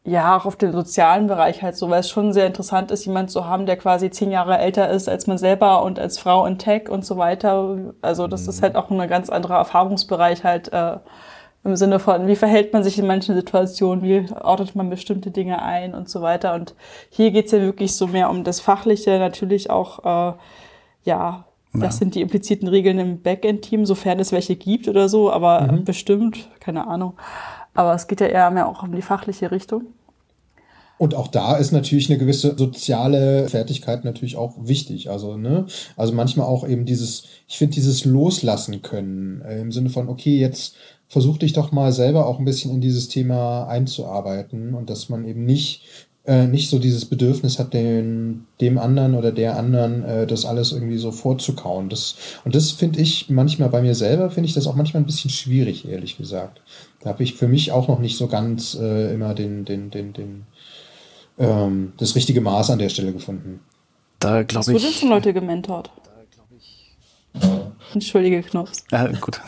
ja, 0.07 0.37
auch 0.37 0.45
auf 0.45 0.55
den 0.55 0.71
sozialen 0.71 1.27
Bereich 1.27 1.61
halt 1.61 1.75
so, 1.75 1.89
weil 1.89 1.99
es 1.99 2.09
schon 2.09 2.31
sehr 2.31 2.47
interessant 2.47 2.91
ist, 2.91 3.03
jemand 3.05 3.29
zu 3.29 3.45
haben, 3.45 3.65
der 3.65 3.75
quasi 3.75 4.09
zehn 4.09 4.31
Jahre 4.31 4.57
älter 4.57 4.89
ist 4.89 5.09
als 5.09 5.27
man 5.27 5.37
selber 5.37 5.83
und 5.83 5.99
als 5.99 6.17
Frau 6.17 6.45
in 6.45 6.57
Tech 6.57 6.87
und 6.87 7.05
so 7.05 7.17
weiter. 7.17 7.93
Also 8.01 8.27
das 8.27 8.43
mhm. 8.43 8.49
ist 8.49 8.61
halt 8.61 8.77
auch 8.77 8.89
ein 8.89 9.09
ganz 9.09 9.29
anderer 9.29 9.57
Erfahrungsbereich 9.57 10.45
halt 10.45 10.71
äh, 10.71 10.95
im 11.65 11.75
Sinne 11.75 11.99
von, 11.99 12.25
wie 12.25 12.37
verhält 12.37 12.71
man 12.71 12.85
sich 12.85 12.97
in 12.97 13.05
manchen 13.05 13.35
Situationen, 13.35 14.01
wie 14.01 14.25
ordnet 14.33 14.75
man 14.75 14.89
bestimmte 14.89 15.29
Dinge 15.29 15.61
ein 15.61 15.93
und 15.93 16.07
so 16.07 16.21
weiter. 16.21 16.53
Und 16.53 16.73
hier 17.09 17.31
geht's 17.31 17.51
ja 17.51 17.59
wirklich 17.59 17.93
so 17.97 18.07
mehr 18.07 18.29
um 18.29 18.45
das 18.45 18.61
Fachliche, 18.61 19.19
natürlich 19.19 19.69
auch, 19.69 20.05
äh, 20.05 20.37
ja, 21.03 21.43
ja. 21.73 21.81
Das 21.81 21.97
sind 21.97 22.15
die 22.15 22.21
impliziten 22.21 22.69
Regeln 22.69 22.97
im 22.97 23.21
Backend-Team, 23.21 23.85
sofern 23.85 24.21
es 24.21 24.31
welche 24.31 24.55
gibt 24.55 24.87
oder 24.87 25.09
so, 25.09 25.29
aber 25.29 25.69
mhm. 25.69 25.83
bestimmt, 25.83 26.47
keine 26.61 26.87
Ahnung. 26.87 27.17
Aber 27.73 27.93
es 27.93 28.07
geht 28.07 28.21
ja 28.21 28.27
eher 28.27 28.49
mehr 28.51 28.69
auch 28.69 28.83
um 28.83 28.95
die 28.95 29.01
fachliche 29.01 29.51
Richtung. 29.51 29.93
Und 30.97 31.13
auch 31.13 31.27
da 31.27 31.57
ist 31.57 31.71
natürlich 31.71 32.09
eine 32.09 32.17
gewisse 32.17 32.57
soziale 32.57 33.47
Fertigkeit 33.49 34.03
natürlich 34.03 34.35
auch 34.35 34.55
wichtig. 34.59 35.09
Also, 35.09 35.37
ne, 35.37 35.65
also 35.95 36.13
manchmal 36.13 36.47
auch 36.47 36.67
eben 36.67 36.85
dieses, 36.85 37.23
ich 37.47 37.57
finde 37.57 37.75
dieses 37.75 38.05
Loslassen 38.05 38.81
können, 38.81 39.41
äh, 39.41 39.59
im 39.59 39.71
Sinne 39.71 39.89
von, 39.89 40.09
okay, 40.09 40.39
jetzt 40.39 40.75
versuch 41.07 41.37
dich 41.37 41.53
doch 41.53 41.71
mal 41.71 41.91
selber 41.91 42.25
auch 42.25 42.39
ein 42.39 42.45
bisschen 42.45 42.71
in 42.71 42.81
dieses 42.81 43.07
Thema 43.07 43.67
einzuarbeiten 43.67 44.73
und 44.73 44.89
dass 44.89 45.07
man 45.07 45.25
eben 45.25 45.45
nicht 45.45 45.83
äh, 46.27 46.45
nicht 46.45 46.69
so 46.69 46.77
dieses 46.77 47.05
Bedürfnis 47.05 47.57
hat, 47.57 47.73
den, 47.73 48.47
dem 48.59 48.77
anderen 48.77 49.15
oder 49.15 49.31
der 49.31 49.57
anderen 49.57 50.03
äh, 50.03 50.27
das 50.27 50.43
alles 50.43 50.73
irgendwie 50.73 50.97
so 50.97 51.11
vorzukauen. 51.11 51.87
Das, 51.87 52.15
und 52.43 52.53
das 52.53 52.71
finde 52.71 52.99
ich 52.99 53.29
manchmal 53.29 53.69
bei 53.69 53.81
mir 53.81 53.95
selber, 53.95 54.29
finde 54.29 54.49
ich 54.49 54.53
das 54.53 54.67
auch 54.67 54.75
manchmal 54.75 55.01
ein 55.01 55.05
bisschen 55.05 55.31
schwierig, 55.31 55.87
ehrlich 55.87 56.17
gesagt. 56.17 56.61
Da 57.01 57.11
habe 57.11 57.23
ich 57.23 57.35
für 57.35 57.47
mich 57.47 57.71
auch 57.71 57.87
noch 57.87 57.99
nicht 57.99 58.17
so 58.17 58.27
ganz 58.27 58.75
äh, 58.75 59.13
immer 59.13 59.33
den, 59.33 59.63
den, 59.63 59.89
den, 59.89 60.11
den, 60.11 60.43
ähm, 61.37 61.93
das 61.97 62.15
richtige 62.15 62.41
Maß 62.41 62.71
an 62.71 62.79
der 62.79 62.89
Stelle 62.89 63.13
gefunden. 63.13 63.61
Da 64.19 64.43
glaube 64.43 64.73
ich. 64.73 64.83
Hast 64.83 64.95
du 64.97 64.99
denn 65.01 65.09
Leute 65.09 65.33
gementort? 65.33 65.91
Entschuldige, 67.93 68.41
Knops. 68.43 68.83
Ja, 68.91 69.07
gut. 69.07 69.41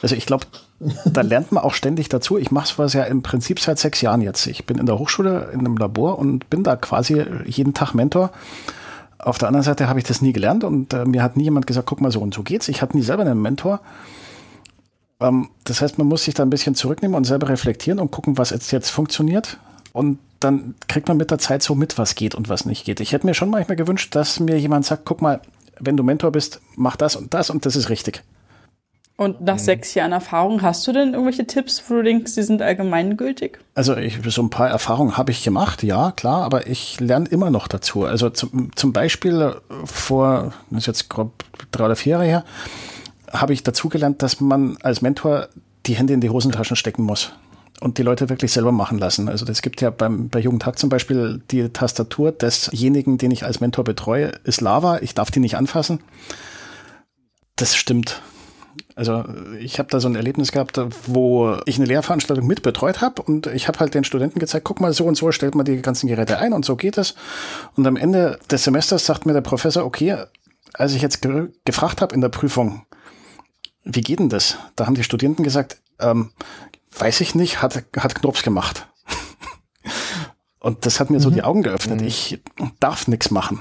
Also 0.00 0.16
ich 0.16 0.26
glaube, 0.26 0.46
da 1.04 1.20
lernt 1.20 1.52
man 1.52 1.62
auch 1.62 1.74
ständig 1.74 2.08
dazu. 2.08 2.38
Ich 2.38 2.50
mache 2.50 2.66
sowas 2.66 2.92
ja 2.92 3.04
im 3.04 3.22
Prinzip 3.22 3.60
seit 3.60 3.78
sechs 3.78 4.00
Jahren 4.00 4.20
jetzt. 4.20 4.46
Ich 4.46 4.66
bin 4.66 4.78
in 4.78 4.86
der 4.86 4.98
Hochschule, 4.98 5.50
in 5.52 5.60
einem 5.60 5.76
Labor 5.76 6.18
und 6.18 6.50
bin 6.50 6.64
da 6.64 6.76
quasi 6.76 7.24
jeden 7.46 7.74
Tag 7.74 7.94
Mentor. 7.94 8.32
Auf 9.18 9.38
der 9.38 9.48
anderen 9.48 9.64
Seite 9.64 9.88
habe 9.88 10.00
ich 10.00 10.04
das 10.04 10.20
nie 10.22 10.32
gelernt 10.32 10.64
und 10.64 10.92
äh, 10.92 11.04
mir 11.04 11.22
hat 11.22 11.36
nie 11.36 11.44
jemand 11.44 11.68
gesagt, 11.68 11.86
guck 11.86 12.00
mal 12.00 12.10
so 12.10 12.20
und 12.20 12.34
so 12.34 12.42
geht's. 12.42 12.66
Ich 12.68 12.82
hatte 12.82 12.96
nie 12.96 13.04
selber 13.04 13.22
einen 13.22 13.40
Mentor. 13.40 13.80
Ähm, 15.20 15.50
das 15.62 15.80
heißt, 15.80 15.98
man 15.98 16.08
muss 16.08 16.24
sich 16.24 16.34
da 16.34 16.42
ein 16.42 16.50
bisschen 16.50 16.74
zurücknehmen 16.74 17.16
und 17.16 17.24
selber 17.24 17.48
reflektieren 17.48 18.00
und 18.00 18.10
gucken, 18.10 18.36
was 18.36 18.50
jetzt, 18.50 18.72
jetzt 18.72 18.90
funktioniert. 18.90 19.58
Und 19.92 20.18
dann 20.44 20.74
kriegt 20.88 21.08
man 21.08 21.16
mit 21.16 21.30
der 21.30 21.38
Zeit 21.38 21.62
so 21.62 21.74
mit, 21.74 21.98
was 21.98 22.14
geht 22.14 22.34
und 22.34 22.48
was 22.48 22.64
nicht 22.64 22.84
geht. 22.84 23.00
Ich 23.00 23.12
hätte 23.12 23.26
mir 23.26 23.34
schon 23.34 23.50
manchmal 23.50 23.76
gewünscht, 23.76 24.14
dass 24.14 24.40
mir 24.40 24.58
jemand 24.58 24.84
sagt, 24.84 25.04
guck 25.04 25.22
mal, 25.22 25.40
wenn 25.78 25.96
du 25.96 26.02
Mentor 26.02 26.32
bist, 26.32 26.60
mach 26.76 26.96
das 26.96 27.16
und 27.16 27.34
das 27.34 27.50
und 27.50 27.66
das 27.66 27.76
ist 27.76 27.88
richtig. 27.88 28.22
Und 29.16 29.42
nach 29.42 29.54
mhm. 29.54 29.60
sechs 29.60 29.94
Jahren 29.94 30.12
Erfahrung, 30.12 30.62
hast 30.62 30.86
du 30.86 30.92
denn 30.92 31.12
irgendwelche 31.12 31.46
Tipps, 31.46 31.82
wo 31.86 31.94
du 31.94 32.02
denkst, 32.02 32.34
die 32.34 32.42
sind 32.42 32.62
allgemeingültig? 32.62 33.58
Also 33.74 33.96
ich, 33.96 34.18
so 34.26 34.42
ein 34.42 34.50
paar 34.50 34.68
Erfahrungen 34.68 35.16
habe 35.16 35.30
ich 35.30 35.44
gemacht, 35.44 35.82
ja, 35.82 36.12
klar, 36.12 36.42
aber 36.42 36.66
ich 36.66 36.98
lerne 36.98 37.28
immer 37.28 37.50
noch 37.50 37.68
dazu. 37.68 38.04
Also 38.04 38.30
zum, 38.30 38.74
zum 38.74 38.92
Beispiel 38.92 39.54
vor, 39.84 40.52
das 40.70 40.80
ist 40.80 40.86
jetzt 40.86 41.10
grob 41.10 41.44
drei 41.70 41.84
oder 41.84 41.96
vier 41.96 42.12
Jahre 42.12 42.24
her, 42.24 42.44
habe 43.30 43.52
ich 43.52 43.62
dazugelernt, 43.62 44.22
dass 44.22 44.40
man 44.40 44.76
als 44.82 45.02
Mentor 45.02 45.48
die 45.86 45.94
Hände 45.94 46.14
in 46.14 46.20
die 46.20 46.30
Hosentaschen 46.30 46.76
stecken 46.76 47.02
muss 47.02 47.32
und 47.82 47.98
die 47.98 48.02
Leute 48.02 48.28
wirklich 48.28 48.52
selber 48.52 48.72
machen 48.72 48.98
lassen. 48.98 49.28
Also 49.28 49.44
das 49.44 49.60
gibt 49.60 49.80
ja 49.80 49.90
beim, 49.90 50.28
bei 50.28 50.38
Jugendtag 50.38 50.78
zum 50.78 50.88
Beispiel 50.88 51.42
die 51.50 51.68
Tastatur 51.68 52.32
desjenigen, 52.32 53.18
den 53.18 53.30
ich 53.30 53.44
als 53.44 53.60
Mentor 53.60 53.84
betreue, 53.84 54.32
ist 54.44 54.60
Lava. 54.60 54.98
Ich 55.00 55.14
darf 55.14 55.30
die 55.30 55.40
nicht 55.40 55.56
anfassen. 55.56 56.00
Das 57.56 57.74
stimmt. 57.74 58.22
Also 58.94 59.24
ich 59.58 59.78
habe 59.78 59.90
da 59.90 60.00
so 60.00 60.08
ein 60.08 60.14
Erlebnis 60.14 60.52
gehabt, 60.52 60.80
wo 61.06 61.56
ich 61.66 61.76
eine 61.76 61.86
Lehrveranstaltung 61.86 62.46
mit 62.46 62.62
betreut 62.62 63.00
habe 63.00 63.20
und 63.20 63.46
ich 63.48 63.68
habe 63.68 63.80
halt 63.80 63.94
den 63.94 64.04
Studenten 64.04 64.38
gezeigt, 64.38 64.64
guck 64.64 64.80
mal, 64.80 64.92
so 64.92 65.04
und 65.04 65.16
so 65.16 65.32
stellt 65.32 65.54
man 65.54 65.66
die 65.66 65.82
ganzen 65.82 66.06
Geräte 66.06 66.38
ein 66.38 66.52
und 66.52 66.64
so 66.64 66.76
geht 66.76 66.98
es. 66.98 67.14
Und 67.76 67.86
am 67.86 67.96
Ende 67.96 68.38
des 68.50 68.64
Semesters 68.64 69.04
sagt 69.04 69.26
mir 69.26 69.32
der 69.32 69.40
Professor, 69.40 69.84
okay, 69.84 70.16
als 70.74 70.94
ich 70.94 71.02
jetzt 71.02 71.20
ge 71.20 71.48
gefragt 71.64 72.00
habe 72.00 72.14
in 72.14 72.20
der 72.20 72.28
Prüfung, 72.28 72.86
wie 73.84 74.00
geht 74.00 74.20
denn 74.20 74.28
das? 74.28 74.56
Da 74.76 74.86
haben 74.86 74.94
die 74.94 75.04
Studenten 75.04 75.42
gesagt, 75.42 75.78
ähm, 75.98 76.30
weiß 76.98 77.20
ich 77.20 77.34
nicht, 77.34 77.62
hat, 77.62 77.84
hat 77.96 78.14
Knops 78.16 78.42
gemacht. 78.42 78.86
und 80.60 80.86
das 80.86 81.00
hat 81.00 81.10
mir 81.10 81.18
mhm. 81.18 81.22
so 81.22 81.30
die 81.30 81.42
Augen 81.42 81.62
geöffnet. 81.62 82.00
Mhm. 82.00 82.06
Ich 82.06 82.40
darf 82.80 83.08
nichts 83.08 83.30
machen. 83.30 83.60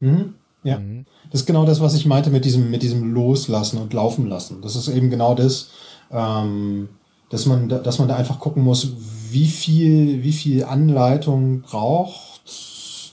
Mhm. 0.00 0.34
Ja. 0.62 0.78
Mhm. 0.78 1.06
Das 1.30 1.42
ist 1.42 1.46
genau 1.46 1.64
das, 1.64 1.80
was 1.80 1.94
ich 1.94 2.06
meinte 2.06 2.30
mit 2.30 2.44
diesem, 2.44 2.70
mit 2.70 2.82
diesem 2.82 3.12
Loslassen 3.12 3.78
und 3.78 3.92
Laufen 3.92 4.26
lassen. 4.26 4.62
Das 4.62 4.76
ist 4.76 4.88
eben 4.88 5.10
genau 5.10 5.34
das, 5.34 5.70
ähm, 6.10 6.88
dass, 7.30 7.46
man, 7.46 7.68
dass 7.68 7.98
man 7.98 8.08
da 8.08 8.16
einfach 8.16 8.38
gucken 8.38 8.62
muss, 8.62 8.92
wie 9.30 9.46
viel, 9.46 10.22
wie 10.22 10.32
viel 10.32 10.64
Anleitung 10.64 11.62
braucht 11.62 12.38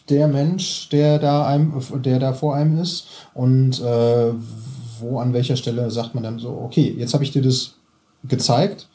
der 0.10 0.28
Mensch, 0.28 0.90
der 0.90 1.20
da, 1.20 1.46
einem, 1.46 1.82
der 2.04 2.20
da 2.20 2.34
vor 2.34 2.56
einem 2.56 2.78
ist 2.78 3.08
und 3.34 3.82
äh, 3.82 4.34
wo 5.00 5.20
an 5.20 5.34
welcher 5.34 5.56
Stelle 5.56 5.90
sagt 5.92 6.14
man 6.14 6.24
dann 6.24 6.40
so, 6.40 6.50
okay, 6.50 6.96
jetzt 6.98 7.14
habe 7.14 7.24
ich 7.24 7.32
dir 7.32 7.42
das 7.42 7.76
gezeigt, 8.24 8.88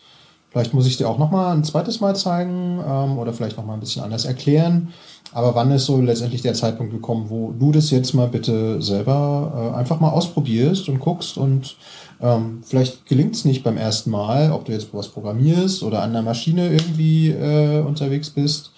vielleicht 0.51 0.75
muss 0.75 0.87
ich 0.87 0.97
dir 0.97 1.09
auch 1.09 1.19
noch 1.19 1.31
mal 1.31 1.53
ein 1.53 1.65
zweites 1.65 2.01
Mal 2.01 2.17
zeigen 2.17 2.81
ähm, 2.87 3.19
oder 3.19 3.33
vielleicht 3.33 3.57
noch 3.57 3.65
mal 3.65 3.75
ein 3.75 3.81
bisschen 3.81 4.03
anders 4.03 4.25
erklären 4.25 4.93
aber 5.33 5.55
wann 5.55 5.71
ist 5.71 5.87
so 5.87 6.01
letztendlich 6.01 6.43
der 6.43 6.55
Zeitpunkt 6.55 6.93
gekommen, 6.93 7.27
wo 7.29 7.53
du 7.53 7.71
das 7.71 7.91
jetzt 7.91 8.15
mal 8.15 8.27
bitte 8.27 8.83
selber 8.83 9.73
äh, 9.75 9.79
einfach 9.79 10.01
mal 10.01 10.11
ausprobierst 10.11 10.89
und 10.89 10.99
guckst 10.99 11.39
und 11.39 11.77
ähm, 12.21 12.63
vielleicht 12.65 13.07
gelingt 13.07 13.37
es 13.37 13.45
nicht 13.45 13.63
beim 13.63 13.77
ersten 13.77 14.11
Mal, 14.11 14.51
ob 14.51 14.65
du 14.65 14.73
jetzt 14.73 14.93
was 14.93 15.09
programmierst 15.09 15.83
oder 15.83 16.03
an 16.03 16.13
der 16.13 16.23
Maschine 16.23 16.71
irgendwie 16.71 17.31
äh, 17.31 17.81
unterwegs 17.81 18.31
bist. 18.31 18.73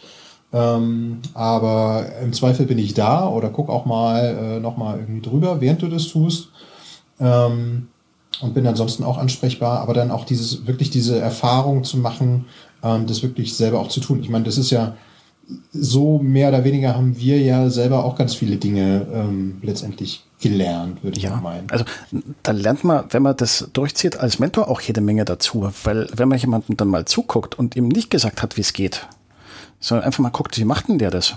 Ähm, 0.53 1.21
aber 1.33 2.05
im 2.23 2.35
Zweifel 2.35 2.67
bin 2.67 2.79
ich 2.79 2.93
da 2.93 3.27
oder 3.27 3.49
guck 3.49 3.71
auch 3.71 3.87
mal 3.87 4.21
äh, 4.21 4.61
nochmal 4.61 4.99
irgendwie 4.99 5.23
drüber, 5.23 5.61
während 5.61 5.81
du 5.81 5.89
das 5.89 6.09
tust. 6.09 6.49
Ähm, 7.19 7.89
und 8.43 8.55
bin 8.55 8.67
ansonsten 8.67 9.05
auch 9.05 9.19
ansprechbar, 9.19 9.81
aber 9.81 9.95
dann 9.95 10.11
auch 10.11 10.25
dieses, 10.25 10.67
wirklich 10.67 10.91
diese 10.91 11.19
Erfahrung 11.19 11.85
zu 11.85 11.97
machen, 11.97 12.47
ähm, 12.83 13.07
das 13.07 13.23
wirklich 13.23 13.55
selber 13.55 13.81
auch 13.81 13.89
zu 13.89 14.01
tun. 14.01 14.21
Ich 14.23 14.29
meine, 14.29 14.45
das 14.45 14.59
ist 14.59 14.71
ja, 14.71 14.95
so 15.73 16.19
mehr 16.19 16.49
oder 16.49 16.65
weniger 16.65 16.95
haben 16.95 17.19
wir 17.19 17.41
ja 17.41 17.69
selber 17.69 18.05
auch 18.05 18.17
ganz 18.17 18.35
viele 18.35 18.57
Dinge 18.57 19.07
ähm, 19.13 19.59
letztendlich 19.63 20.25
gelernt, 20.41 21.03
würde 21.03 21.17
ich 21.19 21.25
ja, 21.25 21.37
meinen. 21.37 21.71
Also 21.71 21.85
da 22.43 22.53
lernt 22.53 22.85
man, 22.85 23.05
wenn 23.11 23.23
man 23.23 23.37
das 23.37 23.69
durchzieht, 23.73 24.17
als 24.17 24.39
Mentor 24.39 24.69
auch 24.69 24.81
jede 24.81 25.01
Menge 25.01 25.25
dazu. 25.25 25.71
Weil 25.85 26.09
wenn 26.15 26.29
man 26.29 26.39
jemandem 26.39 26.77
dann 26.77 26.89
mal 26.89 27.05
zuguckt 27.05 27.59
und 27.59 27.77
ihm 27.77 27.89
nicht 27.89 28.11
gesagt 28.11 28.43
hat, 28.43 28.57
wie 28.57 28.63
es 28.63 28.73
geht, 28.73 29.07
sondern 29.81 30.07
einfach 30.07 30.21
mal 30.21 30.31
guckt, 30.31 30.59
wie 30.59 30.65
macht 30.65 30.89
denn 30.89 30.99
der 30.99 31.11
das? 31.11 31.35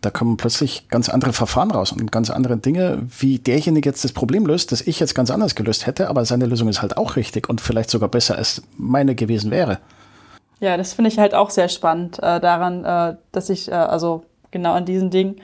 Da 0.00 0.10
kommen 0.10 0.36
plötzlich 0.36 0.88
ganz 0.88 1.08
andere 1.08 1.32
Verfahren 1.32 1.70
raus 1.70 1.92
und 1.92 2.10
ganz 2.12 2.30
andere 2.30 2.56
Dinge, 2.56 3.06
wie 3.18 3.38
derjenige 3.38 3.88
jetzt 3.88 4.04
das 4.04 4.12
Problem 4.12 4.46
löst, 4.46 4.72
das 4.72 4.80
ich 4.80 5.00
jetzt 5.00 5.14
ganz 5.14 5.30
anders 5.30 5.54
gelöst 5.54 5.86
hätte, 5.86 6.08
aber 6.08 6.24
seine 6.24 6.46
Lösung 6.46 6.68
ist 6.68 6.82
halt 6.82 6.96
auch 6.96 7.16
richtig 7.16 7.48
und 7.48 7.60
vielleicht 7.60 7.90
sogar 7.90 8.08
besser 8.08 8.36
als 8.36 8.62
meine 8.76 9.14
gewesen 9.14 9.50
wäre. 9.50 9.78
Ja, 10.60 10.76
das 10.76 10.92
finde 10.92 11.08
ich 11.10 11.18
halt 11.18 11.34
auch 11.34 11.50
sehr 11.50 11.68
spannend 11.68 12.18
äh, 12.18 12.40
daran, 12.40 12.84
äh, 12.84 13.16
dass 13.32 13.48
ich, 13.48 13.68
äh, 13.68 13.74
also 13.74 14.24
genau 14.50 14.72
an 14.72 14.84
diesen 14.84 15.10
Dingen, 15.10 15.36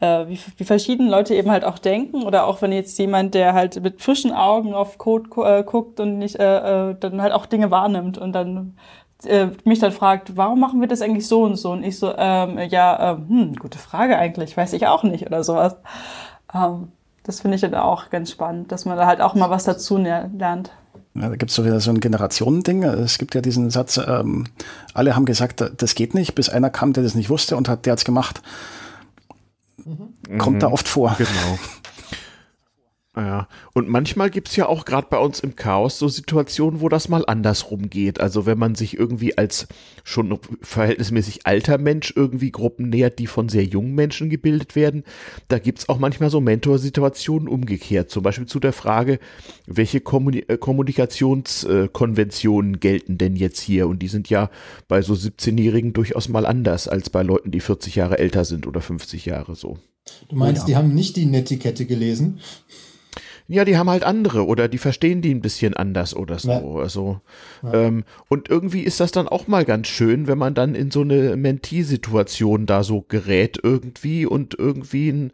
äh, 0.00 0.26
wie, 0.26 0.38
wie 0.56 0.64
verschieden 0.64 1.08
Leute 1.08 1.34
eben 1.34 1.50
halt 1.50 1.64
auch 1.64 1.78
denken 1.78 2.22
oder 2.24 2.46
auch 2.46 2.62
wenn 2.62 2.72
jetzt 2.72 2.98
jemand, 2.98 3.34
der 3.34 3.54
halt 3.54 3.82
mit 3.82 4.02
frischen 4.02 4.32
Augen 4.32 4.74
auf 4.74 4.98
Code 4.98 5.28
äh, 5.44 5.62
guckt 5.62 6.00
und 6.00 6.18
nicht 6.18 6.36
äh, 6.36 6.94
dann 6.98 7.22
halt 7.22 7.32
auch 7.32 7.46
Dinge 7.46 7.70
wahrnimmt 7.70 8.18
und 8.18 8.32
dann 8.32 8.74
äh, 9.24 9.48
mich 9.64 9.78
dann 9.78 9.92
fragt, 9.92 10.36
warum 10.36 10.60
machen 10.60 10.80
wir 10.80 10.88
das 10.88 11.02
eigentlich 11.02 11.26
so 11.26 11.42
und 11.42 11.56
so? 11.56 11.72
Und 11.72 11.82
ich 11.82 11.98
so, 11.98 12.14
ähm, 12.16 12.58
ja, 12.70 13.12
ähm, 13.12 13.28
hm, 13.28 13.56
gute 13.56 13.78
Frage 13.78 14.18
eigentlich, 14.18 14.56
weiß 14.56 14.72
ich 14.72 14.86
auch 14.86 15.02
nicht 15.02 15.26
oder 15.26 15.42
sowas. 15.44 15.76
Ähm, 16.54 16.92
das 17.24 17.40
finde 17.40 17.56
ich 17.56 17.60
dann 17.60 17.74
auch 17.74 18.10
ganz 18.10 18.30
spannend, 18.30 18.72
dass 18.72 18.84
man 18.84 18.96
da 18.96 19.06
halt 19.06 19.20
auch 19.20 19.34
mal 19.34 19.50
was 19.50 19.64
dazu 19.64 19.98
lernt. 19.98 20.70
Ja, 21.14 21.28
da 21.28 21.36
gibt 21.36 21.50
es 21.50 21.56
so 21.56 21.64
wieder 21.64 21.80
so 21.80 21.90
ein 21.90 22.00
Generationending. 22.00 22.84
Es 22.84 23.18
gibt 23.18 23.34
ja 23.34 23.40
diesen 23.40 23.70
Satz, 23.70 23.98
ähm, 23.98 24.46
alle 24.94 25.16
haben 25.16 25.24
gesagt, 25.24 25.64
das 25.76 25.94
geht 25.94 26.14
nicht, 26.14 26.34
bis 26.34 26.48
einer 26.48 26.70
kam, 26.70 26.92
der 26.92 27.02
das 27.02 27.14
nicht 27.14 27.28
wusste 27.28 27.56
und 27.56 27.68
hat, 27.68 27.86
der 27.86 27.92
hat's 27.92 28.04
gemacht. 28.04 28.40
Mhm. 29.84 30.38
Kommt 30.38 30.62
da 30.62 30.68
mhm. 30.68 30.74
oft 30.74 30.88
vor. 30.88 31.14
Genau. 31.18 31.28
Ja, 33.18 33.48
und 33.74 33.88
manchmal 33.88 34.30
gibt 34.30 34.48
es 34.48 34.54
ja 34.54 34.66
auch 34.66 34.84
gerade 34.84 35.08
bei 35.10 35.18
uns 35.18 35.40
im 35.40 35.56
Chaos 35.56 35.98
so 35.98 36.06
Situationen, 36.06 36.80
wo 36.80 36.88
das 36.88 37.08
mal 37.08 37.24
andersrum 37.26 37.90
geht. 37.90 38.20
Also 38.20 38.46
wenn 38.46 38.58
man 38.58 38.76
sich 38.76 38.96
irgendwie 38.96 39.36
als 39.36 39.66
schon 40.04 40.38
verhältnismäßig 40.62 41.44
alter 41.44 41.78
Mensch 41.78 42.12
irgendwie 42.14 42.52
Gruppen 42.52 42.90
nähert, 42.90 43.18
die 43.18 43.26
von 43.26 43.48
sehr 43.48 43.64
jungen 43.64 43.96
Menschen 43.96 44.30
gebildet 44.30 44.76
werden, 44.76 45.02
da 45.48 45.58
gibt 45.58 45.80
es 45.80 45.88
auch 45.88 45.98
manchmal 45.98 46.30
so 46.30 46.40
Mentorsituationen 46.40 47.48
umgekehrt. 47.48 48.08
Zum 48.08 48.22
Beispiel 48.22 48.46
zu 48.46 48.60
der 48.60 48.72
Frage, 48.72 49.18
welche 49.66 50.00
Kommuni 50.00 50.44
äh, 50.46 50.56
Kommunikationskonventionen 50.56 52.78
gelten 52.78 53.18
denn 53.18 53.34
jetzt 53.34 53.58
hier? 53.58 53.88
Und 53.88 53.98
die 53.98 54.08
sind 54.08 54.30
ja 54.30 54.48
bei 54.86 55.02
so 55.02 55.14
17-Jährigen 55.14 55.92
durchaus 55.92 56.28
mal 56.28 56.46
anders 56.46 56.86
als 56.86 57.10
bei 57.10 57.24
Leuten, 57.24 57.50
die 57.50 57.58
40 57.58 57.96
Jahre 57.96 58.20
älter 58.20 58.44
sind 58.44 58.68
oder 58.68 58.80
50 58.80 59.26
Jahre 59.26 59.56
so. 59.56 59.76
Du 60.28 60.36
meinst, 60.36 60.62
oh 60.62 60.64
ja. 60.64 60.66
die 60.66 60.76
haben 60.76 60.94
nicht 60.94 61.16
die 61.16 61.26
Netiquette 61.26 61.86
gelesen? 61.86 62.40
Ja, 63.50 63.64
die 63.64 63.78
haben 63.78 63.88
halt 63.88 64.04
andere 64.04 64.46
oder 64.46 64.68
die 64.68 64.76
verstehen 64.76 65.22
die 65.22 65.34
ein 65.34 65.40
bisschen 65.40 65.72
anders 65.72 66.14
oder 66.14 66.38
so. 66.38 66.50
Ja. 66.50 66.82
Also, 66.82 67.20
ja. 67.62 67.72
ähm, 67.72 68.04
und 68.28 68.50
irgendwie 68.50 68.82
ist 68.82 69.00
das 69.00 69.10
dann 69.10 69.26
auch 69.26 69.48
mal 69.48 69.64
ganz 69.64 69.88
schön, 69.88 70.26
wenn 70.26 70.36
man 70.36 70.52
dann 70.52 70.74
in 70.74 70.90
so 70.90 71.00
eine 71.00 71.34
Mentee-Situation 71.34 72.66
da 72.66 72.84
so 72.84 73.06
gerät 73.08 73.58
irgendwie 73.62 74.26
und 74.26 74.58
irgendwie 74.58 75.08
ein, 75.08 75.32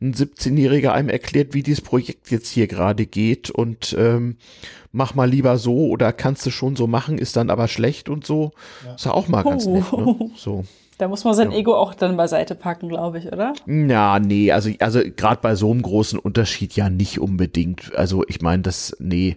ein 0.00 0.14
17-Jähriger 0.14 0.92
einem 0.92 1.08
erklärt, 1.08 1.54
wie 1.54 1.64
dieses 1.64 1.80
Projekt 1.80 2.30
jetzt 2.30 2.50
hier 2.50 2.68
gerade 2.68 3.04
geht 3.04 3.50
und 3.50 3.96
ähm, 3.98 4.36
mach 4.92 5.16
mal 5.16 5.28
lieber 5.28 5.58
so 5.58 5.88
oder 5.88 6.12
kannst 6.12 6.46
du 6.46 6.50
schon 6.50 6.76
so 6.76 6.86
machen, 6.86 7.18
ist 7.18 7.36
dann 7.36 7.50
aber 7.50 7.66
schlecht 7.66 8.08
und 8.08 8.24
so. 8.24 8.52
Ja. 8.84 8.94
Ist 8.94 9.06
ja 9.06 9.10
auch 9.10 9.26
mal 9.26 9.42
ganz 9.42 9.66
nett, 9.66 9.92
ne? 9.92 10.30
So. 10.36 10.64
Da 10.98 11.08
muss 11.08 11.24
man 11.24 11.34
sein 11.34 11.50
ja. 11.52 11.58
Ego 11.58 11.74
auch 11.74 11.94
dann 11.94 12.16
beiseite 12.16 12.54
packen, 12.54 12.88
glaube 12.88 13.18
ich, 13.18 13.26
oder? 13.26 13.52
Ja, 13.66 14.18
nee, 14.18 14.50
also, 14.50 14.70
also 14.80 15.00
gerade 15.16 15.40
bei 15.42 15.54
so 15.54 15.70
einem 15.70 15.82
großen 15.82 16.18
Unterschied 16.18 16.74
ja 16.74 16.88
nicht 16.88 17.20
unbedingt. 17.20 17.94
Also 17.94 18.24
ich 18.28 18.40
meine, 18.40 18.62
das, 18.62 18.96
nee, 18.98 19.36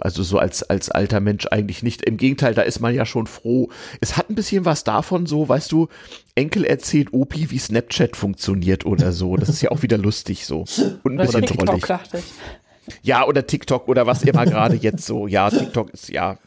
also 0.00 0.22
so 0.22 0.38
als, 0.38 0.62
als 0.62 0.90
alter 0.90 1.20
Mensch 1.20 1.46
eigentlich 1.50 1.82
nicht. 1.82 2.04
Im 2.04 2.16
Gegenteil, 2.16 2.54
da 2.54 2.62
ist 2.62 2.80
man 2.80 2.94
ja 2.94 3.06
schon 3.06 3.26
froh. 3.26 3.70
Es 4.00 4.16
hat 4.16 4.30
ein 4.30 4.34
bisschen 4.34 4.64
was 4.64 4.84
davon, 4.84 5.26
so, 5.26 5.48
weißt 5.48 5.72
du, 5.72 5.88
Enkel 6.34 6.64
erzählt 6.64 7.12
Opi, 7.12 7.50
wie 7.50 7.58
Snapchat 7.58 8.16
funktioniert 8.16 8.86
oder 8.86 9.12
so. 9.12 9.36
Das 9.36 9.48
ist 9.48 9.62
ja 9.62 9.70
auch 9.70 9.82
wieder 9.82 9.98
lustig 9.98 10.46
so. 10.46 10.64
Und 11.02 11.12
ein 11.12 11.26
bisschen 11.26 11.42
TikTok, 11.42 11.66
drollig. 11.66 11.86
Dachte 11.86 12.18
ich. 12.18 12.96
Ja, 13.02 13.26
oder 13.26 13.46
TikTok 13.46 13.88
oder 13.88 14.06
was 14.06 14.22
immer 14.22 14.46
gerade 14.46 14.76
jetzt 14.76 15.04
so. 15.04 15.26
Ja, 15.26 15.50
TikTok 15.50 15.90
ist 15.90 16.08
ja 16.08 16.38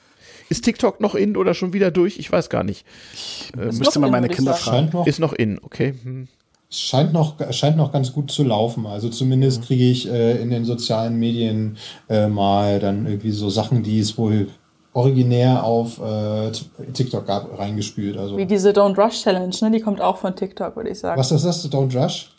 ist 0.51 0.65
TikTok 0.65 0.99
noch 0.99 1.15
in 1.15 1.37
oder 1.37 1.53
schon 1.53 1.73
wieder 1.73 1.89
durch? 1.89 2.19
Ich 2.19 2.31
weiß 2.31 2.49
gar 2.49 2.63
nicht. 2.63 2.85
Ich 3.13 3.51
äh, 3.57 3.65
müsste 3.65 3.99
mal 3.99 4.11
meine 4.11 4.27
Kinder 4.27 4.53
fragen. 4.53 4.89
Noch, 4.91 5.07
ist 5.07 5.19
noch 5.19 5.33
in, 5.33 5.59
okay. 5.63 5.95
Hm. 6.03 6.27
Scheint 6.69 7.11
noch, 7.11 7.35
scheint 7.51 7.77
noch 7.77 7.91
ganz 7.91 8.13
gut 8.13 8.31
zu 8.31 8.43
laufen. 8.43 8.85
Also 8.85 9.09
zumindest 9.09 9.61
mhm. 9.61 9.65
kriege 9.65 9.85
ich 9.85 10.09
äh, 10.09 10.41
in 10.41 10.49
den 10.49 10.63
sozialen 10.65 11.17
Medien 11.17 11.77
äh, 12.09 12.27
mal 12.27 12.79
dann 12.79 13.05
irgendwie 13.05 13.31
so 13.31 13.49
Sachen, 13.49 13.81
die 13.83 13.99
es 13.99 14.17
wohl 14.17 14.49
originär 14.93 15.63
auf 15.63 15.99
äh, 16.01 16.51
TikTok 16.93 17.25
gab, 17.25 17.57
reingespült. 17.57 18.17
Also. 18.17 18.37
Wie 18.37 18.45
diese 18.45 18.71
Don't 18.71 19.01
Rush 19.01 19.23
Challenge, 19.23 19.55
ne? 19.61 19.71
Die 19.71 19.79
kommt 19.79 20.01
auch 20.01 20.17
von 20.17 20.35
TikTok, 20.35 20.75
würde 20.75 20.89
ich 20.89 20.99
sagen. 20.99 21.19
Was 21.19 21.31
ist 21.31 21.45
das? 21.45 21.69
Don't 21.69 21.93
Rush? 21.97 22.29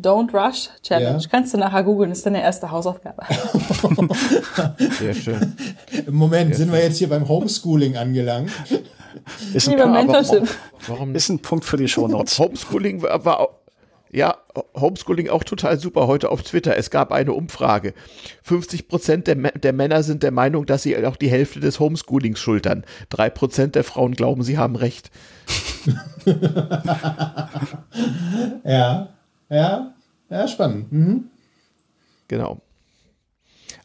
Don't 0.00 0.32
Rush 0.32 0.70
Challenge. 0.82 1.20
Ja. 1.20 1.28
Kannst 1.30 1.54
du 1.54 1.58
nachher 1.58 1.84
googeln, 1.84 2.10
ist 2.10 2.26
deine 2.26 2.42
erste 2.42 2.70
Hausaufgabe. 2.70 3.22
Sehr 4.98 5.14
schön. 5.14 5.56
Im 6.06 6.14
Moment 6.14 6.48
Sehr 6.50 6.58
sind 6.58 6.68
schön. 6.68 6.76
wir 6.76 6.84
jetzt 6.84 6.98
hier 6.98 7.08
beim 7.08 7.28
Homeschooling 7.28 7.96
angelangt. 7.96 8.50
Ist 9.54 9.68
ein, 9.68 9.78
Punkt, 9.78 10.08
warum, 10.08 10.48
warum, 10.88 11.14
ist 11.14 11.28
ein 11.28 11.38
Punkt 11.38 11.64
für 11.64 11.76
die 11.76 11.86
Shownotes. 11.86 12.36
Homeschooling 12.40 13.00
war, 13.00 13.24
war 13.24 13.48
Ja, 14.10 14.38
Homeschooling 14.74 15.28
auch 15.28 15.44
total 15.44 15.78
super. 15.78 16.08
Heute 16.08 16.32
auf 16.32 16.42
Twitter. 16.42 16.76
Es 16.76 16.90
gab 16.90 17.12
eine 17.12 17.32
Umfrage. 17.32 17.94
50 18.42 18.88
Prozent 18.88 19.28
der, 19.28 19.36
der, 19.36 19.72
Männer 19.72 20.02
sind 20.02 20.24
der 20.24 20.32
Meinung, 20.32 20.66
dass 20.66 20.82
sie 20.82 20.96
auch 21.06 21.14
die 21.14 21.30
Hälfte 21.30 21.60
des 21.60 21.78
Homeschoolings 21.78 22.40
schultern. 22.40 22.84
Drei 23.08 23.30
Prozent 23.30 23.76
der 23.76 23.84
Frauen 23.84 24.14
glauben, 24.14 24.42
sie 24.42 24.58
haben 24.58 24.74
recht. 24.74 25.12
ja, 28.64 29.13
ja, 29.48 29.94
ja, 30.30 30.48
spannend. 30.48 30.92
Mhm. 30.92 31.24
Genau. 32.28 32.60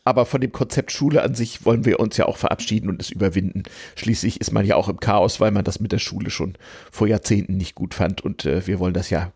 Aber 0.04 0.26
von 0.26 0.42
dem 0.42 0.52
Konzept 0.52 0.92
Schule 0.92 1.22
an 1.22 1.36
sich 1.36 1.66
wollen 1.66 1.86
wir 1.86 2.00
uns 2.00 2.18
ja 2.18 2.26
auch 2.26 2.38
verabschieden 2.38 2.90
und 2.90 3.02
es 3.02 3.12
überwinden. 3.12 3.64
Schließlich 3.96 4.42
ist 4.42 4.52
man 4.52 4.66
ja 4.66 4.76
auch 4.76 4.90
im 4.90 5.00
Chaos, 5.00 5.40
weil 5.40 5.52
man 5.52 5.64
das 5.64 5.80
mit 5.80 5.92
der 5.92 6.00
Schule 6.00 6.30
schon 6.30 6.58
vor 6.92 7.08
Jahrzehnten 7.08 7.58
nicht 7.58 7.76
gut 7.76 7.94
fand. 7.94 8.22
Und 8.22 8.46
äh, 8.46 8.66
wir 8.66 8.80
wollen 8.80 8.94
das 8.94 9.10
ja 9.10 9.32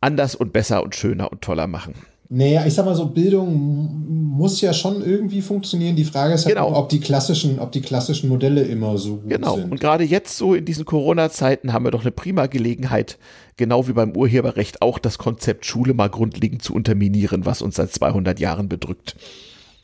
anders 0.00 0.34
und 0.34 0.52
besser 0.52 0.82
und 0.82 0.94
schöner 0.94 1.30
und 1.32 1.42
toller 1.42 1.66
machen. 1.66 1.94
Naja, 2.32 2.64
ich 2.64 2.74
sag 2.74 2.84
mal 2.84 2.94
so, 2.94 3.06
Bildung 3.06 4.06
muss 4.08 4.60
ja 4.60 4.72
schon 4.72 5.04
irgendwie 5.04 5.42
funktionieren. 5.42 5.96
Die 5.96 6.04
Frage 6.04 6.32
ist 6.32 6.46
halt, 6.46 6.54
genau. 6.54 6.76
ob 6.76 6.88
die 6.88 7.00
klassischen, 7.00 7.58
ob 7.58 7.72
die 7.72 7.80
klassischen 7.80 8.28
Modelle 8.28 8.62
immer 8.62 8.96
so 8.98 9.16
gut 9.16 9.30
genau. 9.30 9.54
sind. 9.54 9.62
Genau. 9.64 9.72
Und 9.72 9.80
gerade 9.80 10.04
jetzt 10.04 10.38
so 10.38 10.54
in 10.54 10.64
diesen 10.64 10.84
Corona-Zeiten 10.84 11.72
haben 11.72 11.84
wir 11.84 11.90
doch 11.90 12.02
eine 12.02 12.12
prima 12.12 12.46
Gelegenheit, 12.46 13.18
genau 13.56 13.88
wie 13.88 13.92
beim 13.92 14.16
Urheberrecht 14.16 14.80
auch 14.80 15.00
das 15.00 15.18
Konzept 15.18 15.66
Schule 15.66 15.92
mal 15.92 16.08
grundlegend 16.08 16.62
zu 16.62 16.72
unterminieren, 16.72 17.46
was 17.46 17.62
uns 17.62 17.74
seit 17.74 17.92
200 17.92 18.38
Jahren 18.38 18.68
bedrückt 18.68 19.16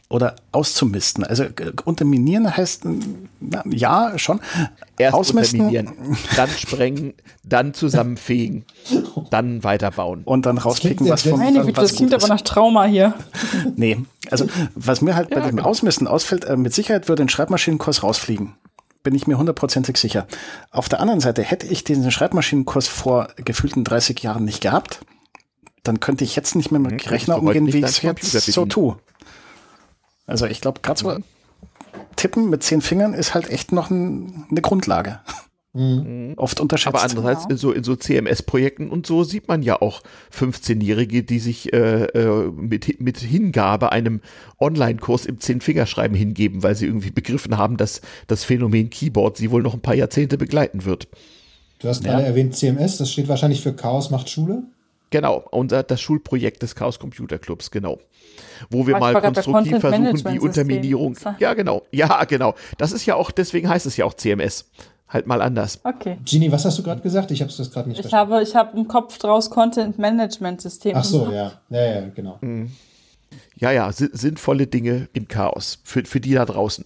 oder 0.09 0.37
auszumisten. 0.53 1.25
Also 1.25 1.45
unterminieren 1.85 2.57
heißt, 2.57 2.83
na, 3.41 3.65
ja, 3.69 4.17
schon. 4.17 4.41
Erst 4.99 5.15
Ausmisten. 5.15 5.61
unterminieren, 5.61 6.17
dann 6.37 6.49
sprengen, 6.51 7.15
dann 7.43 7.75
zusammenfegen, 7.75 8.65
dann 9.31 9.65
weiterbauen. 9.65 10.23
Und 10.25 10.47
dann 10.47 10.59
rauspicken, 10.59 11.09
was 11.09 11.23
von 11.23 11.39
Meine 11.39 11.61
Güte, 11.61 11.81
das 11.81 11.95
klingt 11.95 12.15
aber 12.15 12.29
nach 12.29 12.41
Trauma 12.41 12.85
hier. 12.85 13.15
Nee, 13.75 13.99
also 14.31 14.47
was 14.75 15.01
mir 15.01 15.17
halt 15.17 15.31
bei 15.31 15.41
ja, 15.41 15.47
dem 15.47 15.57
genau. 15.57 15.69
Ausmisten 15.69 16.07
ausfällt, 16.07 16.45
äh, 16.45 16.57
mit 16.57 16.73
Sicherheit 16.73 17.09
würde 17.09 17.23
ein 17.23 17.29
Schreibmaschinenkurs 17.29 18.03
rausfliegen. 18.03 18.55
Bin 19.03 19.15
ich 19.15 19.27
mir 19.27 19.39
hundertprozentig 19.39 19.99
sicher. 19.99 20.27
Auf 20.71 20.89
der 20.89 21.01
anderen 21.01 21.21
Seite, 21.21 21.43
hätte 21.43 21.67
ich 21.67 21.85
diesen 21.85 22.11
Schreibmaschinenkurs 22.11 22.89
vor 22.89 23.29
gefühlten 23.37 23.85
30 23.85 24.21
Jahren 24.21 24.45
nicht 24.45 24.61
gehabt, 24.61 25.01
dann 25.83 26.01
könnte 26.01 26.25
ich 26.25 26.35
jetzt 26.35 26.57
nicht 26.57 26.71
mehr 26.71 26.81
mit 26.81 27.05
mhm, 27.05 27.11
Rechner 27.11 27.39
umgehen, 27.39 27.73
wie 27.73 27.79
ich 27.79 27.85
es 27.85 28.03
jetzt 28.03 28.53
so 28.53 28.67
tue. 28.67 28.97
Also 30.27 30.47
ich 30.47 30.61
glaube, 30.61 30.81
gerade 30.83 30.99
so 30.99 31.11
mhm. 31.11 31.24
Tippen 32.16 32.51
mit 32.51 32.62
zehn 32.62 32.81
Fingern 32.81 33.14
ist 33.14 33.35
halt 33.35 33.51
echt 33.51 33.72
noch 33.72 33.91
ein, 33.91 34.47
eine 34.51 34.61
Grundlage. 34.61 35.20
Mhm. 35.77 36.35
Oft 36.39 36.59
unterschätzt. 36.59 36.95
Aber 36.95 37.03
andererseits 37.03 37.43
genau. 37.43 37.53
in 37.53 37.57
so, 37.59 37.72
in 37.72 37.85
so 37.85 37.97
CMS-Projekten 37.97 38.89
und 38.89 39.07
so 39.07 39.24
sieht 39.24 39.47
man 39.47 39.62
ja 39.62 39.81
auch 39.83 40.01
15-Jährige, 40.35 41.22
die 41.22 41.39
sich 41.39 41.70
äh, 41.74 42.05
äh, 42.05 42.51
mit, 42.51 42.99
mit 42.99 43.18
Hingabe 43.18 43.93
einem 43.93 44.22
Online-Kurs 44.59 45.27
im 45.27 45.39
Zehn-Fingerschreiben 45.39 46.16
hingeben, 46.16 46.62
weil 46.62 46.74
sie 46.77 46.87
irgendwie 46.87 47.11
begriffen 47.11 47.59
haben, 47.59 47.77
dass 47.77 48.01
das 48.27 48.43
Phänomen 48.43 48.89
Keyboard 48.89 49.37
sie 49.37 49.51
wohl 49.51 49.62
noch 49.62 49.74
ein 49.74 49.83
paar 49.83 49.95
Jahrzehnte 49.95 50.39
begleiten 50.39 50.87
wird. 50.87 51.09
Du 51.81 51.89
hast 51.89 52.05
ja. 52.05 52.12
gerade 52.12 52.24
erwähnt 52.24 52.57
CMS, 52.57 52.97
das 52.97 53.12
steht 53.12 53.29
wahrscheinlich 53.29 53.61
für 53.61 53.74
Chaos 53.74 54.11
macht 54.11 54.31
Schule. 54.31 54.62
Genau, 55.11 55.45
unser 55.51 55.83
das 55.83 56.01
Schulprojekt 56.01 56.62
des 56.62 56.74
Chaos 56.74 56.99
Computer 56.99 57.39
Clubs, 57.39 57.70
genau. 57.70 58.01
Wo 58.70 58.87
wir 58.87 58.99
mal 58.99 59.20
konstruktiv 59.20 59.80
versuchen, 59.80 60.32
die 60.32 60.41
Unterminierung. 60.41 61.16
Ja, 61.39 61.55
genau. 61.55 61.82
Ja, 61.91 62.24
genau. 62.24 62.55
Das 62.78 62.93
ist 62.93 63.07
ja 63.07 63.14
auch, 63.14 63.30
deswegen 63.30 63.68
heißt 63.68 63.87
es 63.87 63.97
ja 63.97 64.05
auch 64.05 64.14
CMS. 64.14 64.66
Halt 65.09 65.26
mal 65.28 65.41
anders. 65.41 65.78
Okay. 65.84 66.18
Genie, 66.24 66.51
was 66.51 66.64
hast 66.64 66.78
du 66.78 66.82
gerade 66.82 67.01
gesagt? 67.01 67.30
Ich 67.30 67.41
habe 67.41 67.53
das 67.57 67.70
gerade 67.70 67.89
nicht 67.89 67.99
ich 67.99 68.03
verstanden. 68.03 68.32
Habe, 68.32 68.43
ich 68.43 68.57
habe 68.57 68.76
im 68.76 68.89
Kopf 68.89 69.18
draus 69.18 69.51
Content 69.51 69.99
Management 69.99 70.61
System. 70.61 70.97
Ach 70.97 71.05
so, 71.05 71.30
ja. 71.30 71.53
Ja, 71.70 71.84
ja, 71.84 72.09
genau. 72.12 72.39
Mhm. 72.41 72.72
Ja, 73.57 73.70
ja, 73.70 73.91
sinnvolle 73.93 74.66
Dinge 74.66 75.09
im 75.12 75.28
Chaos. 75.28 75.78
Für, 75.84 76.05
für 76.05 76.20
die 76.20 76.34
da 76.34 76.45
draußen. 76.45 76.84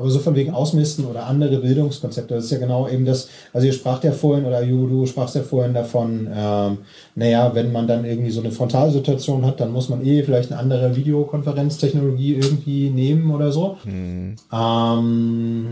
Aber 0.00 0.10
so 0.10 0.18
von 0.18 0.34
wegen 0.34 0.54
Ausmisten 0.54 1.04
oder 1.04 1.26
andere 1.26 1.58
Bildungskonzepte, 1.58 2.34
das 2.34 2.44
ist 2.44 2.52
ja 2.52 2.58
genau 2.58 2.88
eben 2.88 3.04
das, 3.04 3.28
also 3.52 3.66
ihr 3.66 3.74
spracht 3.74 4.02
ja 4.02 4.12
vorhin, 4.12 4.46
oder 4.46 4.62
Ju, 4.62 4.86
du 4.86 5.04
sprachst 5.04 5.34
ja 5.34 5.42
vorhin 5.42 5.74
davon, 5.74 6.26
ähm, 6.34 6.78
naja, 7.14 7.54
wenn 7.54 7.70
man 7.70 7.86
dann 7.86 8.06
irgendwie 8.06 8.30
so 8.30 8.40
eine 8.40 8.50
Frontalsituation 8.50 9.44
hat, 9.44 9.60
dann 9.60 9.72
muss 9.72 9.90
man 9.90 10.04
eh 10.04 10.22
vielleicht 10.22 10.50
eine 10.50 10.58
andere 10.58 10.96
Videokonferenztechnologie 10.96 12.34
irgendwie 12.36 12.88
nehmen 12.88 13.30
oder 13.30 13.52
so. 13.52 13.76
Mhm. 13.84 14.36
Ähm, 14.50 15.66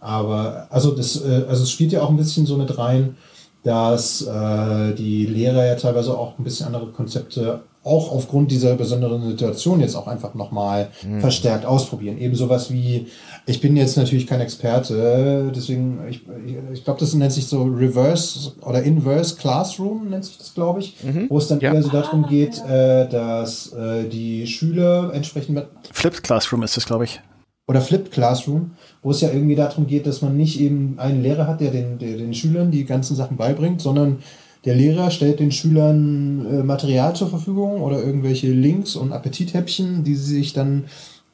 aber 0.00 0.66
also 0.70 0.92
das, 0.92 1.22
äh, 1.22 1.44
also 1.46 1.64
es 1.64 1.70
spielt 1.70 1.92
ja 1.92 2.00
auch 2.00 2.08
ein 2.08 2.16
bisschen 2.16 2.46
so 2.46 2.56
mit 2.56 2.78
rein, 2.78 3.16
dass 3.64 4.22
äh, 4.22 4.94
die 4.94 5.26
Lehrer 5.26 5.66
ja 5.66 5.74
teilweise 5.74 6.16
auch 6.16 6.38
ein 6.38 6.44
bisschen 6.44 6.66
andere 6.66 6.86
Konzepte 6.86 7.60
auch 7.84 8.10
aufgrund 8.10 8.50
dieser 8.50 8.74
besonderen 8.74 9.22
Situation 9.22 9.80
jetzt 9.80 9.94
auch 9.94 10.06
einfach 10.06 10.34
nochmal 10.34 10.88
mhm. 11.06 11.20
verstärkt 11.20 11.66
ausprobieren. 11.66 12.18
Eben 12.18 12.34
sowas 12.34 12.72
wie, 12.72 13.06
ich 13.46 13.60
bin 13.60 13.76
jetzt 13.76 13.96
natürlich 13.96 14.26
kein 14.26 14.40
Experte, 14.40 15.52
deswegen, 15.54 16.00
ich, 16.08 16.22
ich, 16.46 16.56
ich 16.72 16.84
glaube, 16.84 17.00
das 17.00 17.12
nennt 17.14 17.32
sich 17.32 17.46
so 17.46 17.62
Reverse 17.62 18.52
oder 18.62 18.82
Inverse 18.82 19.36
Classroom, 19.36 20.08
nennt 20.08 20.24
sich 20.24 20.38
das, 20.38 20.54
glaube 20.54 20.80
ich, 20.80 20.96
mhm. 21.04 21.26
wo 21.28 21.38
es 21.38 21.48
dann 21.48 21.60
ja. 21.60 21.74
eher 21.74 21.82
so 21.82 21.90
darum 21.90 22.26
geht, 22.26 22.58
äh, 22.64 23.06
dass 23.08 23.72
äh, 23.72 24.08
die 24.08 24.46
Schüler 24.46 25.12
entsprechend 25.12 25.54
mit. 25.54 25.66
Flipped 25.92 26.22
Classroom 26.22 26.62
ist 26.62 26.76
das, 26.76 26.86
glaube 26.86 27.04
ich. 27.04 27.20
Oder 27.66 27.80
Flipped 27.80 28.12
Classroom, 28.12 28.72
wo 29.02 29.10
es 29.10 29.20
ja 29.20 29.30
irgendwie 29.30 29.54
darum 29.54 29.86
geht, 29.86 30.06
dass 30.06 30.20
man 30.20 30.36
nicht 30.36 30.60
eben 30.60 30.98
einen 30.98 31.22
Lehrer 31.22 31.46
hat, 31.46 31.60
der 31.60 31.70
den, 31.70 31.98
der 31.98 32.16
den 32.16 32.34
Schülern 32.34 32.70
die 32.70 32.84
ganzen 32.84 33.16
Sachen 33.16 33.38
beibringt, 33.38 33.80
sondern 33.80 34.18
der 34.64 34.74
Lehrer 34.74 35.10
stellt 35.10 35.40
den 35.40 35.52
Schülern 35.52 36.46
äh, 36.46 36.62
Material 36.62 37.14
zur 37.14 37.28
Verfügung 37.28 37.82
oder 37.82 38.02
irgendwelche 38.02 38.50
Links 38.50 38.96
und 38.96 39.12
Appetithäppchen, 39.12 40.04
die 40.04 40.14
sie 40.14 40.36
sich 40.36 40.52
dann 40.52 40.84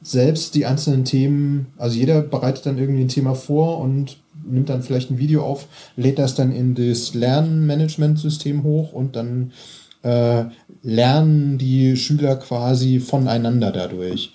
selbst 0.01 0.55
die 0.55 0.65
einzelnen 0.65 1.05
Themen, 1.05 1.67
also 1.77 1.97
jeder 1.97 2.21
bereitet 2.21 2.65
dann 2.65 2.77
irgendwie 2.77 3.01
ein 3.01 3.07
Thema 3.07 3.35
vor 3.35 3.79
und 3.79 4.17
nimmt 4.43 4.69
dann 4.69 4.81
vielleicht 4.81 5.11
ein 5.11 5.19
Video 5.19 5.43
auf, 5.43 5.67
lädt 5.95 6.17
das 6.17 6.33
dann 6.33 6.51
in 6.51 6.73
das 6.73 7.13
Lernmanagementsystem 7.13 8.63
hoch 8.63 8.93
und 8.93 9.15
dann 9.15 9.51
äh, 10.01 10.45
lernen 10.81 11.59
die 11.59 11.95
Schüler 11.95 12.35
quasi 12.37 12.99
voneinander 12.99 13.71
dadurch. 13.71 14.33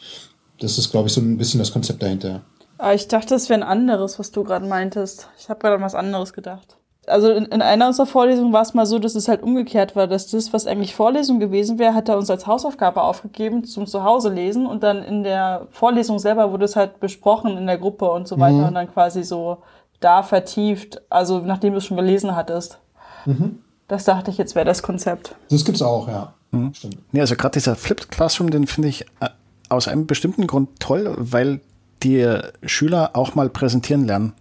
Das 0.61 0.79
ist, 0.79 0.91
glaube 0.93 1.09
ich, 1.09 1.15
so 1.15 1.21
ein 1.21 1.37
bisschen 1.37 1.59
das 1.59 1.73
Konzept 1.73 2.03
dahinter. 2.03 2.43
Ah, 2.79 2.95
ich 2.95 3.09
dachte, 3.09 3.31
das 3.31 3.49
wäre 3.49 3.61
ein 3.61 3.67
anderes, 3.67 4.19
was 4.21 4.31
du 4.31 4.45
gerade 4.45 4.67
meintest. 4.67 5.29
Ich 5.39 5.49
habe 5.49 5.59
gerade 5.59 5.77
an 5.77 5.83
was 5.83 5.97
anderes 5.97 6.33
gedacht 6.33 6.77
also 7.07 7.31
in, 7.31 7.47
in, 7.47 7.63
einer 7.63 7.87
unserer 7.87 8.07
Vorlesungen 8.07 8.53
war 8.53 8.63
es 8.63 8.75
mal 8.75 8.87
so, 8.87 8.99
dass 8.99 9.15
es 9.15 9.29
halt 9.29 9.43
umgekehrt 9.43 9.97
war, 9.97 10.07
dass 10.07 10.27
das, 10.29 10.53
was 10.53 10.67
eigentlich 10.67 10.95
Vorlesung 10.95 11.41
gewesen 11.41 11.79
wäre, 11.79 11.95
hat 11.95 12.09
er 12.09 12.19
uns 12.19 12.31
als 12.31 12.47
Hausaufgabe 12.47 13.03
aufgegeben 13.03 13.65
zum 13.65 13.87
Zuhause 13.87 14.29
lesen 14.29 14.67
und 14.67 14.83
dann 14.83 15.03
in 15.03 15.23
der 15.23 15.69
Vorlesung 15.71 16.19
selber 16.19 16.53
wurde 16.53 16.65
es 16.65 16.77
halt 16.77 17.01
besprochen 17.01 17.57
in 17.57 17.67
der 17.67 17.79
Gruppe 17.79 18.11
und 18.11 18.27
so 18.29 18.39
weiter 18.39 18.57
mhm. 18.57 18.65
und 18.65 18.75
dann 18.75 18.93
quasi 18.93 19.23
so 19.23 19.59
da 20.01 20.23
vertieft, 20.23 21.01
also 21.11 21.39
nachdem 21.39 21.73
du 21.73 21.79
es 21.79 21.87
schon 21.87 21.97
gelesen 21.97 22.35
hattest. 22.37 22.79
Mhm. 23.25 23.61
Das 23.89 24.05
dachte 24.05 24.31
ich, 24.31 24.39
jetzt 24.39 24.55
wäre 24.55 24.67
das 24.67 24.83
Konzept. 24.83 25.35
Das 25.49 25.65
gibt's 25.65 25.83
auch, 25.83 26.09
ja. 26.09 26.35
Mhm. 26.51 26.75
Stimmt. 26.75 26.99
Nee, 27.13 27.21
also 27.21 27.37
gerade 27.37 27.53
dieser 27.53 27.77
Flipped 27.77 28.11
Classroom, 28.11 28.51
den 28.51 28.67
finde 28.67 28.89
ich 28.89 29.03
äh, 29.21 29.29
aus 29.69 29.89
einem 29.89 30.07
bestimmten 30.07 30.47
Grund 30.47 30.81
toll, 30.81 31.15
weil 31.19 31.61
die 32.03 32.39
Schüler 32.65 33.11
auch 33.15 33.35
mal 33.35 33.49
präsentieren 33.49 34.07
lernen. 34.07 34.35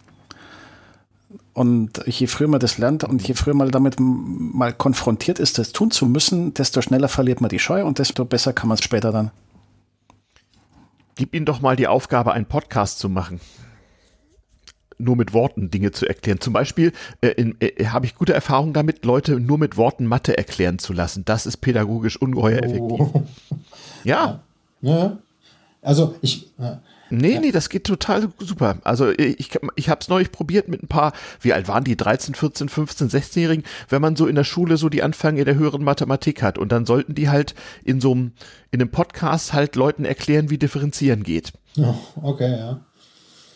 Und 1.56 2.02
je 2.06 2.28
früher 2.28 2.50
man 2.50 2.60
das 2.60 2.78
lernt 2.78 3.06
und 3.06 3.26
je 3.26 3.34
früher 3.34 3.54
man 3.54 3.72
damit 3.72 3.96
mal 3.98 4.74
konfrontiert 4.74 5.40
ist, 5.40 5.58
das 5.58 5.72
tun 5.72 5.90
zu 5.90 6.06
müssen, 6.06 6.54
desto 6.54 6.82
schneller 6.82 7.08
verliert 7.08 7.40
man 7.40 7.48
die 7.48 7.60
Scheu 7.60 7.86
und 7.86 7.98
desto 7.98 8.26
besser 8.26 8.52
kann 8.52 8.68
man 8.68 8.76
es 8.76 8.84
später 8.84 9.14
dann. 9.14 9.32
Gib 11.16 11.34
ihnen 11.34 11.46
doch 11.46 11.62
mal 11.62 11.78
die 11.78 11.88
Aufgabe, 11.88 12.34
einen 12.34 12.46
Podcast 12.46 13.00
zu 13.00 13.08
machen. 13.08 13.40
Nur 14.98 15.16
mit 15.16 15.32
Worten 15.34 15.72
Dinge 15.72 15.92
zu 15.92 16.06
erklären. 16.06 16.42
Zum 16.42 16.52
Beispiel 16.52 16.92
äh, 17.22 17.30
äh, 17.30 17.86
habe 17.86 18.06
ich 18.06 18.16
gute 18.16 18.34
Erfahrungen 18.34 18.74
damit, 18.74 19.06
Leute 19.06 19.40
nur 19.40 19.58
mit 19.58 19.78
Worten 19.78 20.08
Mathe 20.08 20.38
erklären 20.38 20.78
zu 20.78 20.92
lassen. 20.92 21.24
Das 21.24 21.46
ist 21.46 21.58
pädagogisch 21.58 22.18
ungeheuer 22.22 22.60
oh. 22.64 22.66
effektiv. 22.66 23.08
Ja. 24.04 24.44
ja. 24.82 25.20
Also 25.82 26.16
ich, 26.22 26.52
ja. 26.58 26.82
Nee, 27.18 27.34
ja. 27.36 27.40
nee, 27.40 27.52
das 27.52 27.70
geht 27.70 27.86
total 27.86 28.30
super. 28.40 28.78
Also 28.84 29.12
ich, 29.12 29.52
ich 29.76 29.90
habe 29.90 30.02
es 30.02 30.08
neulich 30.08 30.32
probiert 30.32 30.68
mit 30.68 30.84
ein 30.84 30.88
paar, 30.88 31.14
wie 31.42 31.54
alt 31.54 31.68
waren 31.68 31.84
die, 31.84 31.96
13, 31.96 32.36
14, 32.36 32.70
15, 32.70 33.10
16-Jährigen, 33.10 33.64
wenn 33.90 34.02
man 34.02 34.16
so 34.16 34.28
in 34.28 34.36
der 34.36 34.44
Schule 34.44 34.78
so 34.78 34.90
die 34.90 35.04
Anfänge 35.04 35.46
der 35.46 35.56
höheren 35.56 35.84
Mathematik 35.84 36.44
hat 36.44 36.58
und 36.58 36.72
dann 36.72 36.86
sollten 36.86 37.16
die 37.16 37.30
halt 37.30 37.56
in 37.84 38.02
so 38.02 38.12
einem, 38.12 38.32
in 38.72 38.82
einem 38.82 38.92
Podcast 38.92 39.54
halt 39.54 39.76
Leuten 39.76 40.06
erklären, 40.06 40.50
wie 40.50 40.58
differenzieren 40.58 41.24
geht. 41.24 41.54
Oh, 41.78 41.96
okay, 42.22 42.58
ja. 42.58 42.80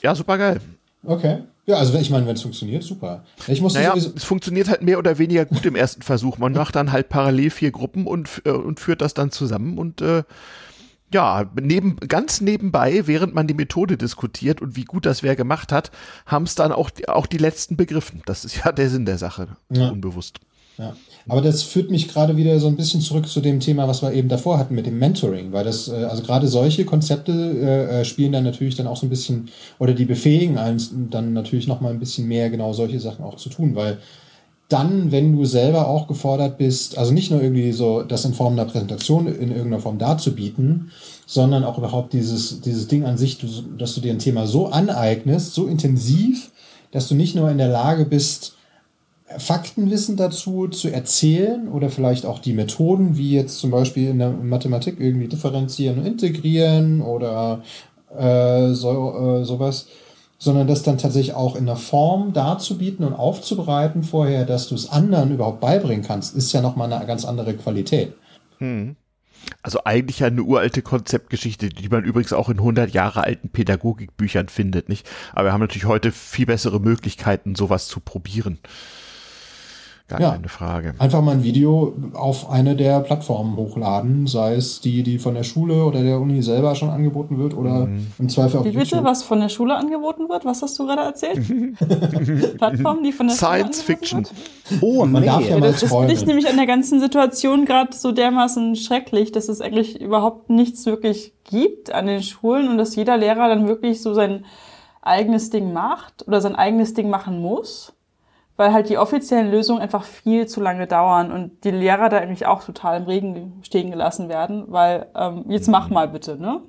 Ja, 0.02 0.16
super 0.16 0.38
geil. 0.38 0.62
Okay. 1.04 1.44
Ja, 1.66 1.76
also 1.78 1.96
ich 2.00 2.10
meine, 2.10 2.26
wenn 2.26 2.36
es 2.36 2.42
funktioniert, 2.42 2.82
super. 2.82 3.24
Ich 3.48 3.62
muss 3.62 3.76
naja, 3.76 3.94
es 3.96 4.24
funktioniert 4.24 4.70
halt 4.70 4.82
mehr 4.82 4.98
oder 4.98 5.20
weniger 5.20 5.46
gut 5.46 5.64
im 5.68 5.76
ersten 5.76 6.02
Versuch. 6.02 6.40
Man 6.40 6.54
macht 6.54 6.76
dann 6.76 6.92
halt 6.92 7.10
parallel 7.10 7.52
vier 7.52 7.70
Gruppen 7.70 8.08
und, 8.08 8.42
äh, 8.46 8.50
und 8.50 8.80
führt 8.80 9.02
das 9.02 9.14
dann 9.14 9.30
zusammen 9.32 9.78
und 9.78 10.02
äh, 10.02 10.24
ja, 11.14 11.50
neben, 11.60 11.98
ganz 11.98 12.42
nebenbei, 12.42 13.08
während 13.08 13.34
man 13.34 13.48
die 13.48 13.54
Methode 13.54 13.98
diskutiert 13.98 14.62
und 14.62 14.76
wie 14.76 14.86
gut 14.86 15.06
das 15.06 15.24
wer 15.24 15.36
gemacht 15.36 15.72
hat, 15.72 15.92
haben 16.26 16.44
es 16.44 16.56
dann 16.56 16.72
auch, 16.72 16.92
auch 17.08 17.26
die 17.26 17.38
letzten 17.38 17.76
begriffen. 17.76 18.22
Das 18.26 18.46
ist 18.46 18.58
ja 18.66 18.72
der 18.72 18.90
Sinn 18.90 19.06
der 19.06 19.18
Sache, 19.18 19.48
ja. 19.72 19.90
unbewusst. 19.90 20.40
Ja. 20.78 20.96
Aber 21.28 21.42
das 21.42 21.62
führt 21.62 21.92
mich 21.92 22.08
gerade 22.08 22.38
wieder 22.38 22.58
so 22.60 22.68
ein 22.68 22.78
bisschen 22.78 23.02
zurück 23.02 23.28
zu 23.28 23.42
dem 23.42 23.60
Thema, 23.60 23.88
was 23.88 24.02
wir 24.02 24.14
eben 24.14 24.30
davor 24.30 24.58
hatten 24.58 24.76
mit 24.76 24.86
dem 24.86 24.98
Mentoring, 24.98 25.52
weil 25.52 25.66
das, 25.66 25.90
äh, 25.90 26.06
also 26.06 26.24
gerade 26.24 26.48
solche 26.48 26.86
Konzepte 26.86 27.32
äh, 27.32 28.00
äh, 28.00 28.06
spielen 28.06 28.32
dann 28.32 28.46
natürlich 28.46 28.78
dann 28.78 28.88
auch 28.88 28.96
so 28.96 29.06
ein 29.06 29.10
bisschen, 29.10 29.50
oder 29.78 29.94
die 29.94 30.06
befähigen 30.06 30.58
eins 30.58 30.92
dann 31.10 31.34
natürlich 31.34 31.68
nochmal 31.68 31.92
ein 31.92 32.00
bisschen 32.00 32.28
mehr 32.28 32.50
genau 32.50 32.72
solche 32.72 33.00
Sachen 33.00 33.26
auch 33.26 33.36
zu 33.36 33.50
tun, 33.50 33.76
weil 33.76 33.98
dann, 34.70 35.12
wenn 35.12 35.36
du 35.36 35.46
selber 35.46 35.88
auch 35.88 36.08
gefordert 36.08 36.60
bist, 36.60 36.98
also 36.98 37.12
nicht 37.12 37.32
nur 37.32 37.42
irgendwie 37.42 37.72
so 37.72 38.04
das 38.04 38.24
in 38.24 38.36
Form 38.36 38.54
einer 38.54 38.66
Präsentation 38.66 39.28
in 39.28 39.50
irgendeiner 39.50 39.80
Form 39.80 39.98
darzubieten, 39.98 40.92
sondern 41.26 41.64
auch 41.64 41.80
überhaupt 41.80 42.14
dieses, 42.14 42.62
dieses 42.62 42.88
Ding 42.88 43.04
an 43.04 43.18
sich, 43.18 43.40
dass 43.78 43.96
du 43.96 44.02
dir 44.02 44.14
ein 44.14 44.20
Thema 44.20 44.46
so 44.46 44.68
aneignest, 44.68 45.56
so 45.56 45.66
intensiv, 45.66 46.52
dass 46.92 47.08
du 47.08 47.16
nicht 47.16 47.36
nur 47.36 47.50
in 47.50 47.58
der 47.58 47.68
Lage 47.68 48.06
bist, 48.06 48.56
Faktenwissen 49.38 50.18
dazu 50.18 50.68
zu 50.68 50.90
erzählen 50.90 51.68
oder 51.68 51.90
vielleicht 51.90 52.26
auch 52.26 52.40
die 52.40 52.54
Methoden, 52.54 53.18
wie 53.18 53.32
jetzt 53.32 53.60
zum 53.60 53.72
Beispiel 53.72 54.10
in 54.10 54.20
der 54.20 54.32
Mathematik 54.32 55.00
irgendwie 55.00 55.28
differenzieren 55.28 56.00
und 56.00 56.06
integrieren 56.06 57.02
oder 57.02 57.64
äh, 58.18 58.74
so, 58.74 59.40
äh, 59.42 59.46
sowas, 59.46 59.88
sondern 60.40 60.68
das 60.68 60.84
dann 60.84 60.98
tatsächlich 60.98 61.36
auch 61.36 61.56
in 61.56 61.66
der 61.66 61.76
Form 61.76 62.34
darzubieten 62.34 63.06
und 63.06 63.14
aufzubereiten 63.14 64.04
vorher, 64.04 64.46
dass 64.46 64.70
du 64.70 64.76
es 64.76 64.90
anderen 64.90 65.32
überhaupt 65.32 65.60
beibringen 65.60 66.04
kannst, 66.04 66.36
ist 66.36 66.54
ja 66.54 66.62
nochmal 66.62 66.92
eine 66.92 67.06
ganz 67.06 67.26
andere 67.26 67.54
Qualität. 67.54 68.14
Hm. 68.58 68.96
Also 69.62 69.82
eigentlich 69.84 70.24
eine 70.24 70.42
uralte 70.42 70.82
Konzeptgeschichte, 70.82 71.70
die 71.70 71.90
man 71.90 72.04
übrigens 72.04 72.34
auch 72.34 72.50
in 72.50 72.58
100 72.58 72.92
Jahre 72.92 73.24
alten 73.24 73.50
Pädagogikbüchern 73.50 74.48
findet, 74.48 74.90
nicht? 74.90 75.10
Aber 75.34 75.50
wir 75.50 75.54
haben 75.54 75.62
natürlich 75.62 75.86
heute 75.86 76.12
viel 76.12 76.46
bessere 76.46 76.80
Möglichkeiten, 76.80 77.56
sowas 77.56 77.88
zu 77.88 78.00
probieren. 78.00 78.60
Gar 80.10 80.20
ja, 80.20 80.32
keine 80.32 80.50
Frage. 80.50 80.96
Einfach 80.98 81.22
mal 81.22 81.34
ein 81.34 81.44
Video 81.44 81.94
auf 82.14 82.50
eine 82.50 82.76
der 82.76 83.00
Plattformen 83.02 83.56
hochladen, 83.56 84.26
sei 84.26 84.56
es 84.56 84.82
die, 84.82 85.04
die 85.04 85.20
von 85.20 85.36
der 85.36 85.44
Schule 85.44 85.86
oder 85.86 86.02
der 86.02 86.20
Uni 86.20 86.42
selber 86.42 86.74
schon 86.74 86.90
angeboten 86.90 87.38
wird 87.38 87.54
oder 87.54 87.86
mhm. 87.86 88.08
im 88.18 88.28
Zweifel 88.28 88.58
auf 88.58 88.66
Wie 88.66 88.72
bitte, 88.72 88.96
YouTube. 88.96 89.04
was 89.04 89.22
von 89.22 89.40
der 89.40 89.50
Schule 89.50 89.76
angeboten 89.76 90.28
wird? 90.28 90.46
Was 90.46 90.64
hast 90.64 90.80
du 90.80 90.88
gerade 90.88 91.04
erzählt? 91.04 91.38
Plattformen, 92.58 93.04
die 93.04 93.12
von 93.12 93.28
der 93.28 93.36
Science 93.36 93.84
Schule 93.84 93.98
Fiction. 93.98 94.26
Wird? 94.26 94.82
Oh, 94.82 95.06
man 95.06 95.22
nee. 95.22 95.28
darf 95.28 95.48
ja 95.48 95.60
mal 95.60 95.72
Das 95.72 95.84
finde 95.84 96.14
ich 96.14 96.26
nämlich 96.26 96.50
an 96.50 96.58
der 96.58 96.66
ganzen 96.66 97.00
Situation 97.00 97.66
gerade 97.66 97.96
so 97.96 98.12
dermaßen 98.12 98.76
schrecklich, 98.78 99.32
dass 99.32 99.48
es 99.48 99.62
eigentlich 99.62 100.02
überhaupt 100.02 100.50
nichts 100.50 100.88
wirklich 100.88 101.34
gibt 101.44 101.94
an 101.94 102.08
den 102.08 102.24
Schulen 102.24 102.68
und 102.68 102.80
dass 102.80 102.96
jeder 102.96 103.16
Lehrer 103.16 103.48
dann 103.48 103.68
wirklich 103.68 104.02
so 104.02 104.16
sein 104.16 104.44
eigenes 105.04 105.52
Ding 105.52 105.72
macht 105.72 106.28
oder 106.28 106.42
sein 106.42 106.56
eigenes 106.56 106.96
Ding 106.96 107.12
machen 107.12 107.44
muss 107.44 107.94
weil 108.60 108.74
halt 108.74 108.90
die 108.90 108.98
offiziellen 108.98 109.50
Lösungen 109.52 109.82
einfach 109.82 110.04
viel 110.04 110.46
zu 110.46 110.60
lange 110.60 110.86
dauern 110.86 111.32
und 111.32 111.64
die 111.64 111.72
Lehrer 111.72 112.10
da 112.10 112.18
eigentlich 112.18 112.46
auch 112.46 112.62
total 112.62 113.00
im 113.00 113.06
Regen 113.06 113.62
stehen 113.62 113.90
gelassen 113.90 114.28
werden, 114.28 114.66
weil 114.68 115.08
ähm, 115.16 115.46
jetzt 115.48 115.70
mach 115.70 115.90
mal 115.90 116.10
bitte, 116.10 116.36
ne? 116.36 116.60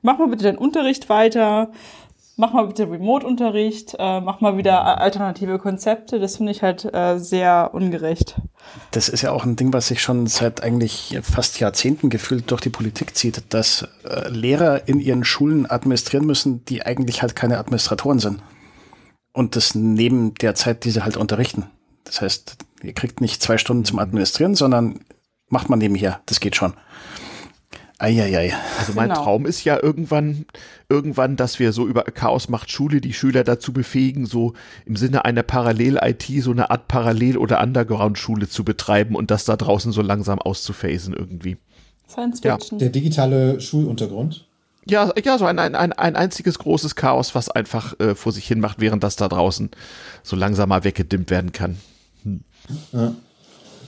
Mach 0.00 0.16
mal 0.16 0.28
bitte 0.28 0.44
deinen 0.44 0.56
Unterricht 0.56 1.10
weiter, 1.10 1.70
mach 2.36 2.54
mal 2.54 2.66
bitte 2.66 2.90
Remote-Unterricht, 2.90 3.94
äh, 3.98 4.22
mach 4.22 4.40
mal 4.40 4.56
wieder 4.56 4.98
alternative 4.98 5.58
Konzepte. 5.58 6.18
Das 6.18 6.38
finde 6.38 6.52
ich 6.52 6.62
halt 6.62 6.86
äh, 6.94 7.18
sehr 7.18 7.72
ungerecht. 7.74 8.40
Das 8.92 9.10
ist 9.10 9.20
ja 9.20 9.30
auch 9.30 9.44
ein 9.44 9.56
Ding, 9.56 9.74
was 9.74 9.88
sich 9.88 10.00
schon 10.00 10.26
seit 10.26 10.62
eigentlich 10.62 11.18
fast 11.22 11.60
Jahrzehnten 11.60 12.08
gefühlt 12.08 12.50
durch 12.50 12.62
die 12.62 12.70
Politik 12.70 13.14
zieht, 13.16 13.52
dass 13.52 13.86
äh, 14.08 14.30
Lehrer 14.30 14.88
in 14.88 14.98
ihren 14.98 15.24
Schulen 15.24 15.70
administrieren 15.70 16.24
müssen, 16.24 16.64
die 16.64 16.86
eigentlich 16.86 17.20
halt 17.20 17.36
keine 17.36 17.58
Administratoren 17.58 18.18
sind 18.18 18.40
und 19.34 19.56
das 19.56 19.74
neben 19.74 20.32
der 20.34 20.54
Zeit, 20.54 20.84
die 20.84 20.90
sie 20.90 21.04
halt 21.04 21.18
unterrichten. 21.18 21.66
Das 22.04 22.22
heißt, 22.22 22.56
ihr 22.82 22.94
kriegt 22.94 23.20
nicht 23.20 23.42
zwei 23.42 23.58
Stunden 23.58 23.84
zum 23.84 23.98
Administrieren, 23.98 24.54
sondern 24.54 25.00
macht 25.48 25.68
man 25.68 25.80
nebenher. 25.80 26.20
Das 26.26 26.40
geht 26.40 26.56
schon. 26.56 26.72
Eieiei. 27.98 28.52
Also 28.78 28.92
mein 28.94 29.08
genau. 29.08 29.22
Traum 29.22 29.46
ist 29.46 29.64
ja 29.64 29.80
irgendwann, 29.80 30.46
irgendwann, 30.88 31.36
dass 31.36 31.58
wir 31.58 31.72
so 31.72 31.86
über 31.86 32.02
Chaos 32.04 32.48
macht 32.48 32.70
Schule 32.70 33.00
die 33.00 33.12
Schüler 33.12 33.44
dazu 33.44 33.72
befähigen, 33.72 34.26
so 34.26 34.54
im 34.84 34.96
Sinne 34.96 35.24
einer 35.24 35.42
Parallel-IT 35.42 36.24
so 36.40 36.50
eine 36.50 36.70
Art 36.70 36.88
Parallel- 36.88 37.38
oder 37.38 37.60
Underground-Schule 37.62 38.48
zu 38.48 38.64
betreiben 38.64 39.16
und 39.16 39.30
das 39.30 39.44
da 39.44 39.56
draußen 39.56 39.92
so 39.92 40.02
langsam 40.02 40.38
auszuphasen 40.38 41.14
irgendwie. 41.14 41.56
Science 42.08 42.40
Fiction. 42.40 42.78
Ja. 42.78 42.84
Der 42.84 42.90
digitale 42.90 43.60
Schuluntergrund. 43.60 44.46
Ja, 44.86 45.12
ja, 45.22 45.38
so 45.38 45.46
ein, 45.46 45.58
ein, 45.58 45.74
ein, 45.74 45.92
ein 45.92 46.16
einziges 46.16 46.58
großes 46.58 46.94
Chaos, 46.94 47.34
was 47.34 47.48
einfach 47.48 47.98
äh, 48.00 48.14
vor 48.14 48.32
sich 48.32 48.46
hin 48.46 48.60
macht, 48.60 48.80
während 48.80 49.02
das 49.02 49.16
da 49.16 49.28
draußen 49.28 49.70
so 50.22 50.36
langsam 50.36 50.68
mal 50.68 50.84
weggedimmt 50.84 51.30
werden 51.30 51.52
kann. 51.52 51.78
Hm. 52.22 52.44
Ja. 52.92 53.14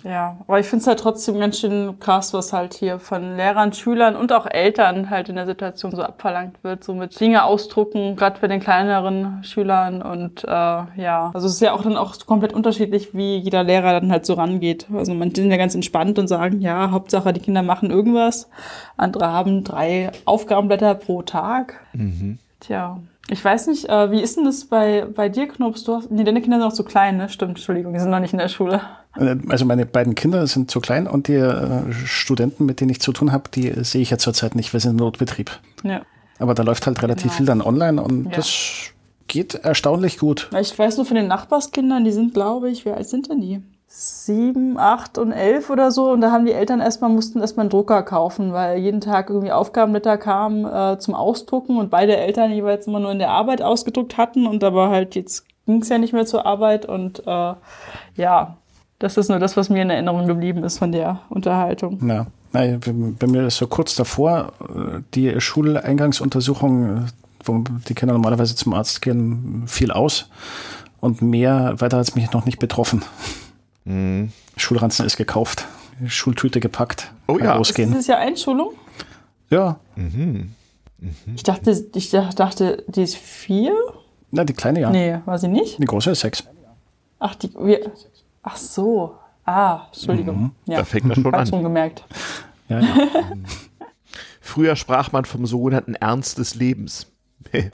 Ja, 0.06 0.36
aber 0.46 0.60
ich 0.60 0.66
finde 0.66 0.82
es 0.82 0.86
halt 0.86 1.00
trotzdem 1.00 1.40
ganz 1.40 1.58
schön 1.58 1.98
krass, 1.98 2.32
was 2.32 2.52
halt 2.52 2.74
hier 2.74 3.00
von 3.00 3.36
Lehrern, 3.36 3.72
Schülern 3.72 4.14
und 4.14 4.32
auch 4.32 4.46
Eltern 4.46 5.10
halt 5.10 5.28
in 5.28 5.34
der 5.34 5.46
Situation 5.46 5.90
so 5.90 6.02
abverlangt 6.02 6.62
wird, 6.62 6.84
so 6.84 6.94
mit 6.94 7.18
Dinge 7.18 7.42
ausdrucken, 7.42 8.14
gerade 8.14 8.40
bei 8.40 8.46
den 8.46 8.60
kleineren 8.60 9.42
Schülern 9.42 10.02
und 10.02 10.44
äh, 10.44 10.48
ja, 10.48 11.32
also 11.34 11.48
es 11.48 11.54
ist 11.54 11.60
ja 11.60 11.72
auch 11.72 11.82
dann 11.82 11.96
auch 11.96 12.14
komplett 12.24 12.52
unterschiedlich, 12.52 13.14
wie 13.14 13.38
jeder 13.38 13.64
Lehrer 13.64 13.98
dann 14.00 14.12
halt 14.12 14.26
so 14.26 14.34
rangeht. 14.34 14.86
Also 14.94 15.12
manche 15.12 15.42
sind 15.42 15.50
ja 15.50 15.56
ganz 15.56 15.74
entspannt 15.74 16.20
und 16.20 16.28
sagen, 16.28 16.60
ja, 16.60 16.92
Hauptsache 16.92 17.32
die 17.32 17.40
Kinder 17.40 17.62
machen 17.62 17.90
irgendwas. 17.90 18.48
Andere 18.96 19.26
haben 19.32 19.64
drei 19.64 20.12
Aufgabenblätter 20.24 20.94
pro 20.94 21.22
Tag. 21.22 21.80
Mhm. 21.94 22.38
Tja. 22.60 23.00
Ich 23.28 23.44
weiß 23.44 23.66
nicht, 23.66 23.88
äh, 23.88 24.10
wie 24.12 24.20
ist 24.20 24.36
denn 24.36 24.44
das 24.44 24.66
bei, 24.66 25.04
bei 25.04 25.28
dir, 25.28 25.48
Knops? 25.48 25.82
Du 25.84 25.94
hast, 25.94 26.10
nee, 26.10 26.22
deine 26.22 26.40
Kinder 26.40 26.58
sind 26.58 26.66
noch 26.68 26.72
zu 26.72 26.84
klein, 26.84 27.16
ne? 27.16 27.28
Stimmt, 27.28 27.56
Entschuldigung, 27.56 27.92
die 27.92 27.98
sind 27.98 28.10
noch 28.10 28.20
nicht 28.20 28.32
in 28.32 28.38
der 28.38 28.48
Schule. 28.48 28.80
Äh, 29.16 29.36
also 29.48 29.64
meine 29.64 29.84
beiden 29.84 30.14
Kinder 30.14 30.46
sind 30.46 30.70
zu 30.70 30.80
klein 30.80 31.08
und 31.08 31.26
die 31.26 31.34
äh, 31.34 31.92
Studenten, 31.92 32.66
mit 32.66 32.80
denen 32.80 32.90
ich 32.90 33.00
zu 33.00 33.12
tun 33.12 33.32
habe, 33.32 33.50
die 33.52 33.72
sehe 33.84 34.00
ich 34.00 34.10
ja 34.10 34.18
zurzeit 34.18 34.54
nicht, 34.54 34.72
wir 34.72 34.80
sind 34.80 34.92
im 34.92 34.96
Notbetrieb. 34.98 35.50
Ja. 35.82 36.02
Aber 36.38 36.54
da 36.54 36.62
läuft 36.62 36.86
halt 36.86 37.02
relativ 37.02 37.24
genau. 37.24 37.34
viel 37.34 37.46
dann 37.46 37.62
online 37.62 38.00
und 38.00 38.26
ja. 38.26 38.32
das 38.32 38.92
geht 39.26 39.54
erstaunlich 39.54 40.18
gut. 40.18 40.48
Ich 40.58 40.78
weiß 40.78 40.96
nur 40.96 41.06
von 41.06 41.16
den 41.16 41.26
Nachbarskindern, 41.26 42.04
die 42.04 42.12
sind, 42.12 42.32
glaube 42.32 42.70
ich, 42.70 42.84
wie 42.84 42.90
alt 42.90 43.08
sind 43.08 43.28
denn 43.28 43.40
die? 43.40 43.62
Sieben, 43.98 44.78
acht 44.78 45.16
und 45.16 45.32
elf 45.32 45.70
oder 45.70 45.90
so. 45.90 46.10
Und 46.10 46.20
da 46.20 46.30
haben 46.30 46.44
die 46.44 46.52
Eltern 46.52 46.80
erstmal, 46.80 47.08
mussten 47.08 47.40
erstmal 47.40 47.64
einen 47.64 47.70
Drucker 47.70 48.02
kaufen, 48.02 48.52
weil 48.52 48.78
jeden 48.78 49.00
Tag 49.00 49.30
irgendwie 49.30 49.52
Aufgabenblätter 49.52 50.18
kamen 50.18 50.66
äh, 50.66 50.98
zum 50.98 51.14
Ausdrucken 51.14 51.78
und 51.78 51.90
beide 51.90 52.14
Eltern 52.14 52.52
jeweils 52.52 52.86
immer 52.86 53.00
nur 53.00 53.10
in 53.10 53.18
der 53.18 53.30
Arbeit 53.30 53.62
ausgedruckt 53.62 54.18
hatten. 54.18 54.46
Und 54.46 54.62
aber 54.62 54.90
halt 54.90 55.14
jetzt 55.14 55.46
ging 55.64 55.80
es 55.80 55.88
ja 55.88 55.96
nicht 55.96 56.12
mehr 56.12 56.26
zur 56.26 56.44
Arbeit. 56.44 56.84
Und 56.84 57.20
äh, 57.26 57.54
ja, 58.16 58.56
das 58.98 59.16
ist 59.16 59.30
nur 59.30 59.38
das, 59.38 59.56
was 59.56 59.70
mir 59.70 59.80
in 59.80 59.88
Erinnerung 59.88 60.26
geblieben 60.26 60.62
ist 60.62 60.78
von 60.78 60.92
der 60.92 61.20
Unterhaltung. 61.30 62.06
Ja. 62.06 62.26
Nein, 62.52 62.80
bei 63.18 63.26
mir 63.26 63.46
ist 63.46 63.56
so 63.56 63.66
kurz 63.66 63.94
davor 63.94 64.52
äh, 64.60 65.00
die 65.14 65.40
Schuleingangsuntersuchung, 65.40 66.84
äh, 66.84 67.00
wo 67.44 67.64
die 67.88 67.94
Kinder 67.94 68.12
normalerweise 68.12 68.56
zum 68.56 68.74
Arzt 68.74 69.00
gehen, 69.00 69.64
fiel 69.66 69.90
aus. 69.90 70.28
Und 71.00 71.22
mehr 71.22 71.74
weiter 71.78 71.96
hat 71.96 72.08
es 72.08 72.14
mich 72.14 72.32
noch 72.32 72.44
nicht 72.44 72.58
betroffen. 72.58 73.02
Mhm. 73.86 74.32
Schulranzen 74.56 75.06
ist 75.06 75.16
gekauft, 75.16 75.64
Schultüte 76.06 76.60
gepackt. 76.60 77.12
Oh 77.28 77.38
ja. 77.38 77.56
Losgehen. 77.56 77.90
Ist 77.90 77.98
das 77.98 78.06
ja 78.08 78.18
Einschulung? 78.18 78.72
Ja. 79.48 79.78
Mhm. 79.94 80.52
Mhm. 80.98 81.14
Ich, 81.34 81.42
dachte, 81.42 81.70
ich 81.94 82.10
dachte, 82.10 82.84
die 82.88 83.02
ist 83.02 83.16
vier? 83.16 83.74
Na, 84.32 84.44
die 84.44 84.52
kleine 84.52 84.80
ja. 84.80 84.90
Nee, 84.90 85.20
war 85.24 85.38
sie 85.38 85.48
nicht? 85.48 85.78
Die 85.80 85.86
große 85.86 86.10
ist 86.10 86.20
sechs. 86.20 86.44
Ach, 87.18 87.34
die, 87.36 87.54
wir, 87.54 87.92
ach 88.42 88.56
so. 88.56 89.16
Ah, 89.44 89.86
Entschuldigung. 89.92 90.42
Mhm. 90.42 90.50
Ja. 90.66 90.78
Da 90.78 90.84
fängt 90.84 91.04
man 91.06 91.14
schon 91.14 91.34
an. 91.34 91.46
schon 91.46 91.62
gemerkt. 91.62 92.04
Ja, 92.68 92.80
ja. 92.80 93.08
Früher 94.40 94.74
sprach 94.74 95.12
man 95.12 95.24
vom 95.24 95.46
sogenannten 95.46 95.94
Ernst 95.94 96.38
des 96.38 96.56
Lebens. 96.56 97.06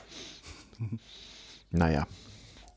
naja, 1.70 2.06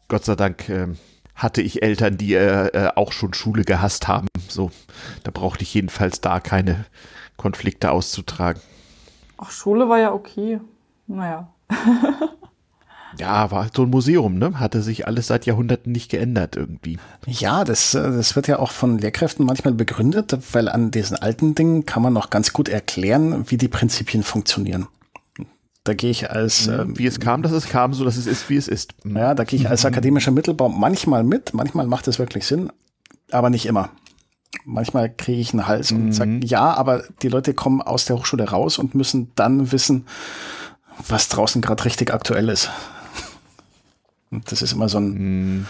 Gott 0.08 0.24
sei 0.24 0.36
Dank 0.36 0.70
ähm, 0.70 0.98
hatte 1.36 1.62
ich 1.62 1.84
Eltern, 1.84 2.18
die 2.18 2.34
äh, 2.34 2.68
äh, 2.68 2.92
auch 2.96 3.12
schon 3.12 3.34
Schule 3.34 3.64
gehasst 3.64 4.08
haben. 4.08 4.28
So, 4.48 4.72
da 5.24 5.32
brauchte 5.32 5.64
ich 5.64 5.74
jedenfalls 5.74 6.22
da 6.22 6.40
keine 6.40 6.86
Konflikte 7.38 7.92
auszutragen. 7.92 8.62
Ach, 9.38 9.52
Schule 9.52 9.90
war 9.90 10.00
ja 10.00 10.14
okay. 10.14 10.60
Naja. 11.08 11.50
ja, 13.20 13.52
war 13.52 13.64
halt 13.64 13.76
so 13.76 13.84
ein 13.84 13.90
Museum, 13.90 14.38
ne? 14.38 14.60
Hatte 14.60 14.82
sich 14.82 15.08
alles 15.08 15.28
seit 15.28 15.46
Jahrhunderten 15.46 15.92
nicht 15.92 16.10
geändert 16.10 16.56
irgendwie. 16.56 16.98
Ja, 17.26 17.66
das, 17.66 17.94
äh, 17.94 18.12
das 18.12 18.36
wird 18.36 18.48
ja 18.48 18.60
auch 18.60 18.72
von 18.72 18.98
Lehrkräften 18.98 19.46
manchmal 19.46 19.74
begründet, 19.74 20.38
weil 20.54 20.70
an 20.70 20.92
diesen 20.92 21.18
alten 21.18 21.54
Dingen 21.54 21.86
kann 21.86 22.02
man 22.02 22.14
noch 22.14 22.30
ganz 22.30 22.54
gut 22.54 22.70
erklären, 22.70 23.46
wie 23.50 23.58
die 23.58 23.68
Prinzipien 23.68 24.24
funktionieren. 24.24 24.88
Da 25.86 25.94
gehe 25.94 26.12
ich 26.12 26.30
als. 26.30 26.68
Ähm, 26.68 26.98
wie 26.98 27.06
es 27.06 27.20
kam, 27.20 27.42
dass 27.42 27.52
es 27.52 27.70
kam, 27.70 27.94
so 27.94 28.04
dass 28.04 28.18
es 28.18 28.28
ist, 28.28 28.50
wie 28.50 28.58
es 28.58 28.68
ist. 28.68 28.94
Ja, 29.06 29.34
da 29.34 29.44
gehe 29.46 29.60
ich 29.60 29.70
als 29.70 29.86
akademischer 29.86 30.32
Mittelbaum 30.32 30.80
manchmal 30.80 31.24
mit, 31.24 31.54
manchmal 31.54 31.88
macht 31.88 32.08
es 32.08 32.20
wirklich 32.20 32.46
Sinn, 32.46 32.72
aber 33.32 33.50
nicht 33.50 33.66
immer. 33.66 33.92
Manchmal 34.66 35.14
kriege 35.14 35.40
ich 35.40 35.54
einen 35.54 35.68
Hals 35.68 35.92
und 35.92 36.12
sage, 36.12 36.32
mhm. 36.32 36.42
ja, 36.42 36.74
aber 36.74 37.04
die 37.22 37.28
Leute 37.28 37.54
kommen 37.54 37.82
aus 37.82 38.06
der 38.06 38.18
Hochschule 38.18 38.50
raus 38.50 38.80
und 38.80 38.96
müssen 38.96 39.32
dann 39.36 39.72
wissen, 39.72 40.06
was 41.08 41.30
draußen 41.30 41.62
gerade 41.62 41.86
richtig 41.86 42.14
aktuell 42.14 42.50
ist. 42.50 42.70
Und 44.32 44.52
das 44.52 44.62
ist 44.62 44.74
immer 44.74 44.90
so 44.90 44.98
ein, 44.98 45.14
mhm. 45.58 45.66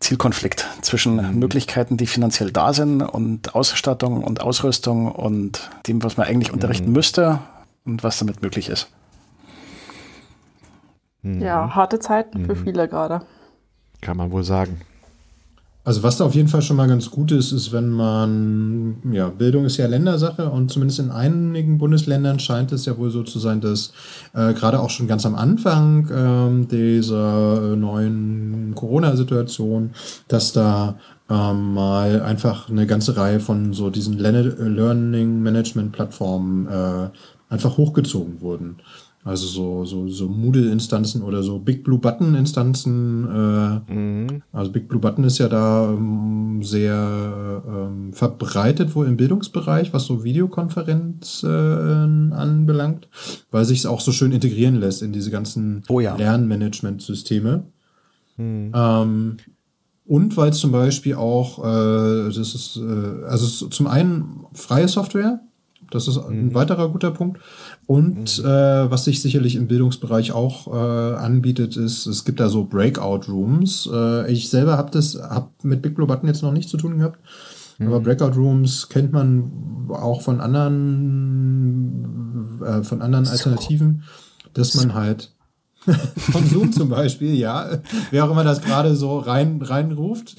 Zielkonflikt 0.00 0.66
zwischen 0.80 1.16
mhm. 1.16 1.38
Möglichkeiten, 1.38 1.96
die 1.96 2.06
finanziell 2.06 2.52
da 2.52 2.72
sind 2.72 3.02
und 3.02 3.54
Ausstattung 3.54 4.22
und 4.22 4.40
Ausrüstung 4.40 5.10
und 5.10 5.70
dem, 5.86 6.02
was 6.02 6.16
man 6.16 6.26
eigentlich 6.26 6.52
unterrichten 6.52 6.88
mhm. 6.88 6.92
müsste 6.92 7.40
und 7.84 8.04
was 8.04 8.18
damit 8.18 8.42
möglich 8.42 8.68
ist. 8.68 8.88
Mhm. 11.22 11.42
Ja, 11.42 11.74
harte 11.74 11.98
Zeiten 11.98 12.44
für 12.44 12.54
mhm. 12.54 12.64
viele 12.64 12.88
gerade. 12.88 13.22
Kann 14.00 14.16
man 14.16 14.30
wohl 14.30 14.44
sagen. 14.44 14.80
Also 15.88 16.02
was 16.02 16.18
da 16.18 16.26
auf 16.26 16.34
jeden 16.34 16.48
Fall 16.48 16.60
schon 16.60 16.76
mal 16.76 16.86
ganz 16.86 17.10
gut 17.10 17.32
ist, 17.32 17.50
ist, 17.50 17.72
wenn 17.72 17.88
man, 17.88 18.96
ja, 19.10 19.28
Bildung 19.30 19.64
ist 19.64 19.78
ja 19.78 19.86
Ländersache 19.86 20.50
und 20.50 20.70
zumindest 20.70 21.00
in 21.00 21.10
einigen 21.10 21.78
Bundesländern 21.78 22.38
scheint 22.40 22.72
es 22.72 22.84
ja 22.84 22.98
wohl 22.98 23.10
so 23.10 23.22
zu 23.22 23.38
sein, 23.38 23.62
dass 23.62 23.94
äh, 24.34 24.52
gerade 24.52 24.80
auch 24.80 24.90
schon 24.90 25.08
ganz 25.08 25.24
am 25.24 25.34
Anfang 25.34 26.10
äh, 26.10 26.66
dieser 26.66 27.74
neuen 27.74 28.74
Corona-Situation, 28.74 29.92
dass 30.28 30.52
da 30.52 30.96
ähm, 31.30 31.72
mal 31.72 32.20
einfach 32.20 32.68
eine 32.68 32.86
ganze 32.86 33.16
Reihe 33.16 33.40
von 33.40 33.72
so 33.72 33.88
diesen 33.88 34.18
Learning 34.18 35.40
Management 35.42 35.92
Plattformen 35.92 36.68
äh, 36.68 37.08
einfach 37.48 37.78
hochgezogen 37.78 38.42
wurden. 38.42 38.76
Also 39.24 39.46
so, 39.46 39.84
so, 39.84 40.08
so 40.08 40.28
Moodle-Instanzen 40.28 41.22
oder 41.22 41.42
so 41.42 41.58
Big 41.58 41.84
Blue 41.84 41.98
Button-Instanzen. 41.98 43.26
Äh, 43.26 43.92
mhm. 43.92 44.42
Also 44.52 44.70
Big 44.70 44.88
Blue 44.88 45.00
Button 45.00 45.24
ist 45.24 45.38
ja 45.38 45.48
da 45.48 45.90
ähm, 45.90 46.62
sehr 46.62 47.62
ähm, 47.66 48.12
verbreitet 48.12 48.94
wohl 48.94 49.06
im 49.06 49.16
Bildungsbereich, 49.16 49.92
was 49.92 50.06
so 50.06 50.24
Videokonferenzen 50.24 52.32
äh, 52.32 52.34
anbelangt, 52.34 53.08
weil 53.50 53.64
sich 53.64 53.80
es 53.80 53.86
auch 53.86 54.00
so 54.00 54.12
schön 54.12 54.32
integrieren 54.32 54.76
lässt 54.76 55.02
in 55.02 55.12
diese 55.12 55.30
ganzen 55.30 55.82
oh 55.88 56.00
ja. 56.00 56.16
Lernmanagement-Systeme. 56.16 57.64
Mhm. 58.36 58.72
Ähm, 58.74 59.36
und 60.06 60.36
weil 60.38 60.50
es 60.50 60.58
zum 60.58 60.72
Beispiel 60.72 61.16
auch, 61.16 61.58
äh, 61.58 62.28
das 62.28 62.38
ist, 62.38 62.78
äh, 62.78 63.26
also 63.26 63.66
zum 63.66 63.86
einen 63.86 64.46
freie 64.54 64.88
Software, 64.88 65.40
das 65.90 66.08
ist 66.08 66.18
ein 66.18 66.46
mhm. 66.46 66.54
weiterer 66.54 66.88
guter 66.88 67.10
Punkt. 67.10 67.40
Und 67.88 68.38
mhm. 68.38 68.44
äh, 68.44 68.90
was 68.90 69.04
sich 69.06 69.22
sicherlich 69.22 69.56
im 69.56 69.66
Bildungsbereich 69.66 70.32
auch 70.32 70.66
äh, 70.66 71.16
anbietet, 71.16 71.78
ist, 71.78 72.04
es 72.04 72.26
gibt 72.26 72.38
da 72.38 72.50
so 72.50 72.64
Breakout 72.64 73.32
Rooms. 73.32 73.88
Äh, 73.90 74.30
ich 74.30 74.50
selber 74.50 74.76
habe 74.76 74.90
das 74.90 75.14
hab 75.14 75.64
mit 75.64 75.80
Big 75.80 75.94
Blue 75.94 76.06
Button 76.06 76.26
jetzt 76.26 76.42
noch 76.42 76.52
nicht 76.52 76.68
zu 76.68 76.76
tun 76.76 76.98
gehabt. 76.98 77.18
Mhm. 77.78 77.86
Aber 77.86 78.00
Breakout 78.00 78.36
Rooms 78.36 78.90
kennt 78.90 79.12
man 79.12 79.88
auch 79.88 80.20
von 80.20 80.42
anderen, 80.42 80.82
äh, 82.62 82.82
von 82.82 83.00
anderen 83.00 83.26
Alternativen, 83.26 84.02
dass 84.52 84.74
man 84.74 84.92
halt 84.92 85.32
von 85.86 86.46
Zoom 86.46 86.72
zum 86.72 86.90
Beispiel, 86.90 87.34
ja, 87.36 87.78
wer 88.10 88.26
auch 88.26 88.30
immer 88.30 88.44
das 88.44 88.60
gerade 88.60 88.96
so 88.96 89.18
rein 89.18 89.62
reinruft. 89.62 90.36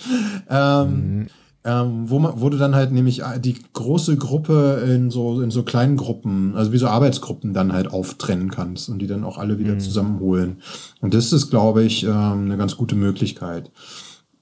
Ähm, 0.47 1.21
mhm 1.21 1.27
ähm, 1.65 2.09
wo, 2.09 2.19
man, 2.19 2.33
wo 2.39 2.49
du 2.49 2.57
dann 2.57 2.73
halt 2.73 2.91
nämlich 2.91 3.21
äh, 3.21 3.39
die 3.39 3.57
große 3.73 4.15
Gruppe 4.17 4.81
in 4.87 5.11
so, 5.11 5.41
in 5.41 5.51
so 5.51 5.63
kleinen 5.63 5.97
Gruppen, 5.97 6.55
also 6.55 6.71
wie 6.71 6.77
so 6.77 6.87
Arbeitsgruppen 6.87 7.53
dann 7.53 7.73
halt 7.73 7.91
auftrennen 7.91 8.49
kannst 8.49 8.89
und 8.89 8.99
die 8.99 9.07
dann 9.07 9.25
auch 9.25 9.37
alle 9.37 9.59
wieder 9.59 9.73
mhm. 9.73 9.79
zusammenholen. 9.79 10.61
Und 11.01 11.13
das 11.13 11.33
ist, 11.33 11.49
glaube 11.49 11.83
ich, 11.83 12.03
ähm, 12.03 12.45
eine 12.45 12.57
ganz 12.57 12.77
gute 12.77 12.95
Möglichkeit. 12.95 13.71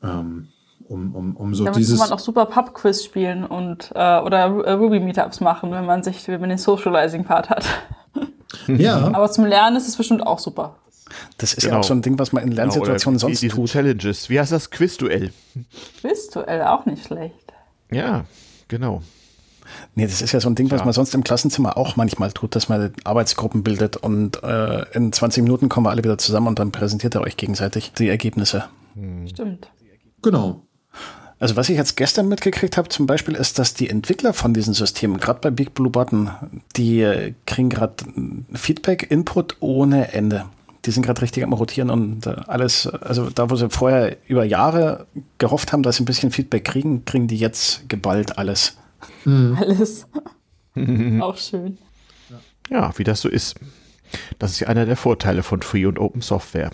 Ähm, 0.03 0.49
um, 0.87 1.15
um, 1.15 1.35
um 1.35 1.55
so 1.55 1.65
Damit 1.65 1.79
dieses. 1.79 1.99
kann 1.99 2.09
man 2.09 2.17
auch 2.17 2.23
super 2.23 2.45
Pub-Quiz 2.45 3.03
spielen 3.03 3.45
und 3.45 3.91
äh, 3.95 4.19
oder 4.19 4.45
Ruby-Meetups 4.47 5.41
machen, 5.41 5.71
wenn 5.71 5.85
man 5.85 6.03
sich, 6.03 6.27
wenn 6.27 6.39
man 6.39 6.49
den 6.49 6.57
Socializing-Part 6.57 7.49
hat. 7.49 7.65
Ja. 8.67 9.11
Aber 9.13 9.29
zum 9.29 9.45
Lernen 9.45 9.75
ist 9.75 9.87
es 9.87 9.97
bestimmt 9.97 10.25
auch 10.25 10.39
super. 10.39 10.75
Das 11.37 11.53
ist 11.53 11.63
genau. 11.63 11.75
ja 11.75 11.79
auch 11.79 11.83
so 11.83 11.93
ein 11.93 12.01
Ding, 12.01 12.19
was 12.19 12.31
man 12.31 12.43
in 12.43 12.49
genau, 12.51 12.63
Lernsituationen 12.63 13.19
genau, 13.19 13.27
sonst 13.29 13.41
die, 13.41 13.49
tut. 13.49 13.69
Challenges. 13.69 14.29
Wie 14.29 14.39
heißt 14.39 14.51
das? 14.51 14.71
Quizduell. 14.71 15.31
Quizduell, 16.01 16.61
auch 16.63 16.85
nicht 16.85 17.05
schlecht. 17.05 17.53
Ja, 17.91 18.25
genau. 18.67 19.01
Nee, 19.95 20.05
das 20.05 20.21
ist 20.21 20.31
ja 20.31 20.39
so 20.39 20.49
ein 20.49 20.55
Ding, 20.55 20.71
was 20.71 20.79
ja. 20.79 20.85
man 20.85 20.93
sonst 20.93 21.13
im 21.13 21.23
Klassenzimmer 21.23 21.77
auch 21.77 21.95
manchmal 21.95 22.31
tut, 22.31 22.55
dass 22.55 22.69
man 22.69 22.93
Arbeitsgruppen 23.03 23.63
bildet 23.63 23.97
und 23.97 24.41
äh, 24.43 24.83
in 24.93 25.11
20 25.11 25.43
Minuten 25.43 25.69
kommen 25.69 25.85
wir 25.85 25.91
alle 25.91 26.03
wieder 26.03 26.17
zusammen 26.17 26.47
und 26.47 26.59
dann 26.59 26.71
präsentiert 26.71 27.15
ihr 27.15 27.21
euch 27.21 27.37
gegenseitig 27.37 27.91
die 27.93 28.07
Ergebnisse. 28.07 28.65
Hm. 28.95 29.27
Stimmt. 29.27 29.69
Genau. 30.21 30.63
Also 31.39 31.55
was 31.55 31.69
ich 31.69 31.77
jetzt 31.77 31.97
gestern 31.97 32.27
mitgekriegt 32.27 32.77
habe 32.77 32.89
zum 32.89 33.05
Beispiel 33.05 33.35
ist, 33.35 33.59
dass 33.59 33.75
die 33.75 33.89
Entwickler 33.89 34.33
von 34.33 34.53
diesen 34.53 34.73
Systemen, 34.73 35.19
gerade 35.19 35.39
bei 35.39 35.51
Big 35.51 35.75
Blue 35.75 35.91
Button, 35.91 36.31
die 36.75 37.35
kriegen 37.45 37.69
gerade 37.69 37.95
Feedback, 38.53 39.11
Input 39.11 39.57
ohne 39.59 40.13
Ende 40.13 40.45
die 40.87 40.91
sind 40.91 41.05
gerade 41.05 41.21
richtig 41.21 41.43
am 41.43 41.51
Rotieren 41.51 41.89
und 41.89 42.25
äh, 42.25 42.35
alles, 42.47 42.87
also 42.87 43.29
da, 43.29 43.49
wo 43.49 43.55
sie 43.55 43.69
vorher 43.69 44.17
über 44.27 44.45
Jahre 44.45 45.05
gehofft 45.37 45.73
haben, 45.73 45.83
dass 45.83 45.97
sie 45.97 46.03
ein 46.03 46.05
bisschen 46.05 46.31
Feedback 46.31 46.63
kriegen, 46.63 47.03
kriegen 47.03 47.27
die 47.27 47.37
jetzt 47.37 47.89
geballt 47.89 48.37
alles. 48.37 48.77
Mhm. 49.25 49.57
Alles. 49.59 50.07
Auch 51.21 51.37
schön. 51.37 51.77
Ja, 52.69 52.97
wie 52.97 53.03
das 53.03 53.21
so 53.21 53.29
ist. 53.29 53.55
Das 54.39 54.51
ist 54.51 54.61
ja 54.61 54.67
einer 54.67 54.85
der 54.85 54.95
Vorteile 54.95 55.43
von 55.43 55.61
Free 55.61 55.85
und 55.85 55.99
Open 55.99 56.21
Software. 56.21 56.71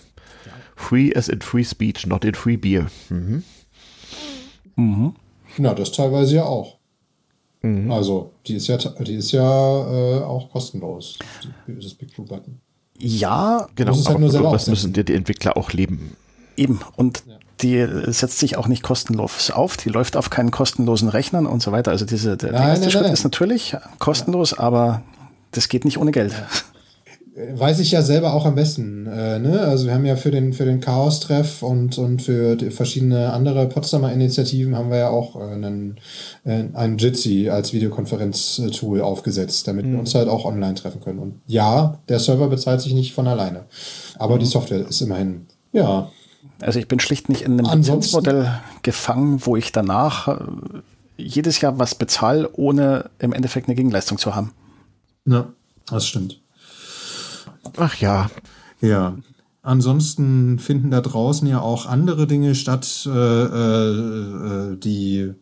Free 0.75 1.11
as 1.15 1.27
in 1.27 1.41
Free 1.41 1.63
Speech, 1.63 2.05
not 2.05 2.23
in 2.23 2.35
Free 2.35 2.57
Beer. 2.57 2.87
Mhm. 3.09 3.43
Mhm. 4.75 5.15
Na, 5.57 5.73
das 5.73 5.91
teilweise 5.91 6.35
ja 6.35 6.43
auch. 6.45 6.77
Mhm. 7.63 7.91
Also, 7.91 8.33
die 8.45 8.55
ist 8.55 8.67
ja, 8.67 8.77
die 8.77 9.15
ist 9.15 9.31
ja 9.31 9.41
äh, 9.41 10.23
auch 10.23 10.51
kostenlos, 10.51 11.17
das 11.65 11.93
Big 11.95 12.13
Blue 12.13 12.27
Button. 12.27 12.59
Ja, 12.97 13.67
genau. 13.75 13.95
Halt 13.95 14.35
aber 14.35 14.51
das 14.51 14.67
müssen 14.67 14.93
dir 14.93 15.03
die 15.03 15.13
Entwickler 15.13 15.57
auch 15.57 15.71
leben. 15.71 16.15
Eben. 16.55 16.79
Und 16.95 17.23
ja. 17.25 17.35
die 17.61 18.11
setzt 18.11 18.39
sich 18.39 18.57
auch 18.57 18.67
nicht 18.67 18.83
kostenlos 18.83 19.51
auf. 19.51 19.77
Die 19.77 19.89
läuft 19.89 20.15
auf 20.15 20.29
keinen 20.29 20.51
kostenlosen 20.51 21.09
Rechnern 21.09 21.45
und 21.45 21.61
so 21.61 21.71
weiter. 21.71 21.91
Also 21.91 22.05
diese, 22.05 22.37
der, 22.37 22.51
nein, 22.51 22.69
erste 22.69 22.81
nein, 22.81 22.91
Schritt 22.91 23.03
nein. 23.03 23.13
ist 23.13 23.23
natürlich 23.23 23.75
kostenlos, 23.99 24.51
ja. 24.51 24.59
aber 24.59 25.01
das 25.51 25.69
geht 25.69 25.85
nicht 25.85 25.97
ohne 25.97 26.11
Geld. 26.11 26.33
Ja 26.33 26.47
weiß 27.35 27.79
ich 27.79 27.91
ja 27.91 28.01
selber 28.01 28.33
auch 28.33 28.45
am 28.45 28.55
besten. 28.55 29.07
Äh, 29.07 29.39
ne? 29.39 29.61
Also 29.61 29.85
wir 29.85 29.93
haben 29.93 30.05
ja 30.05 30.15
für 30.15 30.29
den, 30.29 30.53
für 30.53 30.65
den 30.65 30.79
Chaos-Treff 30.79 31.63
und, 31.63 31.97
und 31.97 32.21
für 32.21 32.57
verschiedene 32.71 33.33
andere 33.33 33.67
Potsdamer 33.67 34.11
Initiativen 34.11 34.75
haben 34.75 34.91
wir 34.91 34.97
ja 34.97 35.09
auch 35.09 35.35
äh, 35.35 35.43
einen, 35.43 35.99
äh, 36.43 36.65
einen 36.73 36.97
Jitsi 36.97 37.49
als 37.49 37.73
Videokonferenz-Tool 37.73 39.01
aufgesetzt, 39.01 39.67
damit 39.67 39.85
mhm. 39.85 39.93
wir 39.93 39.99
uns 39.99 40.13
halt 40.13 40.29
auch 40.29 40.45
online 40.45 40.75
treffen 40.75 41.01
können. 41.01 41.19
Und 41.19 41.41
ja, 41.47 41.99
der 42.07 42.19
Server 42.19 42.47
bezahlt 42.47 42.81
sich 42.81 42.93
nicht 42.93 43.13
von 43.13 43.27
alleine. 43.27 43.65
Aber 44.19 44.35
mhm. 44.35 44.39
die 44.39 44.45
Software 44.45 44.87
ist 44.87 45.01
immerhin, 45.01 45.47
ja. 45.71 46.11
Also 46.61 46.77
ich 46.77 46.87
bin 46.87 46.99
schlicht 46.99 47.29
nicht 47.29 47.41
in 47.41 47.59
einem 47.59 47.79
Lizenzmodell 47.79 48.59
gefangen, 48.83 49.43
wo 49.43 49.55
ich 49.55 49.71
danach 49.71 50.27
äh, 50.27 50.37
jedes 51.17 51.61
Jahr 51.61 51.79
was 51.79 51.95
bezahle, 51.95 52.49
ohne 52.53 53.09
im 53.17 53.33
Endeffekt 53.33 53.67
eine 53.67 53.75
Gegenleistung 53.75 54.19
zu 54.19 54.35
haben. 54.35 54.51
Ja, 55.25 55.47
das 55.89 56.05
stimmt. 56.05 56.42
Ach 57.77 57.95
ja. 57.95 58.29
Ja. 58.81 59.15
Ansonsten 59.61 60.59
finden 60.59 60.91
da 60.91 60.99
draußen 60.99 61.47
ja 61.47 61.61
auch 61.61 61.85
andere 61.85 62.27
Dinge 62.27 62.53
statt, 62.53 63.07
äh, 63.07 63.09
äh, 63.09 64.77
die, 64.77 65.33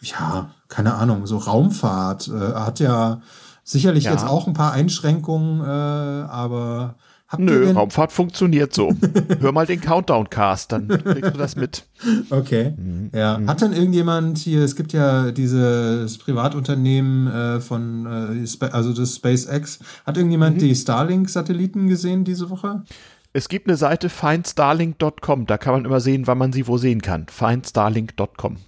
ja, 0.00 0.50
keine 0.68 0.94
Ahnung, 0.94 1.26
so 1.26 1.38
Raumfahrt 1.38 2.28
äh, 2.28 2.54
hat 2.54 2.78
ja 2.78 3.22
sicherlich 3.64 4.04
ja. 4.04 4.12
jetzt 4.12 4.24
auch 4.24 4.46
ein 4.46 4.52
paar 4.52 4.72
Einschränkungen, 4.72 5.62
äh, 5.62 5.64
aber 5.64 6.94
Habt 7.28 7.42
Nö, 7.42 7.72
Raumfahrt 7.72 8.12
funktioniert 8.12 8.72
so. 8.72 8.94
Hör 9.40 9.50
mal 9.50 9.66
den 9.66 9.80
Countdown-Cast, 9.80 10.70
dann 10.70 10.86
kriegst 10.86 11.34
du 11.34 11.38
das 11.38 11.56
mit. 11.56 11.84
Okay. 12.30 12.74
Mhm. 12.76 13.10
Ja. 13.12 13.38
Mhm. 13.38 13.48
Hat 13.48 13.62
dann 13.62 13.72
irgendjemand 13.72 14.38
hier, 14.38 14.62
es 14.62 14.76
gibt 14.76 14.92
ja 14.92 15.32
dieses 15.32 16.18
Privatunternehmen 16.18 17.26
äh, 17.26 17.60
von, 17.60 18.06
äh, 18.06 18.66
also 18.66 18.92
das 18.92 19.16
SpaceX, 19.16 19.80
hat 20.04 20.16
irgendjemand 20.16 20.56
mhm. 20.56 20.60
die 20.60 20.74
Starlink-Satelliten 20.76 21.88
gesehen 21.88 22.22
diese 22.24 22.48
Woche? 22.48 22.84
Es 23.32 23.48
gibt 23.48 23.66
eine 23.66 23.76
Seite 23.76 24.08
findstarlink.com, 24.08 25.46
da 25.46 25.58
kann 25.58 25.74
man 25.74 25.84
immer 25.84 26.00
sehen, 26.00 26.28
wann 26.28 26.38
man 26.38 26.52
sie 26.52 26.68
wo 26.68 26.78
sehen 26.78 27.02
kann. 27.02 27.26
findstarlink.com. 27.28 28.58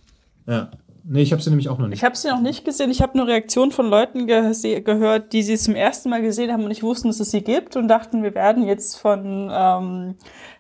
Ja. 0.47 0.71
Nee, 1.11 1.23
ich 1.23 1.33
habe 1.33 1.41
sie 1.41 1.49
nämlich 1.49 1.71
auch 1.71 1.79
noch 1.79 1.89
nicht. 1.89 2.01
Ich 2.01 2.05
habe 2.05 2.15
sie 2.15 2.29
noch 2.29 2.43
nicht 2.43 2.67
gesehen. 2.67 2.91
Ich 2.91 3.01
habe 3.01 3.17
nur 3.17 3.27
Reaktionen 3.27 3.73
von 3.73 3.89
Leuten 3.89 4.27
ge 4.27 4.53
gehört, 4.83 5.33
die 5.33 5.43
sie 5.43 5.57
zum 5.57 5.75
ersten 5.75 6.11
Mal 6.11 6.21
gesehen 6.21 6.53
haben 6.53 6.65
und 6.65 6.69
nicht 6.69 6.83
wussten, 6.83 7.09
dass 7.09 7.19
es 7.19 7.31
sie 7.31 7.41
gibt 7.41 7.77
und 7.77 7.89
dachten, 7.89 8.23
wir 8.23 8.35
werden 8.35 8.67
jetzt 8.67 8.99
von 8.99 9.51
ähm, 9.51 10.17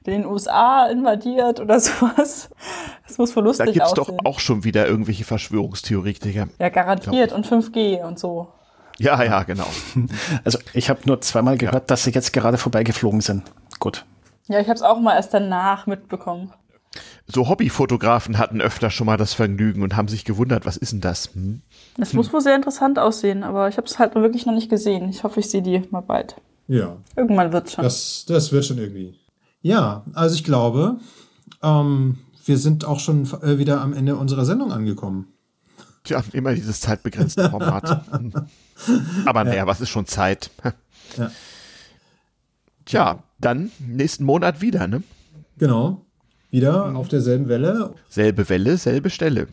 den 0.06 0.24
USA 0.24 0.86
invadiert 0.86 1.60
oder 1.60 1.78
sowas. 1.80 2.48
Das 3.06 3.18
muss 3.18 3.30
verlustig 3.30 3.66
Da 3.66 3.72
gibt's 3.72 3.92
aussehen. 3.92 4.16
doch 4.16 4.24
auch 4.24 4.40
schon 4.40 4.64
wieder 4.64 4.86
irgendwelche 4.86 5.24
Verschwörungstheoretiker. 5.24 6.48
Ja, 6.58 6.68
garantiert. 6.70 7.32
Und 7.32 7.46
5G 7.46 8.02
und 8.02 8.18
so. 8.18 8.48
Ja, 8.96 9.22
ja, 9.22 9.42
genau. 9.42 9.66
Also 10.44 10.58
ich 10.72 10.88
habe 10.88 11.00
nur 11.04 11.20
zweimal 11.20 11.58
gehört, 11.58 11.74
ja. 11.74 11.86
dass 11.88 12.04
sie 12.04 12.10
jetzt 12.10 12.32
gerade 12.32 12.56
vorbeigeflogen 12.56 13.20
sind. 13.20 13.42
Gut. 13.80 14.06
Ja, 14.46 14.60
ich 14.60 14.68
habe 14.68 14.76
es 14.76 14.82
auch 14.82 14.98
mal 14.98 15.14
erst 15.14 15.34
danach 15.34 15.86
mitbekommen 15.86 16.54
so 17.26 17.48
Hobbyfotografen 17.48 18.38
hatten 18.38 18.60
öfter 18.60 18.90
schon 18.90 19.06
mal 19.06 19.16
das 19.16 19.34
Vergnügen 19.34 19.82
und 19.82 19.96
haben 19.96 20.08
sich 20.08 20.24
gewundert, 20.24 20.66
was 20.66 20.76
ist 20.76 20.92
denn 20.92 21.00
das? 21.00 21.34
Hm? 21.34 21.62
Das 21.96 22.14
muss 22.14 22.32
wohl 22.32 22.40
sehr 22.40 22.56
interessant 22.56 22.98
aussehen, 22.98 23.42
aber 23.42 23.68
ich 23.68 23.76
habe 23.76 23.86
es 23.86 23.98
halt 23.98 24.14
wirklich 24.14 24.46
noch 24.46 24.54
nicht 24.54 24.70
gesehen. 24.70 25.08
Ich 25.08 25.24
hoffe, 25.24 25.40
ich 25.40 25.50
sehe 25.50 25.62
die 25.62 25.82
mal 25.90 26.00
bald. 26.00 26.36
Ja. 26.66 26.96
Irgendwann 27.16 27.52
wird 27.52 27.66
es 27.66 27.74
schon. 27.74 27.84
Das, 27.84 28.24
das 28.26 28.52
wird 28.52 28.64
schon 28.64 28.78
irgendwie. 28.78 29.14
Ja, 29.60 30.04
also 30.14 30.34
ich 30.34 30.44
glaube, 30.44 30.98
ähm, 31.62 32.18
wir 32.44 32.58
sind 32.58 32.84
auch 32.84 33.00
schon 33.00 33.28
äh, 33.42 33.58
wieder 33.58 33.80
am 33.80 33.92
Ende 33.92 34.16
unserer 34.16 34.44
Sendung 34.44 34.72
angekommen. 34.72 35.28
Tja, 36.04 36.22
immer 36.32 36.54
dieses 36.54 36.80
zeitbegrenzte 36.80 37.50
Format. 37.50 38.04
Aber 39.26 39.44
naja, 39.44 39.56
ja. 39.56 39.66
was 39.66 39.80
ist 39.80 39.90
schon 39.90 40.06
Zeit? 40.06 40.50
ja. 41.16 41.30
Tja, 42.84 43.22
dann 43.38 43.70
nächsten 43.78 44.24
Monat 44.24 44.62
wieder, 44.62 44.88
ne? 44.88 45.02
Genau. 45.58 46.06
Wieder 46.50 46.96
auf 46.96 47.08
derselben 47.08 47.48
Welle. 47.48 47.92
Selbe 48.08 48.48
Welle, 48.48 48.78
selbe 48.78 49.10
Stelle. 49.10 49.48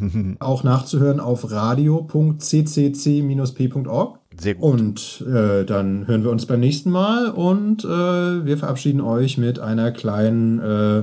Auch 0.38 0.62
nachzuhören 0.62 1.18
auf 1.20 1.50
radio.ccc-p.org. 1.50 4.18
Sehr 4.38 4.54
gut. 4.54 4.64
Und 4.64 5.24
äh, 5.26 5.64
dann 5.64 6.06
hören 6.06 6.22
wir 6.22 6.30
uns 6.30 6.46
beim 6.46 6.60
nächsten 6.60 6.90
Mal 6.90 7.30
und 7.30 7.84
äh, 7.84 7.88
wir 7.88 8.56
verabschieden 8.58 9.00
euch 9.00 9.38
mit 9.38 9.58
einer 9.58 9.90
kleinen 9.90 10.60
äh, 10.60 11.02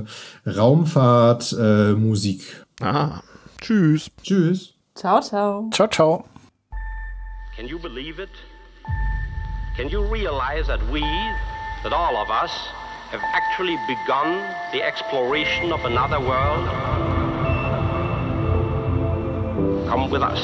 Raumfahrtmusik. 0.50 2.64
ah, 2.80 3.20
tschüss. 3.60 4.10
Tschüss. 4.22 4.74
Ciao, 4.94 5.20
ciao. 5.20 5.68
Ciao, 5.72 5.88
ciao. 5.88 6.24
Can 7.56 7.66
you 7.66 7.78
believe 7.78 8.18
it? 8.22 8.30
Can 9.76 9.88
you 9.88 10.00
realize 10.12 10.66
that 10.66 10.80
we, 10.92 11.00
that 11.84 11.92
all 11.92 12.16
of 12.16 12.28
us, 12.30 12.50
have 13.10 13.22
actually 13.32 13.76
begun 13.86 14.36
the 14.70 14.82
exploration 14.82 15.72
of 15.72 15.82
another 15.86 16.20
world? 16.20 16.68
Come 19.88 20.10
with 20.10 20.22
us. 20.22 20.42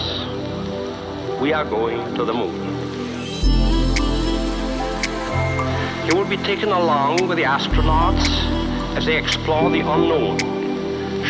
We 1.42 1.52
are 1.52 1.64
going 1.66 2.14
to 2.14 2.24
the 2.24 2.32
moon. 2.32 2.54
You 6.06 6.16
will 6.16 6.28
be 6.28 6.38
taken 6.38 6.70
along 6.70 7.28
with 7.28 7.36
the 7.36 7.44
astronauts 7.44 8.28
as 8.96 9.04
they 9.04 9.18
explore 9.18 9.68
the 9.70 9.80
unknown, 9.80 10.38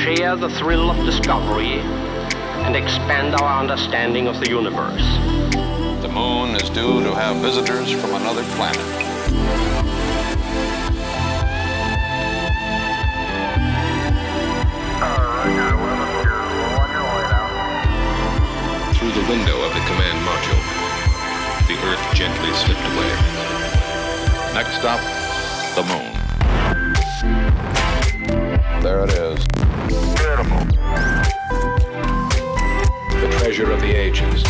share 0.05 0.37
the 0.37 0.51
thrill 0.51 0.89
of 0.89 1.05
discovery, 1.05 1.81
and 2.63 2.77
expand 2.77 3.35
our 3.35 3.61
understanding 3.61 4.29
of 4.29 4.39
the 4.39 4.49
universe. 4.49 5.03
The 6.01 6.09
moon 6.09 6.55
is 6.55 6.71
due 6.71 7.03
to 7.03 7.15
have 7.15 7.37
visitors 7.39 7.91
from 7.91 8.15
another 8.15 8.45
planet. 8.55 9.74
Window 19.37 19.63
of 19.63 19.75
the 19.75 19.81
command 19.81 20.19
module, 20.25 20.63
the 21.67 21.75
Earth 21.89 22.15
gently 22.15 22.53
slipped 22.53 22.87
away. 22.95 23.13
Next 24.55 24.79
stop, 24.79 25.01
the 25.75 25.83
moon. 25.91 26.13
There 28.81 29.03
it 29.03 29.11
is. 29.11 29.45
Beautiful 30.15 30.65
The 33.21 33.29
treasure 33.39 33.73
of 33.73 33.81
the 33.81 33.93
ages. 33.93 34.45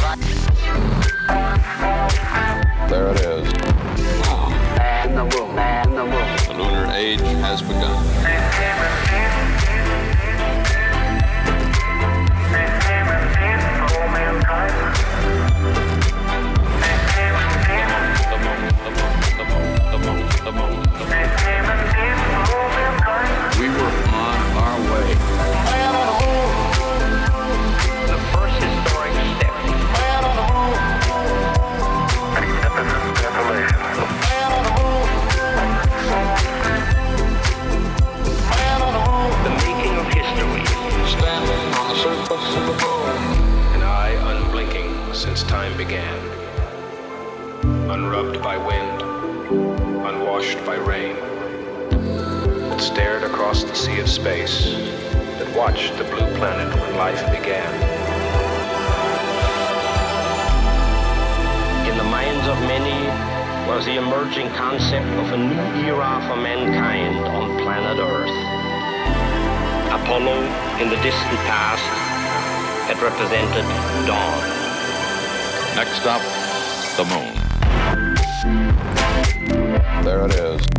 There 2.91 3.09
it 3.09 3.21
is. 3.21 3.53
Man 4.77 5.15
the 5.15 5.25
moon, 5.25 5.55
man 5.55 5.95
the 5.95 6.05
moon. 6.05 6.37
The 6.47 6.63
lunar 6.63 6.93
age 6.93 7.21
has 7.21 7.63
begun. 7.63 8.54
the. 20.45 20.53
We 23.59 23.69
were 23.71 23.93
on 24.13 24.37
our 24.61 24.79
way. 24.93 25.09
The 28.07 28.19
first 28.33 28.57
historic 28.63 29.15
step. 29.37 29.55
The 39.45 39.51
making 39.51 39.95
of 39.97 40.07
history. 40.13 40.65
Standing 41.09 41.65
on 41.75 41.85
the 41.89 41.97
surface 41.97 42.57
of 42.57 42.65
the 42.67 42.75
moon. 42.85 43.83
Unblinking 44.27 45.15
since 45.15 45.43
time 45.43 45.75
began. 45.77 46.19
Unrubbed 47.91 48.43
by 48.43 48.57
wind 48.59 49.04
unwashed 50.35 50.67
by 50.67 50.75
rain, 50.75 51.15
that 52.69 52.81
stared 52.81 53.23
across 53.23 53.63
the 53.63 53.75
sea 53.75 54.01
of 54.01 54.09
space, 54.09 54.65
that 55.39 55.57
watched 55.57 55.97
the 55.97 56.03
blue 56.05 56.27
planet 56.39 56.75
when 56.75 56.97
life 56.97 57.25
began. 57.31 57.73
In 61.89 61.97
the 61.97 62.05
minds 62.05 62.49
of 62.49 62.59
many 62.67 63.07
was 63.69 63.85
the 63.85 63.97
emerging 63.97 64.49
concept 64.55 65.07
of 65.07 65.33
a 65.33 65.37
new 65.37 65.87
era 65.87 66.21
for 66.27 66.37
mankind 66.37 67.17
on 67.29 67.57
planet 67.63 67.99
Earth. 68.03 68.35
Apollo, 70.03 70.43
in 70.83 70.89
the 70.91 70.97
distant 70.97 71.41
past, 71.47 71.87
had 72.91 72.99
represented 73.01 73.65
dawn. 74.05 74.39
Next 75.77 76.05
up, 76.07 76.23
the 76.97 77.05
moon. 77.15 77.34
There 80.05 80.27
it 80.27 80.35
is. 80.35 80.74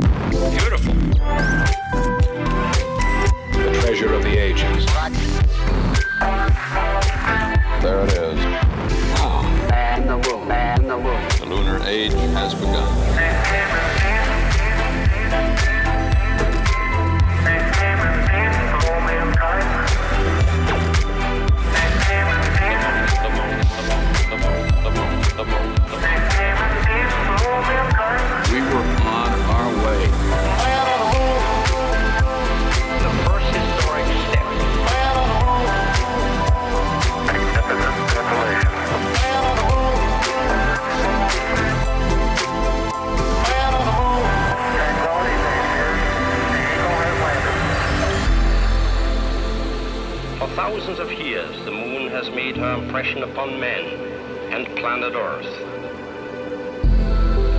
Impression 53.05 53.29
upon 53.29 53.59
men 53.59 53.83
and 54.51 54.65
planet 54.77 55.13
Earth. 55.13 55.45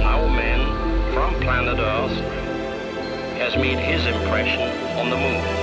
Now 0.01 0.27
man, 0.27 1.15
from 1.15 1.41
planet 1.41 1.79
Earth, 1.79 2.19
has 3.39 3.55
made 3.57 3.79
his 3.79 4.05
impression 4.07 4.63
on 4.99 5.09
the 5.09 5.17
moon. 5.17 5.56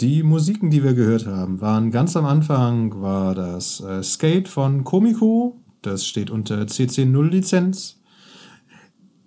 Die 0.00 0.22
Musiken, 0.22 0.70
die 0.70 0.82
wir 0.82 0.94
gehört 0.94 1.26
haben, 1.26 1.60
waren 1.60 1.90
ganz 1.90 2.16
am 2.16 2.24
Anfang 2.24 3.02
war 3.02 3.34
das 3.34 3.80
äh, 3.80 4.02
Skate 4.02 4.48
von 4.48 4.84
Komiko, 4.84 5.60
das 5.82 6.06
steht 6.06 6.30
unter 6.30 6.62
CC0 6.62 7.28
Lizenz. 7.28 8.00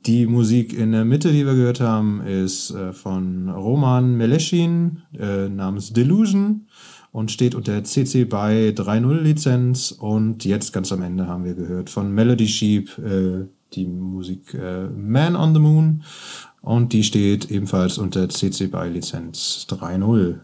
Die 0.06 0.26
Musik 0.26 0.74
in 0.74 0.92
der 0.92 1.06
Mitte, 1.06 1.32
die 1.32 1.46
wir 1.46 1.56
gehört 1.56 1.80
haben, 1.80 2.22
ist 2.22 2.72
äh, 2.72 2.92
von 2.92 3.50
Roman 3.50 4.18
Meleschin 4.18 5.04
äh, 5.18 5.48
namens 5.48 5.94
Delusion 5.94 6.68
und 7.12 7.32
steht 7.32 7.56
unter 7.56 7.84
CC 7.84 8.26
BY 8.26 8.74
3.0 8.76 9.14
Lizenz. 9.22 9.92
Und 9.92 10.44
jetzt 10.44 10.74
ganz 10.74 10.92
am 10.92 11.04
Ende 11.04 11.28
haben 11.28 11.46
wir 11.46 11.54
gehört 11.54 11.90
von 11.90 12.12
Melody 12.12 12.48
Sheep 12.48 12.98
äh, 12.98 13.46
die 13.74 13.86
Musik 13.86 14.54
äh, 14.56 14.90
Man 14.90 15.36
on 15.36 15.54
the 15.54 15.60
Moon 15.60 16.04
und 16.62 16.94
die 16.94 17.04
steht 17.04 17.50
ebenfalls 17.52 17.98
unter 17.98 18.28
CC 18.30 18.68
BY 18.68 18.90
Lizenz 18.90 19.68
3.0. 19.70 20.40